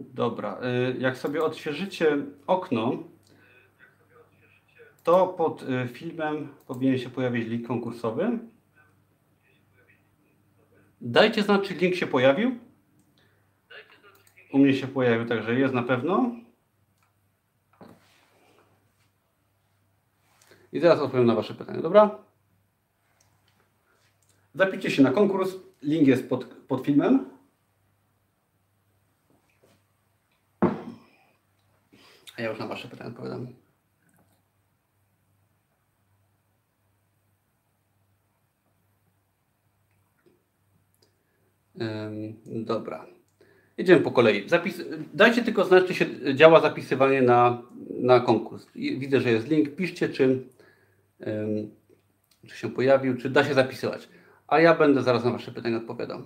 Dobra, 0.00 0.60
y, 0.94 0.98
jak 0.98 1.18
sobie 1.18 1.44
odświeżycie 1.44 2.18
okno, 2.46 3.02
to 5.04 5.26
pod 5.26 5.62
y, 5.62 5.88
filmem 5.88 6.48
powinien 6.66 6.98
się 6.98 7.10
pojawić 7.10 7.48
link 7.48 7.66
konkursowy. 7.66 8.38
Dajcie 11.00 11.42
znać, 11.42 11.68
czy 11.68 11.74
link 11.74 11.94
się 11.94 12.06
pojawił. 12.06 12.58
U 14.52 14.58
mnie 14.58 14.74
się 14.74 14.86
pojawił, 14.86 15.28
także 15.28 15.54
jest 15.54 15.74
na 15.74 15.82
pewno. 15.82 16.30
I 20.72 20.80
teraz 20.80 21.00
odpowiem 21.00 21.26
na 21.26 21.34
Wasze 21.34 21.54
pytania, 21.54 21.80
dobra? 21.80 22.18
Zapiszcie 24.54 24.90
się 24.90 25.02
na 25.02 25.10
konkurs. 25.10 25.56
Link 25.82 26.08
jest 26.08 26.28
pod, 26.28 26.44
pod 26.44 26.86
filmem. 26.86 27.37
A 32.38 32.42
ja 32.42 32.48
już 32.50 32.58
na 32.58 32.66
Wasze 32.66 32.88
pytania 32.88 33.10
odpowiadam. 33.10 33.46
dobra. 42.46 43.06
Jedziemy 43.76 44.00
po 44.00 44.10
kolei. 44.10 44.48
Zapis... 44.48 44.82
Dajcie 45.14 45.42
tylko 45.42 45.64
znać, 45.64 45.86
czy 45.86 45.94
się 45.94 46.06
działa 46.34 46.60
zapisywanie 46.60 47.22
na, 47.22 47.62
na 48.00 48.20
konkurs. 48.20 48.66
Widzę, 48.74 49.20
że 49.20 49.30
jest 49.30 49.48
link. 49.48 49.74
Piszcie, 49.74 50.08
czy, 50.08 50.48
czy 52.46 52.56
się 52.56 52.70
pojawił, 52.70 53.16
czy 53.16 53.30
da 53.30 53.44
się 53.44 53.54
zapisywać. 53.54 54.08
A 54.46 54.60
ja 54.60 54.74
będę 54.74 55.02
zaraz 55.02 55.24
na 55.24 55.30
Wasze 55.30 55.52
pytania 55.52 55.76
odpowiadał. 55.76 56.22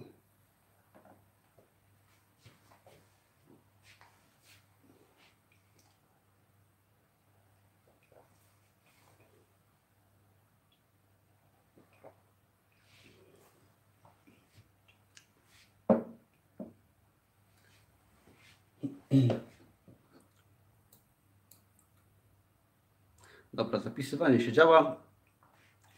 Dobra, 23.55 23.81
zapisywanie 23.81 24.41
się 24.41 24.53
działa. 24.53 24.97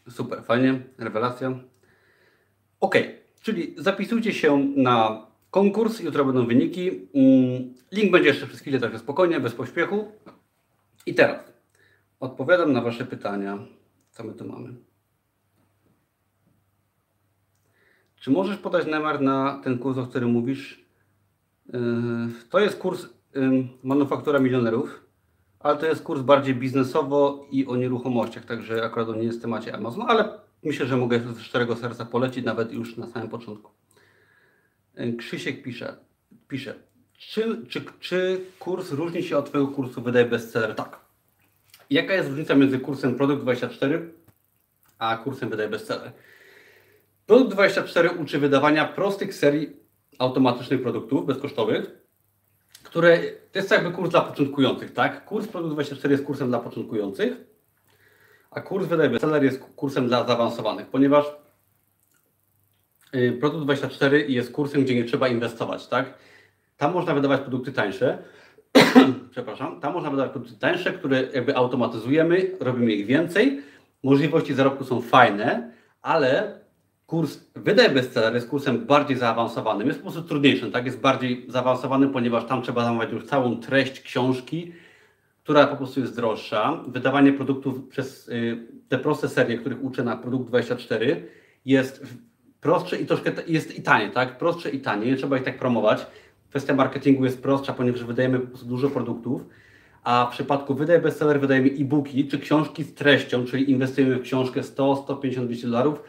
Super, 0.09 0.43
fajnie, 0.43 0.81
rewelacja. 0.97 1.59
Ok, 2.79 2.95
czyli 3.41 3.75
zapisujcie 3.77 4.33
się 4.33 4.57
na 4.75 5.27
konkurs, 5.51 5.99
jutro 5.99 6.25
będą 6.25 6.47
wyniki. 6.47 6.89
Mm, 6.89 7.73
link 7.91 8.11
będzie 8.11 8.29
jeszcze 8.29 8.47
przez 8.47 8.59
chwilę, 8.59 8.79
także 8.79 8.99
spokojnie, 8.99 9.39
bez 9.39 9.53
pośpiechu. 9.53 10.11
I 11.05 11.13
teraz 11.13 11.53
odpowiadam 12.19 12.73
na 12.73 12.81
Wasze 12.81 13.05
pytania. 13.05 13.59
Co 14.11 14.23
my 14.23 14.33
tu 14.33 14.45
mamy? 14.45 14.73
Czy 18.15 18.31
możesz 18.31 18.57
podać 18.57 18.85
numer 18.85 19.21
na 19.21 19.61
ten 19.63 19.79
kurs, 19.79 19.97
o 19.97 20.07
którym 20.07 20.31
mówisz? 20.31 20.84
Yy, 21.73 21.79
to 22.49 22.59
jest 22.59 22.79
kurs 22.79 23.05
Manufaktura 23.83 24.39
Milionerów, 24.39 25.05
ale 25.59 25.77
to 25.77 25.85
jest 25.85 26.03
kurs 26.03 26.21
bardziej 26.21 26.55
biznesowo 26.55 27.47
i 27.51 27.65
o 27.67 27.75
nieruchomościach, 27.75 28.45
także 28.45 28.83
akurat 28.83 29.09
on 29.09 29.17
nie 29.17 29.23
jest 29.23 29.39
w 29.39 29.41
temacie 29.41 29.75
Amazonu, 29.75 30.05
ale 30.07 30.39
myślę, 30.63 30.85
że 30.85 30.97
mogę 30.97 31.19
z 31.19 31.39
szczerego 31.39 31.75
serca 31.75 32.05
polecić 32.05 32.45
nawet 32.45 32.73
już 32.73 32.97
na 32.97 33.07
samym 33.07 33.29
początku. 33.29 33.71
Krzysiek 35.17 35.63
pisze, 35.63 35.97
pisze 36.47 36.75
czy, 37.17 37.65
czy, 37.69 37.81
czy 37.99 38.41
kurs 38.59 38.91
różni 38.91 39.23
się 39.23 39.37
od 39.37 39.49
Twojego 39.49 39.71
kursu 39.71 40.01
Wydaje 40.01 40.25
Bestseller? 40.25 40.75
Tak. 40.75 40.99
Jaka 41.89 42.13
jest 42.13 42.29
różnica 42.29 42.55
między 42.55 42.79
kursem 42.79 43.15
Produkt 43.15 43.41
24 43.41 44.11
a 44.99 45.17
kursem 45.17 45.49
Wydaje 45.49 45.69
Bestseller? 45.69 46.11
Produkt 47.25 47.51
24 47.51 48.09
uczy 48.09 48.39
wydawania 48.39 48.85
prostych 48.85 49.33
serii 49.35 49.84
automatycznych 50.19 50.81
produktów 50.81 51.25
bezkosztowych, 51.25 52.05
które 52.83 53.19
to 53.51 53.59
jest 53.59 53.71
jakby 53.71 53.91
kurs 53.91 54.09
dla 54.09 54.21
początkujących, 54.21 54.93
tak? 54.93 55.25
Kurs 55.25 55.47
Produkt 55.47 55.73
24 55.73 56.13
jest 56.13 56.25
kursem 56.25 56.47
dla 56.47 56.59
początkujących, 56.59 57.33
a 58.51 58.61
kurs 58.61 58.87
Wydaj 58.87 59.09
Bestseller 59.09 59.43
jest 59.43 59.63
kursem 59.75 60.07
dla 60.07 60.27
zaawansowanych, 60.27 60.87
ponieważ 60.87 61.25
y, 63.15 63.37
Produkt 63.39 63.63
24 63.63 64.25
jest 64.27 64.51
kursem, 64.51 64.83
gdzie 64.83 64.95
nie 64.95 65.03
trzeba 65.03 65.27
inwestować, 65.27 65.87
tak? 65.87 66.13
Tam 66.77 66.93
można 66.93 67.13
wydawać 67.13 67.41
produkty 67.41 67.71
tańsze, 67.71 68.23
przepraszam, 69.31 69.79
tam 69.81 69.93
można 69.93 70.09
wydawać 70.09 70.31
produkty 70.31 70.59
tańsze, 70.59 70.93
które 70.93 71.23
jakby 71.33 71.55
automatyzujemy, 71.55 72.51
robimy 72.59 72.93
ich 72.93 73.05
więcej, 73.05 73.61
możliwości 74.03 74.53
zarobku 74.53 74.83
są 74.83 75.01
fajne, 75.01 75.71
ale 76.01 76.59
kurs 77.05 77.39
Wydaj 77.55 77.89
Bestseller 77.89 78.35
jest 78.35 78.49
kursem 78.49 78.85
bardziej 78.85 79.17
zaawansowanym, 79.17 79.87
jest 79.87 79.99
po 79.99 80.11
prostu 80.11 80.29
trudniejszym, 80.29 80.71
tak? 80.71 80.85
Jest 80.85 80.99
bardziej 80.99 81.45
zaawansowany, 81.47 82.07
ponieważ 82.07 82.45
tam 82.45 82.61
trzeba 82.61 82.85
zamawiać 82.85 83.11
już 83.11 83.25
całą 83.25 83.59
treść 83.59 84.01
książki, 84.01 84.73
która 85.43 85.67
po 85.67 85.75
prostu 85.75 85.99
jest 85.99 86.15
droższa. 86.15 86.83
Wydawanie 86.87 87.33
produktów 87.33 87.87
przez 87.87 88.29
y, 88.29 88.57
te 88.89 88.97
proste 88.97 89.29
serie, 89.29 89.57
których 89.57 89.83
uczę 89.83 90.03
na 90.03 90.17
Produkt 90.17 90.47
24 90.47 91.27
jest 91.65 92.03
prostsze 92.61 93.01
i 93.01 93.05
troszkę 93.05 93.31
jest 93.47 93.79
i 93.79 93.81
tanie, 93.81 94.09
tak? 94.09 94.37
Prostsze 94.37 94.69
i 94.69 94.79
tanie, 94.79 95.05
nie 95.05 95.17
trzeba 95.17 95.37
ich 95.37 95.43
tak 95.43 95.59
promować. 95.59 96.07
Kwestia 96.49 96.73
marketingu 96.73 97.25
jest 97.25 97.43
prostsza, 97.43 97.73
ponieważ 97.73 98.03
wydajemy 98.03 98.39
po 98.39 98.47
prostu 98.47 98.65
dużo 98.65 98.89
produktów, 98.89 99.45
a 100.03 100.27
w 100.31 100.33
przypadku 100.33 100.75
Wydaj 100.75 101.01
Bestseller 101.01 101.39
wydajemy 101.39 101.69
e-booki 101.69 102.27
czy 102.27 102.39
książki 102.39 102.83
z 102.83 102.93
treścią, 102.93 103.45
czyli 103.45 103.71
inwestujemy 103.71 104.15
w 104.15 104.21
książkę 104.21 104.63
100, 104.63 104.95
150, 104.95 105.47
200 105.47 105.67
dolarów, 105.67 105.99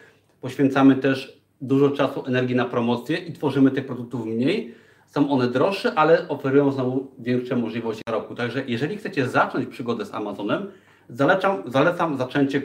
poświęcamy 0.40 0.96
też 0.96 1.40
dużo 1.60 1.90
czasu, 1.90 2.24
energii 2.26 2.56
na 2.56 2.64
promocję 2.64 3.16
i 3.16 3.32
tworzymy 3.32 3.70
tych 3.70 3.86
produktów 3.86 4.26
mniej. 4.26 4.74
Są 5.06 5.30
one 5.30 5.48
droższe, 5.48 5.94
ale 5.94 6.28
oferują 6.28 6.72
znowu 6.72 7.12
większe 7.18 7.56
możliwości 7.56 8.02
zarobku. 8.08 8.34
Także 8.34 8.64
jeżeli 8.66 8.96
chcecie 8.96 9.28
zacząć 9.28 9.66
przygodę 9.66 10.04
z 10.04 10.14
Amazonem, 10.14 10.66
zalecam, 11.08 11.62
zalecam 11.66 12.16
zaczęcie 12.16 12.58
y, 12.58 12.62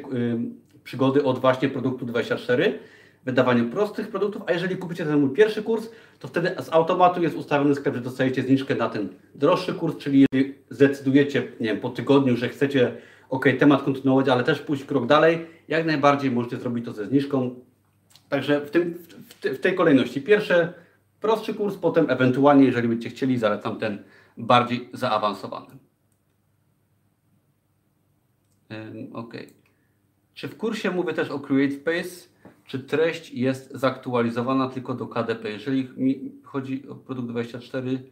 przygody 0.83 1.23
od 1.23 1.39
właśnie 1.39 1.69
produktu 1.69 2.05
24, 2.05 2.79
wydawaniu 3.25 3.69
prostych 3.69 4.07
produktów, 4.07 4.41
a 4.45 4.51
jeżeli 4.51 4.77
kupicie 4.77 5.05
ten 5.05 5.19
mój 5.19 5.29
pierwszy 5.29 5.63
kurs, 5.63 5.89
to 6.19 6.27
wtedy 6.27 6.55
z 6.59 6.73
automatu 6.73 7.21
jest 7.21 7.35
ustawiony 7.35 7.75
sklep, 7.75 7.95
że 7.95 8.01
dostajecie 8.01 8.43
zniżkę 8.43 8.75
na 8.75 8.89
ten 8.89 9.09
droższy 9.35 9.73
kurs, 9.73 9.97
czyli 9.97 10.25
jeżeli 10.31 10.55
zdecydujecie 10.69 11.43
nie 11.59 11.67
wiem, 11.67 11.79
po 11.79 11.89
tygodniu, 11.89 12.37
że 12.37 12.49
chcecie 12.49 12.91
ok, 13.31 13.45
temat 13.59 13.83
kontynuować, 13.83 14.29
ale 14.29 14.43
też 14.43 14.61
pójść 14.61 14.83
krok 14.83 15.05
dalej, 15.05 15.45
jak 15.67 15.85
najbardziej 15.85 16.31
możecie 16.31 16.57
zrobić 16.57 16.85
to 16.85 16.93
ze 16.93 17.05
zniżką. 17.05 17.55
Także 18.29 18.61
w, 18.61 18.71
tym, 18.71 19.03
w, 19.41 19.59
tej 19.59 19.75
kolejności. 19.75 20.21
Pierwszy 20.21 20.73
prostszy 21.21 21.53
kurs, 21.53 21.75
potem 21.75 22.09
ewentualnie, 22.09 22.65
jeżeli 22.65 22.87
będziecie 22.87 23.15
chcieli, 23.15 23.37
zalecam 23.37 23.79
ten 23.79 24.03
bardziej 24.37 24.89
zaawansowany. 24.93 25.75
Ok. 29.13 29.33
Czy 30.33 30.47
w 30.47 30.57
kursie 30.57 30.91
mówię 30.91 31.13
też 31.13 31.29
o 31.29 31.39
CreateSpace? 31.39 32.31
Czy 32.65 32.79
treść 32.79 33.31
jest 33.31 33.71
zaktualizowana 33.71 34.69
tylko 34.69 34.93
do 34.93 35.07
KDP? 35.07 35.51
Jeżeli 35.51 35.89
mi 35.97 36.31
chodzi 36.43 36.89
o 36.89 36.95
produkt 36.95 37.29
24, 37.29 38.03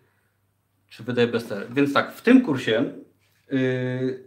czy 0.89 1.03
wydaje 1.03 1.28
bestseller? 1.28 1.74
Więc 1.74 1.93
tak, 1.93 2.13
w 2.13 2.22
tym 2.22 2.41
kursie 2.41 2.93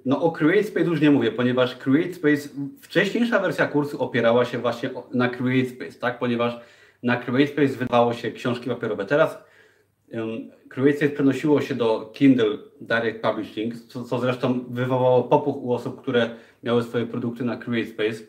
no 0.05 0.23
o 0.23 0.31
CreateSpace 0.31 0.87
już 0.87 1.01
nie 1.01 1.11
mówię, 1.11 1.33
ponieważ 1.33 1.77
CreateSpace, 1.77 2.49
wcześniejsza 2.81 3.39
wersja 3.39 3.67
kursu 3.67 4.03
opierała 4.03 4.45
się 4.45 4.59
właśnie 4.59 4.91
na 5.15 5.29
CreateSpace, 5.29 5.99
tak? 6.01 6.19
Ponieważ 6.19 6.59
na 7.03 7.17
CreateSpace 7.17 7.69
wydawało 7.69 8.13
się 8.13 8.31
książki 8.31 8.71
papierowe. 8.71 9.05
Teraz 9.05 9.39
um, 10.13 10.51
CreateSpace 10.75 11.13
przenosiło 11.13 11.61
się 11.61 11.75
do 11.75 12.11
Kindle 12.15 12.59
Direct 12.81 13.23
Publishing, 13.23 13.77
co, 13.77 14.05
co 14.05 14.19
zresztą 14.19 14.65
wywołało 14.71 15.23
popuch 15.23 15.57
u 15.57 15.73
osób, 15.73 16.03
które 16.03 16.31
miały 16.63 16.83
swoje 16.83 17.07
produkty 17.07 17.45
na 17.45 17.57
CreateSpace 17.57 18.25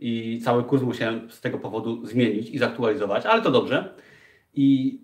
i 0.00 0.40
cały 0.44 0.64
kurs 0.64 0.82
musiałem 0.82 1.30
z 1.30 1.40
tego 1.40 1.58
powodu 1.58 2.06
zmienić 2.06 2.50
i 2.50 2.58
zaktualizować, 2.58 3.26
ale 3.26 3.42
to 3.42 3.50
dobrze. 3.50 3.94
I 4.54 4.98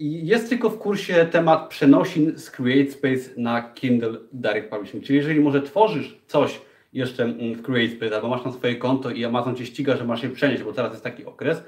i 0.00 0.26
jest 0.26 0.48
tylko 0.48 0.70
w 0.70 0.78
kursie 0.78 1.26
temat 1.26 1.68
przenosin 1.68 2.38
z 2.38 2.50
CreateSpace 2.50 3.30
na 3.36 3.62
Kindle 3.62 4.18
Direct 4.32 4.70
Publishing. 4.70 5.04
Czyli 5.04 5.16
jeżeli 5.16 5.40
może 5.40 5.62
tworzysz 5.62 6.18
coś 6.26 6.60
jeszcze 6.92 7.24
mm, 7.24 7.54
w 7.54 7.62
CreateSpace 7.62 8.14
albo 8.14 8.28
masz 8.28 8.44
na 8.44 8.52
swoje 8.52 8.76
konto 8.76 9.10
i 9.10 9.24
Amazon 9.24 9.56
Cię 9.56 9.66
ściga, 9.66 9.96
że 9.96 10.04
masz 10.04 10.22
je 10.22 10.30
przenieść, 10.30 10.62
bo 10.62 10.72
teraz 10.72 10.92
jest 10.92 11.04
taki 11.04 11.24
okres, 11.24 11.62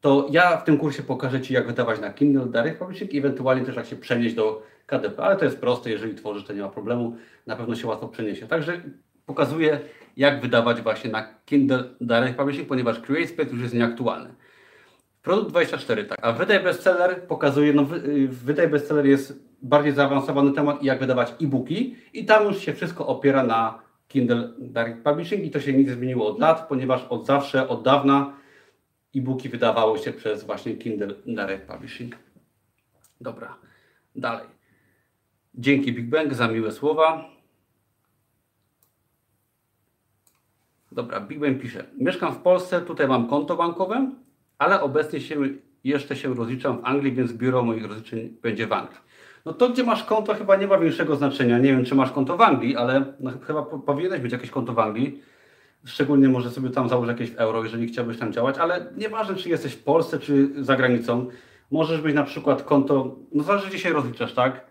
to 0.00 0.28
ja 0.30 0.56
w 0.56 0.64
tym 0.64 0.78
kursie 0.78 1.02
pokażę 1.02 1.40
Ci, 1.40 1.54
jak 1.54 1.66
wydawać 1.66 2.00
na 2.00 2.12
Kindle 2.12 2.46
Direct 2.46 2.78
Publishing 2.78 3.14
i 3.14 3.18
ewentualnie 3.18 3.64
też 3.64 3.76
jak 3.76 3.86
się 3.86 3.96
przenieść 3.96 4.34
do 4.34 4.62
KDP, 4.86 5.22
ale 5.22 5.36
to 5.36 5.44
jest 5.44 5.60
proste, 5.60 5.90
jeżeli 5.90 6.14
tworzysz, 6.14 6.44
to 6.44 6.52
nie 6.52 6.62
ma 6.62 6.68
problemu, 6.68 7.16
na 7.46 7.56
pewno 7.56 7.74
się 7.74 7.86
łatwo 7.86 8.08
przeniesie. 8.08 8.46
Także 8.46 8.80
pokazuję, 9.26 9.80
jak 10.16 10.40
wydawać 10.40 10.80
właśnie 10.80 11.10
na 11.10 11.34
Kindle 11.44 11.84
Direct 12.00 12.36
Publishing, 12.36 12.68
ponieważ 12.68 13.00
CreateSpace 13.00 13.50
już 13.50 13.62
jest 13.62 13.74
nieaktualny. 13.74 14.34
Produkt 15.26 15.50
24, 15.50 16.04
tak. 16.04 16.18
A 16.22 16.32
wydaj 16.32 16.62
bestseller 16.62 17.26
pokazuje, 17.26 17.72
no 17.72 17.82
y, 17.82 18.28
wydaj 18.28 18.68
bestseller 18.68 19.06
jest 19.06 19.42
bardziej 19.62 19.92
zaawansowany 19.92 20.52
temat 20.52 20.82
jak 20.82 21.00
wydawać 21.00 21.34
e-booki 21.42 21.96
i 22.12 22.24
tam 22.24 22.44
już 22.44 22.58
się 22.58 22.72
wszystko 22.72 23.06
opiera 23.06 23.42
na 23.42 23.82
Kindle 24.08 24.52
Direct 24.58 25.02
Publishing 25.02 25.44
i 25.44 25.50
to 25.50 25.60
się 25.60 25.72
nie 25.72 25.90
zmieniło 25.90 26.26
od 26.28 26.38
lat, 26.38 26.68
ponieważ 26.68 27.04
od 27.04 27.26
zawsze, 27.26 27.68
od 27.68 27.82
dawna 27.82 28.36
e-booki 29.16 29.48
wydawało 29.48 29.98
się 29.98 30.12
przez 30.12 30.44
właśnie 30.44 30.76
Kindle 30.76 31.14
Direct 31.26 31.66
Publishing. 31.66 32.16
Dobra, 33.20 33.56
dalej. 34.16 34.46
Dzięki 35.54 35.92
Big 35.92 36.08
Bang 36.08 36.34
za 36.34 36.48
miłe 36.48 36.72
słowa. 36.72 37.24
Dobra, 40.92 41.20
Big 41.20 41.38
Bang 41.38 41.60
pisze. 41.60 41.84
Mieszkam 41.98 42.34
w 42.34 42.38
Polsce, 42.38 42.80
tutaj 42.80 43.08
mam 43.08 43.28
konto 43.28 43.56
bankowe, 43.56 44.10
ale 44.58 44.82
obecnie 44.82 45.20
się, 45.20 45.36
jeszcze 45.84 46.16
się 46.16 46.34
rozliczam 46.34 46.78
w 46.82 46.84
Anglii, 46.84 47.12
więc 47.12 47.32
biuro 47.32 47.62
moich 47.62 47.86
rozliczeń 47.86 48.36
będzie 48.42 48.66
w 48.66 48.72
Anglii. 48.72 48.98
No 49.44 49.52
to, 49.52 49.68
gdzie 49.68 49.84
masz 49.84 50.04
konto, 50.04 50.34
chyba 50.34 50.56
nie 50.56 50.66
ma 50.66 50.78
większego 50.78 51.16
znaczenia. 51.16 51.58
Nie 51.58 51.72
wiem, 51.72 51.84
czy 51.84 51.94
masz 51.94 52.12
konto 52.12 52.36
w 52.36 52.40
Anglii, 52.40 52.76
ale 52.76 53.04
no, 53.20 53.30
chyba 53.46 53.62
powinieneś 53.62 54.22
mieć 54.22 54.32
jakieś 54.32 54.50
konto 54.50 54.72
w 54.72 54.78
Anglii. 54.78 55.22
Szczególnie 55.84 56.28
może 56.28 56.50
sobie 56.50 56.70
tam 56.70 56.88
założyć 56.88 57.20
jakieś 57.20 57.36
euro, 57.36 57.64
jeżeli 57.64 57.88
chciałbyś 57.88 58.18
tam 58.18 58.32
działać, 58.32 58.58
ale 58.58 58.92
nieważne, 58.96 59.34
czy 59.34 59.48
jesteś 59.48 59.72
w 59.72 59.84
Polsce, 59.84 60.18
czy 60.18 60.64
za 60.64 60.76
granicą. 60.76 61.28
Możesz 61.70 62.02
mieć 62.02 62.14
na 62.14 62.22
przykład 62.24 62.62
konto, 62.62 63.16
no 63.32 63.42
zależy, 63.42 63.68
gdzie 63.68 63.78
się 63.78 63.92
rozliczasz, 63.92 64.34
tak? 64.34 64.66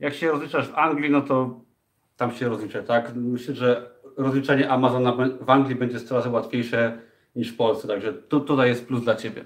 Jak 0.00 0.14
się 0.14 0.30
rozliczasz 0.30 0.68
w 0.68 0.74
Anglii, 0.74 1.10
no 1.10 1.20
to 1.20 1.60
tam 2.16 2.32
się 2.32 2.48
rozlicza, 2.48 2.82
tak? 2.82 3.14
Myślę, 3.14 3.54
że 3.54 3.90
rozliczenie 4.16 4.70
Amazona 4.70 5.12
w 5.40 5.50
Anglii 5.50 5.76
będzie 5.76 6.00
coraz 6.00 6.26
łatwiejsze 6.26 6.98
niż 7.36 7.52
w 7.52 7.56
Polsce. 7.56 7.88
Także 7.88 8.12
tu, 8.12 8.40
tutaj 8.40 8.68
jest 8.68 8.86
plus 8.86 9.02
dla 9.02 9.16
Ciebie. 9.16 9.44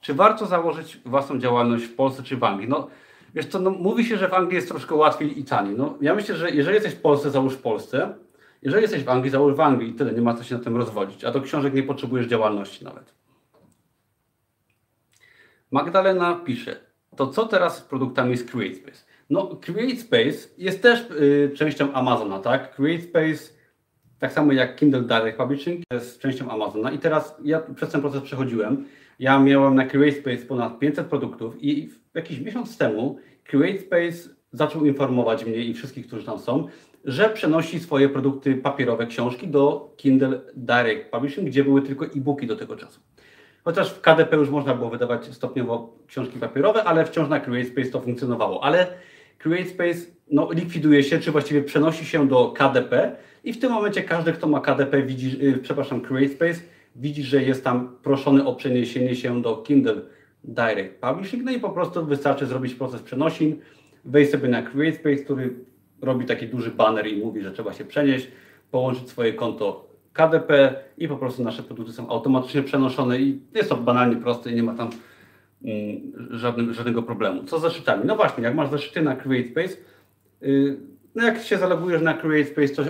Czy 0.00 0.14
warto 0.14 0.46
założyć 0.46 0.98
własną 1.04 1.38
działalność 1.38 1.84
w 1.84 1.94
Polsce 1.94 2.22
czy 2.22 2.36
w 2.36 2.44
Anglii? 2.44 2.68
No, 2.68 2.88
wiesz 3.34 3.46
co, 3.46 3.58
no, 3.58 3.70
mówi 3.70 4.04
się, 4.04 4.16
że 4.16 4.28
w 4.28 4.34
Anglii 4.34 4.56
jest 4.56 4.68
troszkę 4.68 4.94
łatwiej 4.94 5.40
i 5.40 5.44
taniej. 5.44 5.76
No, 5.76 5.98
ja 6.00 6.14
myślę, 6.14 6.36
że 6.36 6.50
jeżeli 6.50 6.74
jesteś 6.74 6.94
w 6.94 7.00
Polsce, 7.00 7.30
załóż 7.30 7.54
w 7.54 7.62
Polsce. 7.62 8.14
Jeżeli 8.62 8.82
jesteś 8.82 9.04
w 9.04 9.08
Anglii, 9.08 9.30
załóż 9.30 9.54
w 9.54 9.60
Anglii 9.60 9.90
i 9.90 9.94
tyle. 9.94 10.12
Nie 10.12 10.22
ma 10.22 10.34
co 10.34 10.44
się 10.44 10.54
na 10.54 10.60
tym 10.64 10.76
rozwodzić. 10.76 11.24
A 11.24 11.30
do 11.30 11.40
książek 11.40 11.74
nie 11.74 11.82
potrzebujesz 11.82 12.26
działalności 12.26 12.84
nawet. 12.84 13.14
Magdalena 15.70 16.34
pisze, 16.34 16.76
to 17.16 17.26
co 17.26 17.46
teraz 17.46 17.78
z 17.78 17.80
produktami 17.80 18.36
z 18.36 18.44
CreateSpace? 18.50 19.04
No, 19.30 19.56
CreateSpace 19.66 20.48
jest 20.58 20.82
też 20.82 21.10
y, 21.10 21.52
częścią 21.56 21.92
Amazona, 21.92 22.38
tak? 22.38 22.76
CreateSpace 22.76 23.61
tak 24.22 24.32
samo 24.32 24.52
jak 24.52 24.76
Kindle 24.76 25.02
Direct 25.02 25.38
Publishing 25.38 25.84
jest 25.92 26.20
częścią 26.20 26.50
Amazona 26.50 26.90
i 26.90 26.98
teraz 26.98 27.36
ja 27.44 27.60
przez 27.74 27.90
ten 27.90 28.00
proces 28.00 28.22
przechodziłem. 28.22 28.84
Ja 29.18 29.38
miałem 29.38 29.74
na 29.74 29.86
CreateSpace 29.86 30.46
ponad 30.46 30.78
500 30.78 31.06
produktów 31.06 31.64
i 31.64 31.90
jakiś 32.14 32.40
miesiąc 32.40 32.78
temu 32.78 33.18
CreateSpace 33.50 34.34
zaczął 34.52 34.84
informować 34.84 35.44
mnie 35.44 35.56
i 35.56 35.74
wszystkich, 35.74 36.06
którzy 36.06 36.26
tam 36.26 36.38
są, 36.38 36.68
że 37.04 37.28
przenosi 37.28 37.80
swoje 37.80 38.08
produkty 38.08 38.54
papierowe, 38.54 39.06
książki 39.06 39.48
do 39.48 39.94
Kindle 39.96 40.40
Direct 40.56 41.10
Publishing, 41.10 41.46
gdzie 41.46 41.64
były 41.64 41.82
tylko 41.82 42.06
e-booki 42.06 42.46
do 42.46 42.56
tego 42.56 42.76
czasu. 42.76 43.00
Chociaż 43.64 43.90
w 43.90 44.00
KDP 44.00 44.36
już 44.36 44.50
można 44.50 44.74
było 44.74 44.90
wydawać 44.90 45.34
stopniowo 45.34 45.98
książki 46.06 46.38
papierowe, 46.38 46.84
ale 46.84 47.04
wciąż 47.04 47.28
na 47.28 47.40
CreateSpace 47.40 47.90
to 47.90 48.00
funkcjonowało. 48.00 48.64
Ale 48.64 48.86
CreateSpace 49.42 49.98
no, 50.30 50.52
likwiduje 50.52 51.02
się, 51.02 51.18
czy 51.18 51.32
właściwie 51.32 51.62
przenosi 51.62 52.04
się 52.04 52.28
do 52.28 52.52
KDP 52.56 53.16
i 53.44 53.52
w 53.52 53.58
tym 53.58 53.72
momencie 53.72 54.02
każdy, 54.02 54.32
kto 54.32 54.46
ma 54.46 54.60
KDP, 54.60 55.02
widzi, 55.02 55.38
yy, 55.44 55.58
przepraszam, 55.58 56.00
CreateSpace, 56.00 56.60
widzisz, 56.96 57.26
że 57.26 57.42
jest 57.42 57.64
tam 57.64 57.96
proszony 58.02 58.46
o 58.46 58.54
przeniesienie 58.54 59.14
się 59.14 59.42
do 59.42 59.56
Kindle 59.56 60.00
Direct 60.44 61.00
Publishing, 61.00 61.44
no 61.44 61.52
i 61.52 61.60
po 61.60 61.70
prostu 61.70 62.06
wystarczy 62.06 62.46
zrobić 62.46 62.74
proces 62.74 63.02
przenosin, 63.02 63.58
wejść 64.04 64.30
sobie 64.30 64.48
na 64.48 64.62
CreateSpace, 64.62 65.16
który 65.16 65.54
robi 66.02 66.24
taki 66.24 66.46
duży 66.46 66.70
banner 66.70 67.06
i 67.06 67.16
mówi, 67.16 67.42
że 67.42 67.52
trzeba 67.52 67.72
się 67.72 67.84
przenieść, 67.84 68.28
połączyć 68.70 69.08
swoje 69.08 69.32
konto 69.32 69.92
KDP 70.12 70.74
i 70.98 71.08
po 71.08 71.16
prostu 71.16 71.42
nasze 71.42 71.62
produkty 71.62 71.92
są 71.92 72.08
automatycznie 72.08 72.62
przenoszone 72.62 73.20
i 73.20 73.40
jest 73.54 73.68
to 73.68 73.76
banalnie 73.76 74.16
proste 74.16 74.52
i 74.52 74.54
nie 74.54 74.62
ma 74.62 74.74
tam 74.74 74.90
mm, 75.64 76.12
żadnym, 76.30 76.74
żadnego 76.74 77.02
problemu. 77.02 77.44
Co 77.44 77.58
z 77.58 77.62
zeszytami? 77.62 78.02
No 78.04 78.16
właśnie, 78.16 78.44
jak 78.44 78.54
masz 78.54 78.70
zeszyty 78.70 79.02
na 79.02 79.16
CreateSpace, 79.16 79.76
yy, 80.40 80.91
no 81.14 81.24
jak 81.24 81.42
się 81.42 81.58
zalogujesz 81.58 82.02
na 82.02 82.14
CreateSpace, 82.14 82.74
to, 82.74 82.82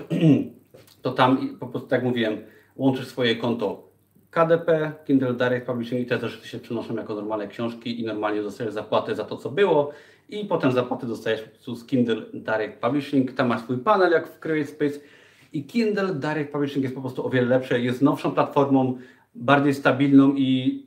to 1.03 1.11
tam 1.13 1.59
po 1.61 1.67
prostu, 1.67 1.89
tak 1.89 1.99
jak 1.99 2.09
mówiłem, 2.09 2.39
łączysz 2.77 3.07
swoje 3.07 3.37
konto 3.37 3.93
KDP, 4.31 4.93
Kindle 5.05 5.35
Direct 5.35 5.67
Publishing 5.67 6.01
i 6.01 6.07
te 6.07 6.19
zeszyty 6.19 6.49
się 6.49 6.59
przenoszą 6.59 6.97
jako 6.97 7.15
normalne 7.15 7.49
książki 7.49 8.01
i 8.01 8.05
normalnie 8.05 8.43
dostajesz 8.43 8.75
zapłatę 8.75 9.15
za 9.15 9.25
to, 9.25 9.37
co 9.37 9.51
było 9.51 9.93
i 10.29 10.45
potem 10.45 10.73
zapłaty 10.73 11.07
dostajesz 11.07 11.43
po 11.43 11.49
prostu 11.49 11.77
z 11.77 11.87
Kindle 11.87 12.23
Direct 12.35 12.81
Publishing. 12.81 13.33
Tam 13.33 13.49
masz 13.49 13.63
swój 13.63 13.79
panel 13.79 14.13
jak 14.13 14.29
w 14.29 14.41
CreateSpace 14.41 15.01
i 15.53 15.65
Kindle 15.65 16.15
Direct 16.15 16.53
Publishing 16.53 16.83
jest 16.83 16.95
po 16.95 17.01
prostu 17.01 17.27
o 17.27 17.31
wiele 17.31 17.49
lepsze, 17.49 17.81
jest 17.81 18.03
nowszą 18.03 18.31
platformą, 18.31 18.99
bardziej 19.35 19.75
stabilną 19.75 20.35
i 20.35 20.83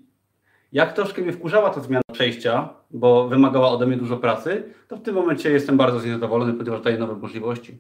jak 0.72 0.94
troszkę 0.94 1.22
mnie 1.22 1.32
wkurzała 1.32 1.70
ta 1.70 1.82
zmiana 1.82 2.04
przejścia, 2.14 2.75
bo 2.92 3.28
wymagała 3.28 3.70
ode 3.70 3.86
mnie 3.86 3.98
dużo 3.98 4.18
pracy, 4.18 4.74
to 4.88 4.98
w 4.98 5.02
tym 5.02 5.16
momencie 5.16 5.52
jestem 5.52 5.78
bardzo 5.78 6.00
zadowolony, 6.00 6.54
ponieważ 6.54 6.82
daje 6.82 6.98
nowe 6.98 7.16
możliwości. 7.16 7.78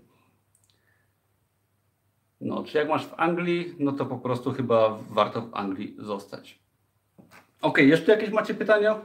No, 2.42 2.64
czy 2.64 2.78
jak 2.78 2.90
masz 2.90 3.08
w 3.08 3.14
Anglii, 3.18 3.76
no 3.80 3.92
to 3.92 4.06
po 4.06 4.18
prostu 4.18 4.52
chyba 4.52 4.98
warto 5.10 5.42
w 5.42 5.54
Anglii 5.54 5.96
zostać. 6.00 6.60
Ok, 7.62 7.78
jeszcze 7.78 8.12
jakieś 8.12 8.30
macie 8.30 8.54
pytania 8.54 9.02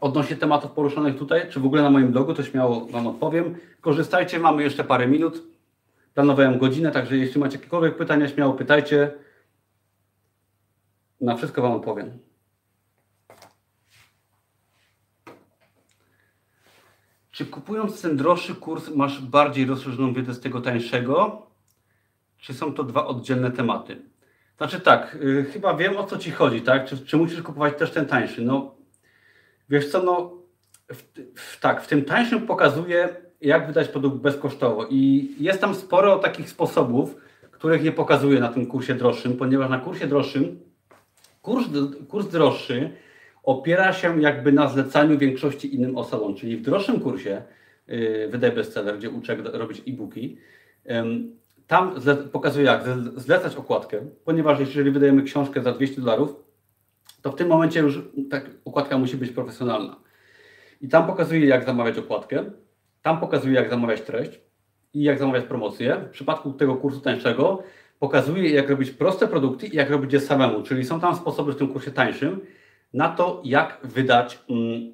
odnośnie 0.00 0.36
tematów 0.36 0.70
poruszonych 0.70 1.18
tutaj, 1.18 1.50
czy 1.50 1.60
w 1.60 1.66
ogóle 1.66 1.82
na 1.82 1.90
moim 1.90 2.12
blogu, 2.12 2.34
to 2.34 2.42
śmiało 2.42 2.86
Wam 2.86 3.06
odpowiem. 3.06 3.56
Korzystajcie, 3.80 4.38
mamy 4.38 4.62
jeszcze 4.62 4.84
parę 4.84 5.08
minut. 5.08 5.42
Planowałem 6.14 6.58
godzinę, 6.58 6.90
także 6.90 7.16
jeśli 7.16 7.40
macie 7.40 7.56
jakiekolwiek 7.56 7.96
pytania, 7.96 8.28
śmiało 8.28 8.52
pytajcie. 8.52 9.12
Na 11.20 11.36
wszystko 11.36 11.62
Wam 11.62 11.72
odpowiem. 11.72 12.18
Czy 17.34 17.46
kupując 17.46 18.02
ten 18.02 18.16
droższy 18.16 18.54
kurs 18.54 18.90
masz 18.96 19.20
bardziej 19.20 19.66
rozszerzoną 19.66 20.12
wiedzę 20.12 20.34
z 20.34 20.40
tego 20.40 20.60
tańszego? 20.60 21.46
Czy 22.38 22.54
są 22.54 22.74
to 22.74 22.84
dwa 22.84 23.06
oddzielne 23.06 23.50
tematy? 23.50 24.02
Znaczy 24.56 24.80
tak, 24.80 25.18
yy, 25.20 25.44
chyba 25.44 25.74
wiem 25.74 25.96
o 25.96 26.04
co 26.04 26.18
Ci 26.18 26.30
chodzi, 26.30 26.62
tak? 26.62 26.84
Czy, 26.84 27.06
czy 27.06 27.16
musisz 27.16 27.42
kupować 27.42 27.78
też 27.78 27.90
ten 27.90 28.06
tańszy? 28.06 28.42
No, 28.42 28.74
wiesz 29.68 29.90
co, 29.90 30.02
no, 30.02 30.32
w, 30.92 31.02
w, 31.40 31.60
tak, 31.60 31.82
w 31.82 31.86
tym 31.86 32.04
tańszym 32.04 32.46
pokazuje, 32.46 33.16
jak 33.40 33.66
wydać 33.66 33.88
produkt 33.88 34.16
bezkosztowo 34.16 34.86
i 34.90 35.28
jest 35.38 35.60
tam 35.60 35.74
sporo 35.74 36.18
takich 36.18 36.50
sposobów, 36.50 37.16
których 37.50 37.82
nie 37.82 37.92
pokazuję 37.92 38.40
na 38.40 38.48
tym 38.48 38.66
kursie 38.66 38.94
droższym, 38.94 39.36
ponieważ 39.36 39.70
na 39.70 39.78
kursie 39.78 40.06
droższym 40.06 40.60
kurs, 41.42 41.66
kurs 42.08 42.28
droższy 42.28 42.90
opiera 43.44 43.92
się 43.92 44.22
jakby 44.22 44.52
na 44.52 44.68
zlecaniu 44.68 45.18
większości 45.18 45.74
innym 45.74 45.96
osobom, 45.96 46.34
czyli 46.34 46.56
w 46.56 46.62
droższym 46.62 47.00
kursie 47.00 47.42
yy, 47.86 48.28
Wydaj 48.28 48.52
Bestseller, 48.52 48.98
gdzie 48.98 49.10
uczę 49.10 49.36
robić 49.36 49.82
e-booki, 49.88 50.36
tam 51.66 51.94
pokazuje 52.32 52.66
jak 52.66 52.84
zlecać 53.16 53.56
okładkę, 53.56 54.06
ponieważ 54.24 54.60
jeżeli 54.60 54.90
wydajemy 54.90 55.22
książkę 55.22 55.62
za 55.62 55.72
200 55.72 56.00
dolarów, 56.00 56.36
to 57.22 57.32
w 57.32 57.34
tym 57.34 57.48
momencie 57.48 57.80
już 57.80 58.02
tak 58.30 58.50
okładka 58.64 58.98
musi 58.98 59.16
być 59.16 59.30
profesjonalna. 59.30 59.96
I 60.80 60.88
tam 60.88 61.06
pokazuje 61.06 61.46
jak 61.46 61.64
zamawiać 61.64 61.98
okładkę, 61.98 62.44
tam 63.02 63.20
pokazuje 63.20 63.54
jak 63.54 63.70
zamawiać 63.70 64.00
treść 64.00 64.40
i 64.94 65.02
jak 65.02 65.18
zamawiać 65.18 65.44
promocję. 65.44 65.96
W 66.08 66.10
przypadku 66.10 66.52
tego 66.52 66.76
kursu 66.76 67.00
tańszego 67.00 67.62
pokazuje 67.98 68.50
jak 68.50 68.70
robić 68.70 68.90
proste 68.90 69.28
produkty 69.28 69.66
i 69.66 69.76
jak 69.76 69.90
robić 69.90 70.12
je 70.12 70.20
samemu, 70.20 70.62
czyli 70.62 70.84
są 70.84 71.00
tam 71.00 71.16
sposoby 71.16 71.52
w 71.52 71.56
tym 71.56 71.68
kursie 71.68 71.90
tańszym 71.90 72.40
na 72.94 73.08
to 73.08 73.42
jak 73.44 73.78
wydać 73.82 74.38
mm, 74.50 74.92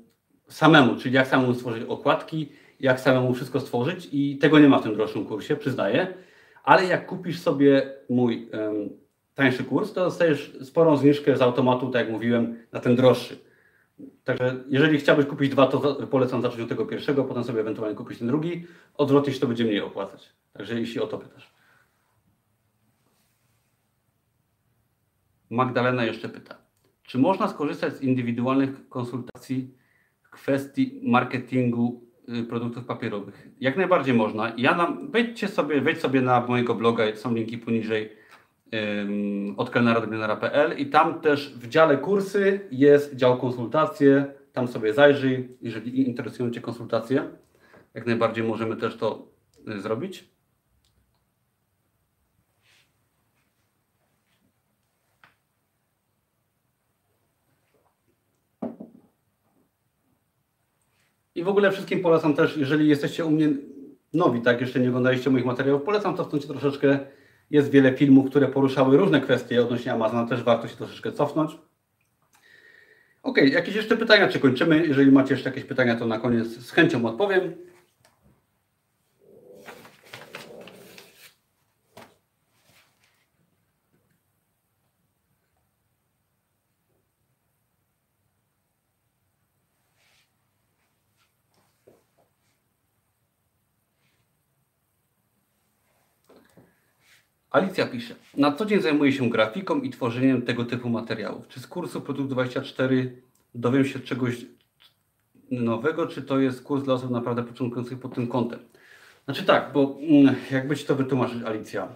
samemu, 0.49 0.97
czyli 0.97 1.15
jak 1.15 1.27
samemu 1.27 1.55
stworzyć 1.55 1.85
okładki, 1.89 2.53
jak 2.81 3.01
samemu 3.01 3.35
wszystko 3.35 3.61
stworzyć 3.61 4.09
i 4.13 4.39
tego 4.39 4.59
nie 4.59 4.69
ma 4.69 4.79
w 4.79 4.83
tym 4.83 4.95
droższym 4.95 5.27
kursie, 5.27 5.57
przyznaję 5.57 6.15
ale 6.63 6.87
jak 6.87 7.07
kupisz 7.07 7.41
sobie 7.41 7.95
mój 8.09 8.51
um, 8.53 8.91
tańszy 9.35 9.65
kurs, 9.65 9.93
to 9.93 10.05
dostajesz 10.05 10.53
sporą 10.63 10.97
zniżkę 10.97 11.37
z 11.37 11.43
automatu, 11.43 11.91
tak 11.91 12.03
jak 12.03 12.13
mówiłem, 12.13 12.67
na 12.73 12.81
ten 12.81 12.97
droższy. 12.97 13.39
Także 14.25 14.65
jeżeli 14.69 14.99
chciałbyś 14.99 15.27
kupić 15.27 15.51
dwa, 15.51 15.67
to 15.67 16.07
polecam 16.07 16.43
zacząć 16.43 16.61
od 16.61 16.69
tego 16.69 16.87
pierwszego, 16.87 17.25
potem 17.25 17.45
sobie 17.45 17.61
ewentualnie 17.61 17.97
kupić 17.97 18.19
ten 18.19 18.29
drugi. 18.29 18.67
Odwrotnie 18.95 19.33
się 19.33 19.41
to 19.41 19.47
będzie 19.47 19.65
mniej 19.65 19.81
opłacać. 19.81 20.33
Także 20.53 20.81
jeśli 20.81 21.01
o 21.01 21.07
to 21.07 21.19
pytasz. 21.19 21.55
Magdalena 25.51 26.05
jeszcze 26.05 26.29
pyta. 26.29 26.57
Czy 27.11 27.19
można 27.19 27.49
skorzystać 27.49 27.97
z 27.97 28.03
indywidualnych 28.03 28.89
konsultacji 28.89 29.75
w 30.23 30.31
kwestii 30.31 31.01
marketingu 31.03 32.11
Y, 32.39 32.45
produktów 32.45 32.85
papierowych. 32.85 33.49
Jak 33.61 33.77
najbardziej 33.77 34.15
można. 34.15 34.53
Ja 34.57 34.75
nam, 34.75 35.11
wejdźcie 35.11 35.49
sobie, 35.49 35.81
wejdź 35.81 35.99
sobie 35.99 36.21
na 36.21 36.47
mojego 36.47 36.75
bloga, 36.75 37.17
są 37.17 37.35
linki 37.35 37.59
poniżej 37.59 38.13
um, 38.73 39.57
i 40.79 40.87
tam 40.87 41.21
też 41.21 41.55
w 41.55 41.69
dziale 41.69 41.99
kursy 41.99 42.61
jest 42.71 43.17
dział 43.17 43.39
konsultacje, 43.39 44.27
tam 44.53 44.69
sobie 44.69 44.95
zajrzyj, 44.95 45.49
jeżeli 45.63 46.09
interesują 46.09 46.51
Cię 46.51 46.61
konsultacje. 46.61 47.25
Jak 47.95 48.07
najbardziej 48.07 48.45
możemy 48.45 48.77
też 48.77 48.97
to 48.97 49.27
y, 49.69 49.81
zrobić. 49.81 50.31
I 61.41 61.45
w 61.45 61.49
ogóle 61.49 61.73
wszystkim 61.73 62.01
polecam 62.01 62.35
też, 62.35 62.57
jeżeli 62.57 62.89
jesteście 62.89 63.25
u 63.25 63.31
mnie 63.31 63.49
nowi, 64.13 64.41
tak, 64.41 64.61
jeszcze 64.61 64.81
nie 64.81 64.89
oglądaliście 64.89 65.31
moich 65.31 65.45
materiałów, 65.45 65.83
polecam 65.83 66.17
cofnąć 66.17 66.47
troszeczkę. 66.47 66.99
Jest 67.51 67.71
wiele 67.71 67.93
filmów, 67.93 68.31
które 68.31 68.49
poruszały 68.49 68.97
różne 68.97 69.21
kwestie 69.21 69.63
odnośnie 69.63 69.93
Amazona, 69.93 70.27
też 70.27 70.43
warto 70.43 70.69
się 70.69 70.77
troszeczkę 70.77 71.13
cofnąć. 71.13 71.59
Ok, 73.23 73.39
jakieś 73.39 73.75
jeszcze 73.75 73.97
pytania, 73.97 74.29
czy 74.29 74.41
kończymy? 74.41 74.87
Jeżeli 74.87 75.13
macie 75.13 75.35
jeszcze 75.35 75.51
jakieś 75.51 75.65
pytania, 75.65 75.97
to 75.97 76.07
na 76.07 76.19
koniec 76.19 76.47
z 76.47 76.71
chęcią 76.71 77.07
odpowiem. 77.07 77.55
Alicja 97.51 97.87
pisze, 97.87 98.15
na 98.37 98.53
co 98.53 98.67
dzień 98.67 98.81
zajmuję 98.81 99.13
się 99.13 99.31
grafiką 99.31 99.81
i 99.81 99.91
tworzeniem 99.91 100.43
tego 100.43 100.65
typu 100.65 100.89
materiałów. 100.89 101.49
Czy 101.49 101.61
z 101.61 101.67
kursu 101.67 102.01
Produkt 102.01 102.31
24 102.31 103.23
dowiem 103.55 103.85
się 103.85 104.01
czegoś 104.01 104.37
nowego, 105.51 106.07
czy 106.07 106.23
to 106.23 106.39
jest 106.39 106.63
kurs 106.63 106.85
dla 106.85 106.95
osób 106.95 107.11
naprawdę 107.11 107.43
początkujących 107.43 107.99
pod 107.99 108.15
tym 108.15 108.27
kątem? 108.27 108.59
Znaczy 109.25 109.45
tak, 109.45 109.71
bo 109.73 109.99
mm, 110.01 110.35
jakby 110.51 110.77
Ci 110.77 110.85
to 110.85 110.95
wytłumaczyć, 110.95 111.43
Alicja. 111.43 111.89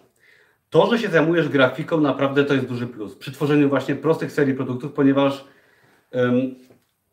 To, 0.71 0.91
że 0.91 0.99
się 0.99 1.09
zajmujesz 1.09 1.49
grafiką, 1.49 2.01
naprawdę 2.01 2.45
to 2.45 2.55
jest 2.55 2.67
duży 2.67 2.87
plus. 2.87 3.15
Przy 3.15 3.33
tworzeniu 3.33 3.69
właśnie 3.69 3.95
prostych 3.95 4.33
serii 4.33 4.55
produktów, 4.55 4.93
ponieważ 4.93 5.45
um, 6.13 6.55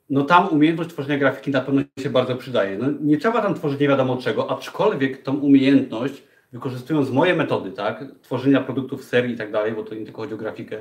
no 0.09 0.23
tam 0.23 0.47
umiejętność 0.47 0.89
tworzenia 0.89 1.17
grafiki 1.17 1.51
na 1.51 1.61
pewno 1.61 1.81
się 1.99 2.09
bardzo 2.09 2.35
przydaje. 2.35 2.77
No, 2.77 2.85
nie 3.01 3.17
trzeba 3.17 3.41
tam 3.41 3.55
tworzyć 3.55 3.79
nie 3.79 3.87
wiadomo 3.87 4.17
czego, 4.17 4.51
aczkolwiek 4.51 5.23
tą 5.23 5.35
umiejętność 5.37 6.23
wykorzystując 6.51 7.09
moje 7.09 7.35
metody, 7.35 7.71
tak, 7.71 8.05
tworzenia 8.21 8.61
produktów 8.61 9.03
serii 9.03 9.33
i 9.33 9.37
tak 9.37 9.51
dalej, 9.51 9.71
bo 9.71 9.83
to 9.83 9.95
nie 9.95 10.05
tylko 10.05 10.21
chodzi 10.21 10.33
o 10.33 10.37
grafikę, 10.37 10.77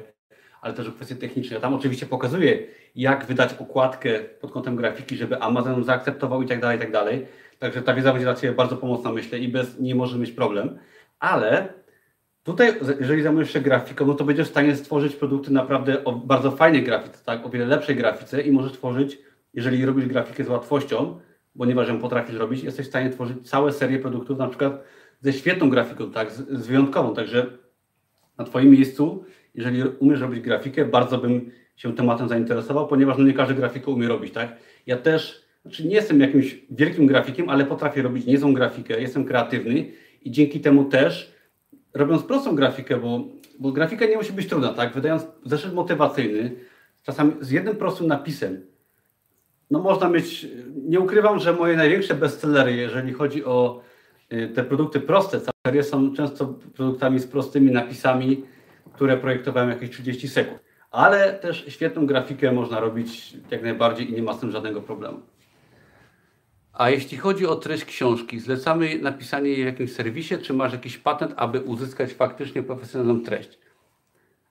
ale 0.60 0.74
też 0.74 0.88
o 0.88 0.92
kwestie 0.92 1.16
techniczne. 1.16 1.54
Ja 1.54 1.60
tam 1.60 1.74
oczywiście 1.74 2.06
pokazuję, 2.06 2.66
jak 2.96 3.24
wydać 3.24 3.54
okładkę 3.58 4.20
pod 4.40 4.52
kątem 4.52 4.76
grafiki, 4.76 5.16
żeby 5.16 5.42
Amazon 5.42 5.84
zaakceptował 5.84 6.42
i 6.42 6.46
tak 6.46 6.60
dalej, 6.60 6.76
i 6.76 6.80
tak 6.80 6.92
dalej. 6.92 7.26
Także 7.58 7.82
ta 7.82 7.94
wiedza 7.94 8.12
będzie 8.12 8.26
dla 8.26 8.34
Ciebie 8.34 8.54
bardzo 8.54 8.76
pomocna, 8.76 9.12
myślę, 9.12 9.38
i 9.38 9.48
bez 9.48 9.80
nie 9.80 9.94
może 9.94 10.18
mieć 10.18 10.32
problem. 10.32 10.78
Ale 11.18 11.68
tutaj, 12.42 12.74
jeżeli 13.00 13.22
zajmujesz 13.22 13.52
się 13.52 13.60
grafiką, 13.60 14.06
no 14.06 14.14
to 14.14 14.24
będziesz 14.24 14.46
w 14.46 14.50
stanie 14.50 14.76
stworzyć 14.76 15.16
produkty 15.16 15.52
naprawdę 15.52 16.04
o 16.04 16.12
bardzo 16.12 16.50
fajnej 16.50 16.82
grafice, 16.82 17.24
tak, 17.24 17.46
o 17.46 17.50
wiele 17.50 17.66
lepszej 17.66 17.96
grafice 17.96 18.42
i 18.42 18.52
możesz 18.52 18.72
tworzyć, 18.72 19.18
jeżeli 19.54 19.86
robisz 19.86 20.06
grafikę 20.06 20.44
z 20.44 20.48
łatwością, 20.48 21.20
ponieważ 21.58 21.88
ją 21.88 21.98
potrafisz 21.98 22.36
robić, 22.36 22.62
jesteś 22.62 22.86
w 22.86 22.88
stanie 22.88 23.10
tworzyć 23.10 23.50
całe 23.50 23.72
serię 23.72 23.98
produktów, 23.98 24.38
na 24.38 24.48
przykład 24.48 24.82
ze 25.20 25.32
świetną 25.32 25.70
grafiką, 25.70 26.10
tak, 26.10 26.32
z, 26.32 26.36
z 26.36 26.66
wyjątkową. 26.66 27.14
Także 27.14 27.46
na 28.38 28.44
Twoim 28.44 28.70
miejscu, 28.70 29.24
jeżeli 29.54 29.82
umiesz 29.82 30.20
robić 30.20 30.40
grafikę, 30.40 30.84
bardzo 30.84 31.18
bym 31.18 31.50
się 31.76 31.94
tematem 31.94 32.28
zainteresował, 32.28 32.88
ponieważ 32.88 33.18
no 33.18 33.24
nie 33.24 33.32
każdy 33.32 33.54
grafikę 33.54 33.90
umie 33.90 34.08
robić, 34.08 34.32
tak? 34.32 34.56
Ja 34.86 34.96
też, 34.96 35.44
znaczy 35.62 35.86
nie 35.86 35.94
jestem 35.94 36.20
jakimś 36.20 36.58
wielkim 36.70 37.06
grafikiem, 37.06 37.48
ale 37.48 37.64
potrafię 37.64 38.02
robić 38.02 38.26
niezłą 38.26 38.54
grafikę, 38.54 39.00
jestem 39.00 39.24
kreatywny 39.24 39.92
i 40.22 40.30
dzięki 40.30 40.60
temu 40.60 40.84
też, 40.84 41.34
robiąc 41.94 42.22
prostą 42.22 42.54
grafikę, 42.54 42.96
bo, 42.96 43.24
bo 43.58 43.72
grafika 43.72 44.06
nie 44.06 44.16
musi 44.16 44.32
być 44.32 44.48
trudna, 44.48 44.72
tak? 44.72 44.94
Wydając 44.94 45.26
zeszyt 45.44 45.74
motywacyjny, 45.74 46.50
czasami 47.02 47.32
z 47.40 47.50
jednym 47.50 47.76
prostym 47.76 48.06
napisem, 48.06 48.60
no 49.70 49.78
można 49.78 50.08
mieć, 50.08 50.46
nie 50.74 51.00
ukrywam, 51.00 51.38
że 51.38 51.52
moje 51.52 51.76
największe 51.76 52.14
bestsellery, 52.14 52.72
jeżeli 52.72 53.12
chodzi 53.12 53.44
o 53.44 53.80
te 54.54 54.64
produkty 54.64 55.00
proste, 55.00 55.40
serie 55.66 55.82
są 55.82 56.14
często 56.14 56.46
produktami 56.46 57.18
z 57.18 57.26
prostymi 57.26 57.72
napisami, 57.72 58.44
które 58.92 59.16
projektowałem 59.16 59.70
jakieś 59.70 59.90
30 59.90 60.28
sekund. 60.28 60.60
Ale 60.90 61.32
też 61.32 61.64
świetną 61.68 62.06
grafikę 62.06 62.52
można 62.52 62.80
robić 62.80 63.36
jak 63.50 63.62
najbardziej 63.62 64.10
i 64.10 64.12
nie 64.12 64.22
ma 64.22 64.32
z 64.32 64.40
tym 64.40 64.50
żadnego 64.50 64.82
problemu. 64.82 65.20
A 66.72 66.90
jeśli 66.90 67.18
chodzi 67.18 67.46
o 67.46 67.56
treść 67.56 67.84
książki, 67.84 68.40
zlecamy 68.40 68.98
napisanie 68.98 69.50
jej 69.50 69.62
w 69.62 69.66
jakimś 69.66 69.92
serwisie, 69.92 70.38
czy 70.38 70.52
masz 70.52 70.72
jakiś 70.72 70.98
patent, 70.98 71.32
aby 71.36 71.60
uzyskać 71.60 72.12
faktycznie 72.12 72.62
profesjonalną 72.62 73.20
treść, 73.20 73.58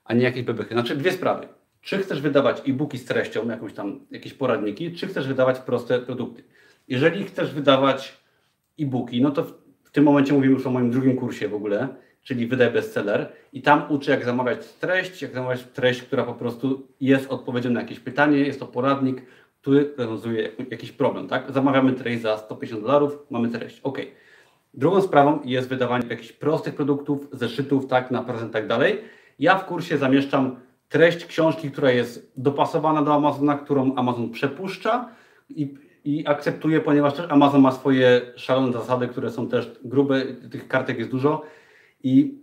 a 0.04 0.14
nie 0.14 0.24
jakieś 0.24 0.44
bebechy? 0.44 0.74
Znaczy 0.74 0.96
dwie 0.96 1.12
sprawy. 1.12 1.48
Czy 1.82 1.98
chcesz 1.98 2.22
wydawać 2.22 2.62
e-booki 2.68 2.98
z 2.98 3.06
treścią, 3.06 3.50
jakąś 3.50 3.74
tam, 3.74 4.00
jakieś 4.12 4.34
poradniki, 4.34 4.94
czy 4.94 5.08
chcesz 5.08 5.28
wydawać 5.28 5.60
proste 5.60 6.00
produkty? 6.00 6.44
Jeżeli 6.88 7.24
chcesz 7.24 7.54
wydawać 7.54 8.18
e-booki, 8.80 9.22
no 9.22 9.32
to 9.32 9.46
w 9.90 9.92
tym 9.92 10.04
momencie 10.04 10.34
mówimy 10.34 10.54
już 10.54 10.68
o 10.68 10.72
moim 10.72 10.92
drugim 10.92 11.16
kursie 11.16 11.48
w 11.48 11.54
ogóle, 11.54 11.88
czyli 12.24 12.48
Wydaj 12.48 12.72
Bestseller 12.72 13.32
i 13.54 13.62
tam 13.62 13.84
uczę 13.90 14.12
jak 14.12 14.26
zamawiać 14.26 14.74
treść, 14.74 15.22
jak 15.22 15.34
zamawiać 15.34 15.64
treść, 15.64 16.02
która 16.02 16.24
po 16.24 16.34
prostu 16.34 16.88
jest 17.02 17.30
odpowiedzią 17.30 17.70
na 17.70 17.82
jakieś 17.82 18.00
pytanie, 18.00 18.38
jest 18.38 18.60
to 18.60 18.66
poradnik, 18.66 19.22
który 19.62 19.94
rozwiązuje 19.98 20.52
jakiś 20.72 20.92
problem, 20.92 21.28
tak? 21.28 21.52
Zamawiamy 21.52 21.94
treść 21.94 22.22
za 22.22 22.38
150 22.38 22.82
dolarów, 22.82 23.18
mamy 23.30 23.50
treść, 23.50 23.80
ok. 23.84 23.98
Drugą 24.74 25.02
sprawą 25.02 25.40
jest 25.46 25.70
wydawanie 25.70 26.08
jakichś 26.10 26.32
prostych 26.32 26.76
produktów, 26.76 27.28
zeszytów, 27.32 27.88
tak, 27.88 28.12
na 28.12 28.24
prezent, 28.24 28.54
tak 28.54 28.68
dalej. 28.68 29.02
Ja 29.40 29.58
w 29.58 29.66
kursie 29.66 29.98
zamieszczam 29.98 30.56
treść 30.90 31.26
książki, 31.26 31.72
która 31.72 31.92
jest 31.92 32.32
dopasowana 32.38 33.02
do 33.02 33.14
Amazona, 33.14 33.58
którą 33.58 33.96
Amazon 33.96 34.30
przepuszcza 34.30 35.10
i, 35.50 35.74
i 36.10 36.28
akceptuje, 36.28 36.80
ponieważ 36.80 37.14
też 37.14 37.26
Amazon 37.30 37.62
ma 37.62 37.72
swoje 37.72 38.22
szalone 38.36 38.74
zasady, 38.74 39.08
które 39.08 39.32
są 39.32 39.48
też 39.48 39.72
grube, 39.84 40.22
tych 40.52 40.68
kartek 40.68 41.00
jest 41.00 41.12
dużo 41.12 41.42
i 42.04 42.40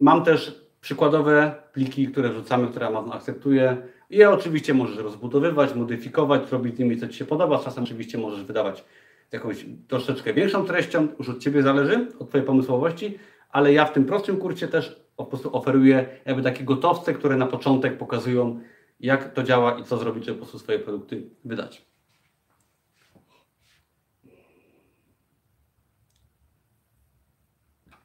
mam 0.00 0.24
też 0.24 0.62
przykładowe 0.80 1.54
pliki, 1.72 2.08
które 2.08 2.28
wrzucamy, 2.28 2.68
które 2.68 2.86
Amazon 2.86 3.12
akceptuje. 3.12 3.76
I 4.10 4.16
je 4.16 4.30
oczywiście 4.30 4.74
możesz 4.74 4.96
rozbudowywać, 4.96 5.74
modyfikować, 5.74 6.52
robić 6.52 6.76
z 6.76 6.78
nimi 6.78 6.96
co 6.96 7.08
Ci 7.08 7.14
się 7.14 7.24
podoba. 7.24 7.58
Czasem 7.58 7.84
oczywiście 7.84 8.18
możesz 8.18 8.44
wydawać 8.44 8.84
jakąś 9.32 9.66
troszeczkę 9.88 10.34
większą 10.34 10.64
treścią, 10.64 11.08
już 11.18 11.28
od 11.28 11.38
Ciebie 11.38 11.62
zależy, 11.62 12.06
od 12.18 12.28
Twojej 12.28 12.46
pomysłowości, 12.46 13.18
ale 13.50 13.72
ja 13.72 13.84
w 13.84 13.92
tym 13.92 14.04
prostym 14.04 14.36
kursie 14.36 14.68
też 14.68 15.02
po 15.16 15.24
prostu 15.24 15.56
oferuję 15.56 16.06
jakby 16.24 16.42
takie 16.42 16.64
gotowce, 16.64 17.14
które 17.14 17.36
na 17.36 17.46
początek 17.46 17.98
pokazują, 17.98 18.60
jak 19.00 19.34
to 19.34 19.42
działa 19.42 19.78
i 19.78 19.84
co 19.84 19.96
zrobić, 19.96 20.24
żeby 20.24 20.38
po 20.38 20.42
prostu 20.44 20.58
swoje 20.58 20.78
produkty 20.78 21.22
wydać. 21.44 21.91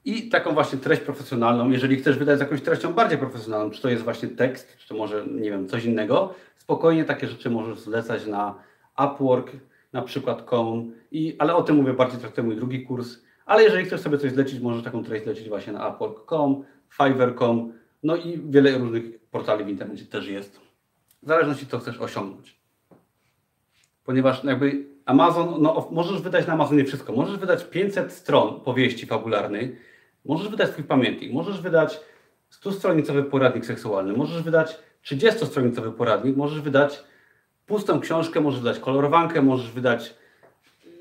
I 0.08 0.30
taką 0.30 0.54
właśnie 0.54 0.80
treść 0.80 1.02
profesjonalną, 1.02 1.70
jeżeli 1.70 1.96
chcesz 1.96 2.18
wydać 2.18 2.38
z 2.38 2.42
jakąś 2.42 2.62
treścią 2.62 2.94
bardziej 2.94 3.18
profesjonalną, 3.18 3.72
czy 3.72 3.82
to 3.82 3.90
jest 3.90 4.04
właśnie 4.04 4.30
tekst, 4.30 4.78
czy 4.78 4.88
to 4.88 4.96
może, 4.96 5.26
nie 5.32 5.52
wiem, 5.52 5.68
coś 5.68 5.86
innego, 5.86 6.34
spokojnie 6.58 7.06
takie 7.06 7.28
rzeczy 7.28 7.50
możesz 7.50 7.80
zlecać 7.80 8.26
na 8.26 8.56
Upwork, 9.06 9.52
na 9.94 10.02
przykład 10.02 10.50
com, 10.50 10.92
i, 11.12 11.36
ale 11.40 11.56
o 11.56 11.64
tym 11.64 11.76
mówię 11.76 11.94
bardziej 11.94 12.20
traktuję 12.20 12.48
mój 12.48 12.56
drugi 12.56 12.86
kurs, 12.86 13.18
ale 13.46 13.64
jeżeli 13.64 13.86
chcesz 13.86 14.02
sobie 14.02 14.18
coś 14.18 14.32
zlecić, 14.32 14.60
możesz 14.60 14.84
taką 14.84 15.04
treść 15.04 15.24
zlecić 15.24 15.50
właśnie 15.50 15.74
na 15.74 15.90
Upwork.com, 15.90 16.64
Fiverr.com, 16.98 17.74
no 18.04 18.16
i 18.16 18.42
wiele 18.50 18.78
różnych 18.78 19.20
portali 19.20 19.66
w 19.66 19.70
internecie 19.70 20.06
też 20.06 20.28
jest. 20.28 20.60
W 21.24 21.28
zależności 21.28 21.68
co 21.68 21.80
chcesz 21.80 22.00
osiągnąć. 22.00 22.60
Ponieważ 24.04 24.44
jakby 24.44 24.86
Amazon, 25.06 25.62
no 25.62 25.88
możesz 25.92 26.22
wydać 26.22 26.48
na 26.48 26.54
Amazonie 26.54 26.86
wszystko. 26.86 27.14
Możesz 27.14 27.38
wydać 27.38 27.64
500 27.64 28.12
stron 28.12 28.60
powieści 28.60 29.06
fabularnej, 29.06 29.87
możesz 30.28 30.50
wydać 30.50 30.70
swój 30.70 30.84
pamiętnik, 30.84 31.34
możesz 31.34 31.62
wydać 31.62 32.00
100-stronicowy 32.64 33.24
poradnik 33.24 33.66
seksualny, 33.66 34.14
możesz 34.14 34.44
wydać 34.44 34.78
30-stronicowy 35.06 35.92
poradnik, 35.92 36.38
możesz 36.38 36.62
wydać 36.62 37.04
pustą 37.66 38.00
książkę, 38.00 38.42
możesz 38.42 38.60
wydać 38.60 38.80
kolorowankę, 38.80 39.42
możesz 39.42 39.72
wydać, 39.72 40.16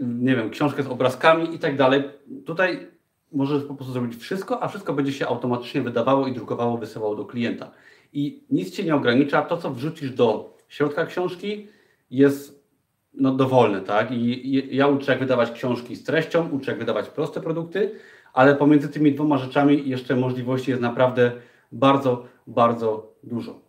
nie 0.00 0.36
wiem, 0.36 0.50
książkę 0.50 0.82
z 0.82 0.86
obrazkami 0.86 1.54
i 1.54 1.58
tak 1.58 1.76
dalej. 1.76 2.04
Tutaj 2.46 2.86
możesz 3.32 3.64
po 3.64 3.74
prostu 3.74 3.92
zrobić 3.92 4.16
wszystko, 4.16 4.62
a 4.62 4.68
wszystko 4.68 4.92
będzie 4.92 5.12
się 5.12 5.26
automatycznie 5.26 5.82
wydawało 5.82 6.26
i 6.26 6.32
drukowało, 6.32 6.78
wysyłało 6.78 7.16
do 7.16 7.24
klienta. 7.24 7.70
I 8.12 8.44
nic 8.50 8.70
Cię 8.70 8.84
nie 8.84 8.94
ogranicza. 8.94 9.42
To, 9.42 9.56
co 9.56 9.70
wrzucisz 9.70 10.10
do 10.10 10.56
środka 10.68 11.06
książki, 11.06 11.68
jest 12.10 12.66
no, 13.14 13.32
dowolne, 13.32 13.80
tak? 13.80 14.10
I 14.10 14.76
ja 14.76 14.86
uczę, 14.86 15.12
jak 15.12 15.20
wydawać 15.20 15.50
książki 15.50 15.96
z 15.96 16.04
treścią, 16.04 16.48
uczę, 16.48 16.70
jak 16.70 16.80
wydawać 16.80 17.08
proste 17.08 17.40
produkty, 17.40 17.90
ale 18.36 18.54
pomiędzy 18.54 18.88
tymi 18.88 19.12
dwoma 19.12 19.38
rzeczami 19.38 19.88
jeszcze 19.88 20.16
możliwości 20.16 20.70
jest 20.70 20.82
naprawdę 20.82 21.32
bardzo, 21.72 22.26
bardzo 22.46 23.14
dużo. 23.22 23.60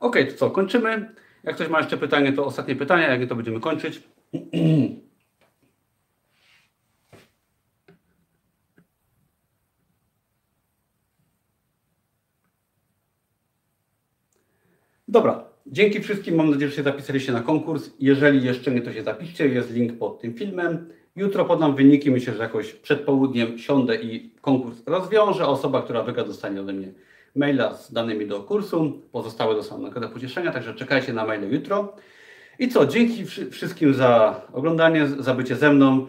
Ok, 0.00 0.16
to 0.30 0.36
co, 0.36 0.50
kończymy. 0.50 1.14
Jak 1.44 1.54
ktoś 1.54 1.68
ma 1.68 1.78
jeszcze 1.78 1.96
pytanie, 1.96 2.32
to 2.32 2.46
ostatnie 2.46 2.76
pytanie, 2.76 3.02
jak 3.02 3.20
nie, 3.20 3.26
to 3.26 3.36
będziemy 3.36 3.60
kończyć. 3.60 4.02
Dobra, 15.08 15.44
dzięki 15.66 16.00
wszystkim. 16.00 16.34
Mam 16.34 16.50
nadzieję, 16.50 16.70
że 16.70 16.76
się 16.76 16.82
zapisaliście 16.82 17.32
na 17.32 17.40
konkurs. 17.40 17.90
Jeżeli 18.00 18.46
jeszcze 18.46 18.70
nie, 18.70 18.82
to 18.82 18.92
się 18.92 19.02
zapiszcie. 19.02 19.48
Jest 19.48 19.70
link 19.70 19.98
pod 19.98 20.20
tym 20.20 20.34
filmem. 20.34 20.90
Jutro 21.16 21.44
podam 21.44 21.74
wyniki. 21.74 22.10
Myślę, 22.10 22.34
że 22.34 22.42
jakoś 22.42 22.72
przed 22.72 23.00
południem 23.00 23.58
siądę 23.58 23.96
i 23.96 24.30
konkurs 24.40 24.82
rozwiążę. 24.86 25.46
Osoba, 25.46 25.82
która 25.82 26.02
wygra, 26.02 26.24
dostanie 26.24 26.60
ode 26.60 26.72
mnie 26.72 26.88
maila 27.36 27.74
z 27.74 27.92
danymi 27.92 28.26
do 28.26 28.40
kursu. 28.40 29.02
Pozostałe 29.12 29.54
dostaną 29.54 29.82
nagrodę 29.82 30.08
pocieszenia, 30.08 30.52
także 30.52 30.74
czekajcie 30.74 31.12
na 31.12 31.24
maile 31.24 31.52
jutro. 31.52 31.96
I 32.58 32.68
co, 32.68 32.86
dzięki 32.86 33.24
wszystkim 33.50 33.94
za 33.94 34.40
oglądanie, 34.52 35.06
za 35.06 35.34
bycie 35.34 35.56
ze 35.56 35.72
mną. 35.72 36.06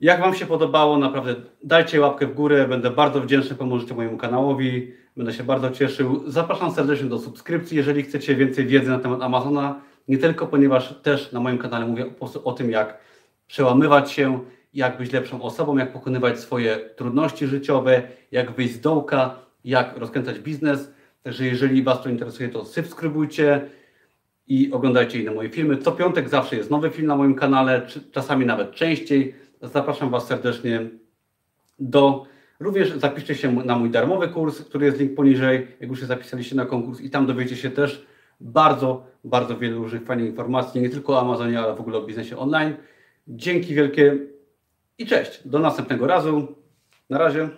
Jak 0.00 0.20
Wam 0.20 0.34
się 0.34 0.46
podobało, 0.46 0.98
naprawdę 0.98 1.34
dajcie 1.62 2.00
łapkę 2.00 2.26
w 2.26 2.34
górę. 2.34 2.68
Będę 2.68 2.90
bardzo 2.90 3.20
wdzięczny, 3.20 3.56
pomożecie 3.56 3.94
mojemu 3.94 4.16
kanałowi. 4.16 4.92
Będę 5.16 5.32
się 5.32 5.44
bardzo 5.44 5.70
cieszył. 5.70 6.22
Zapraszam 6.26 6.72
serdecznie 6.72 7.08
do 7.08 7.18
subskrypcji, 7.18 7.76
jeżeli 7.76 8.02
chcecie 8.02 8.34
więcej 8.34 8.66
wiedzy 8.66 8.90
na 8.90 8.98
temat 8.98 9.22
Amazona. 9.22 9.80
Nie 10.08 10.18
tylko, 10.18 10.46
ponieważ 10.46 10.94
też 11.02 11.32
na 11.32 11.40
moim 11.40 11.58
kanale 11.58 11.86
mówię 11.86 12.06
o 12.44 12.52
tym, 12.52 12.70
jak 12.70 12.98
przełamywać 13.46 14.12
się, 14.12 14.40
jak 14.74 14.98
być 14.98 15.12
lepszą 15.12 15.42
osobą, 15.42 15.76
jak 15.76 15.92
pokonywać 15.92 16.40
swoje 16.40 16.76
trudności 16.96 17.46
życiowe, 17.46 18.02
jak 18.32 18.50
wyjść 18.50 18.74
z 18.74 18.80
dołka, 18.80 19.38
jak 19.64 19.96
rozkręcać 19.96 20.38
biznes. 20.38 20.92
Także 21.22 21.46
jeżeli 21.46 21.82
Was 21.82 22.02
to 22.02 22.08
interesuje, 22.08 22.48
to 22.48 22.64
subskrybujcie 22.64 23.70
i 24.48 24.72
oglądajcie 24.72 25.22
inne 25.22 25.30
moje 25.30 25.50
filmy. 25.50 25.76
Co 25.76 25.92
piątek 25.92 26.28
zawsze 26.28 26.56
jest 26.56 26.70
nowy 26.70 26.90
film 26.90 27.06
na 27.06 27.16
moim 27.16 27.34
kanale, 27.34 27.86
czasami 28.12 28.46
nawet 28.46 28.72
częściej. 28.72 29.34
Zapraszam 29.62 30.10
Was 30.10 30.26
serdecznie 30.26 30.80
do 31.78 32.26
Również 32.60 32.92
zapiszcie 32.92 33.34
się 33.34 33.52
na 33.52 33.78
mój 33.78 33.90
darmowy 33.90 34.28
kurs, 34.28 34.62
który 34.62 34.86
jest 34.86 34.98
link 34.98 35.14
poniżej, 35.14 35.66
jak 35.80 35.90
już 35.90 36.00
się 36.00 36.06
zapisaliście 36.06 36.56
na 36.56 36.66
konkurs 36.66 37.00
i 37.00 37.10
tam 37.10 37.26
dowiecie 37.26 37.56
się 37.56 37.70
też 37.70 38.06
bardzo, 38.40 39.06
bardzo 39.24 39.58
wiele 39.58 39.76
różnych 39.76 40.04
fajnych 40.04 40.26
informacji, 40.26 40.80
nie 40.80 40.90
tylko 40.90 41.12
o 41.12 41.20
Amazonie, 41.20 41.60
ale 41.60 41.74
w 41.74 41.80
ogóle 41.80 41.98
o 41.98 42.02
biznesie 42.02 42.36
online. 42.36 42.74
Dzięki 43.28 43.74
wielkie 43.74 44.18
i 44.98 45.06
cześć. 45.06 45.48
Do 45.48 45.58
następnego 45.58 46.06
razu. 46.06 46.54
Na 47.10 47.18
razie. 47.18 47.48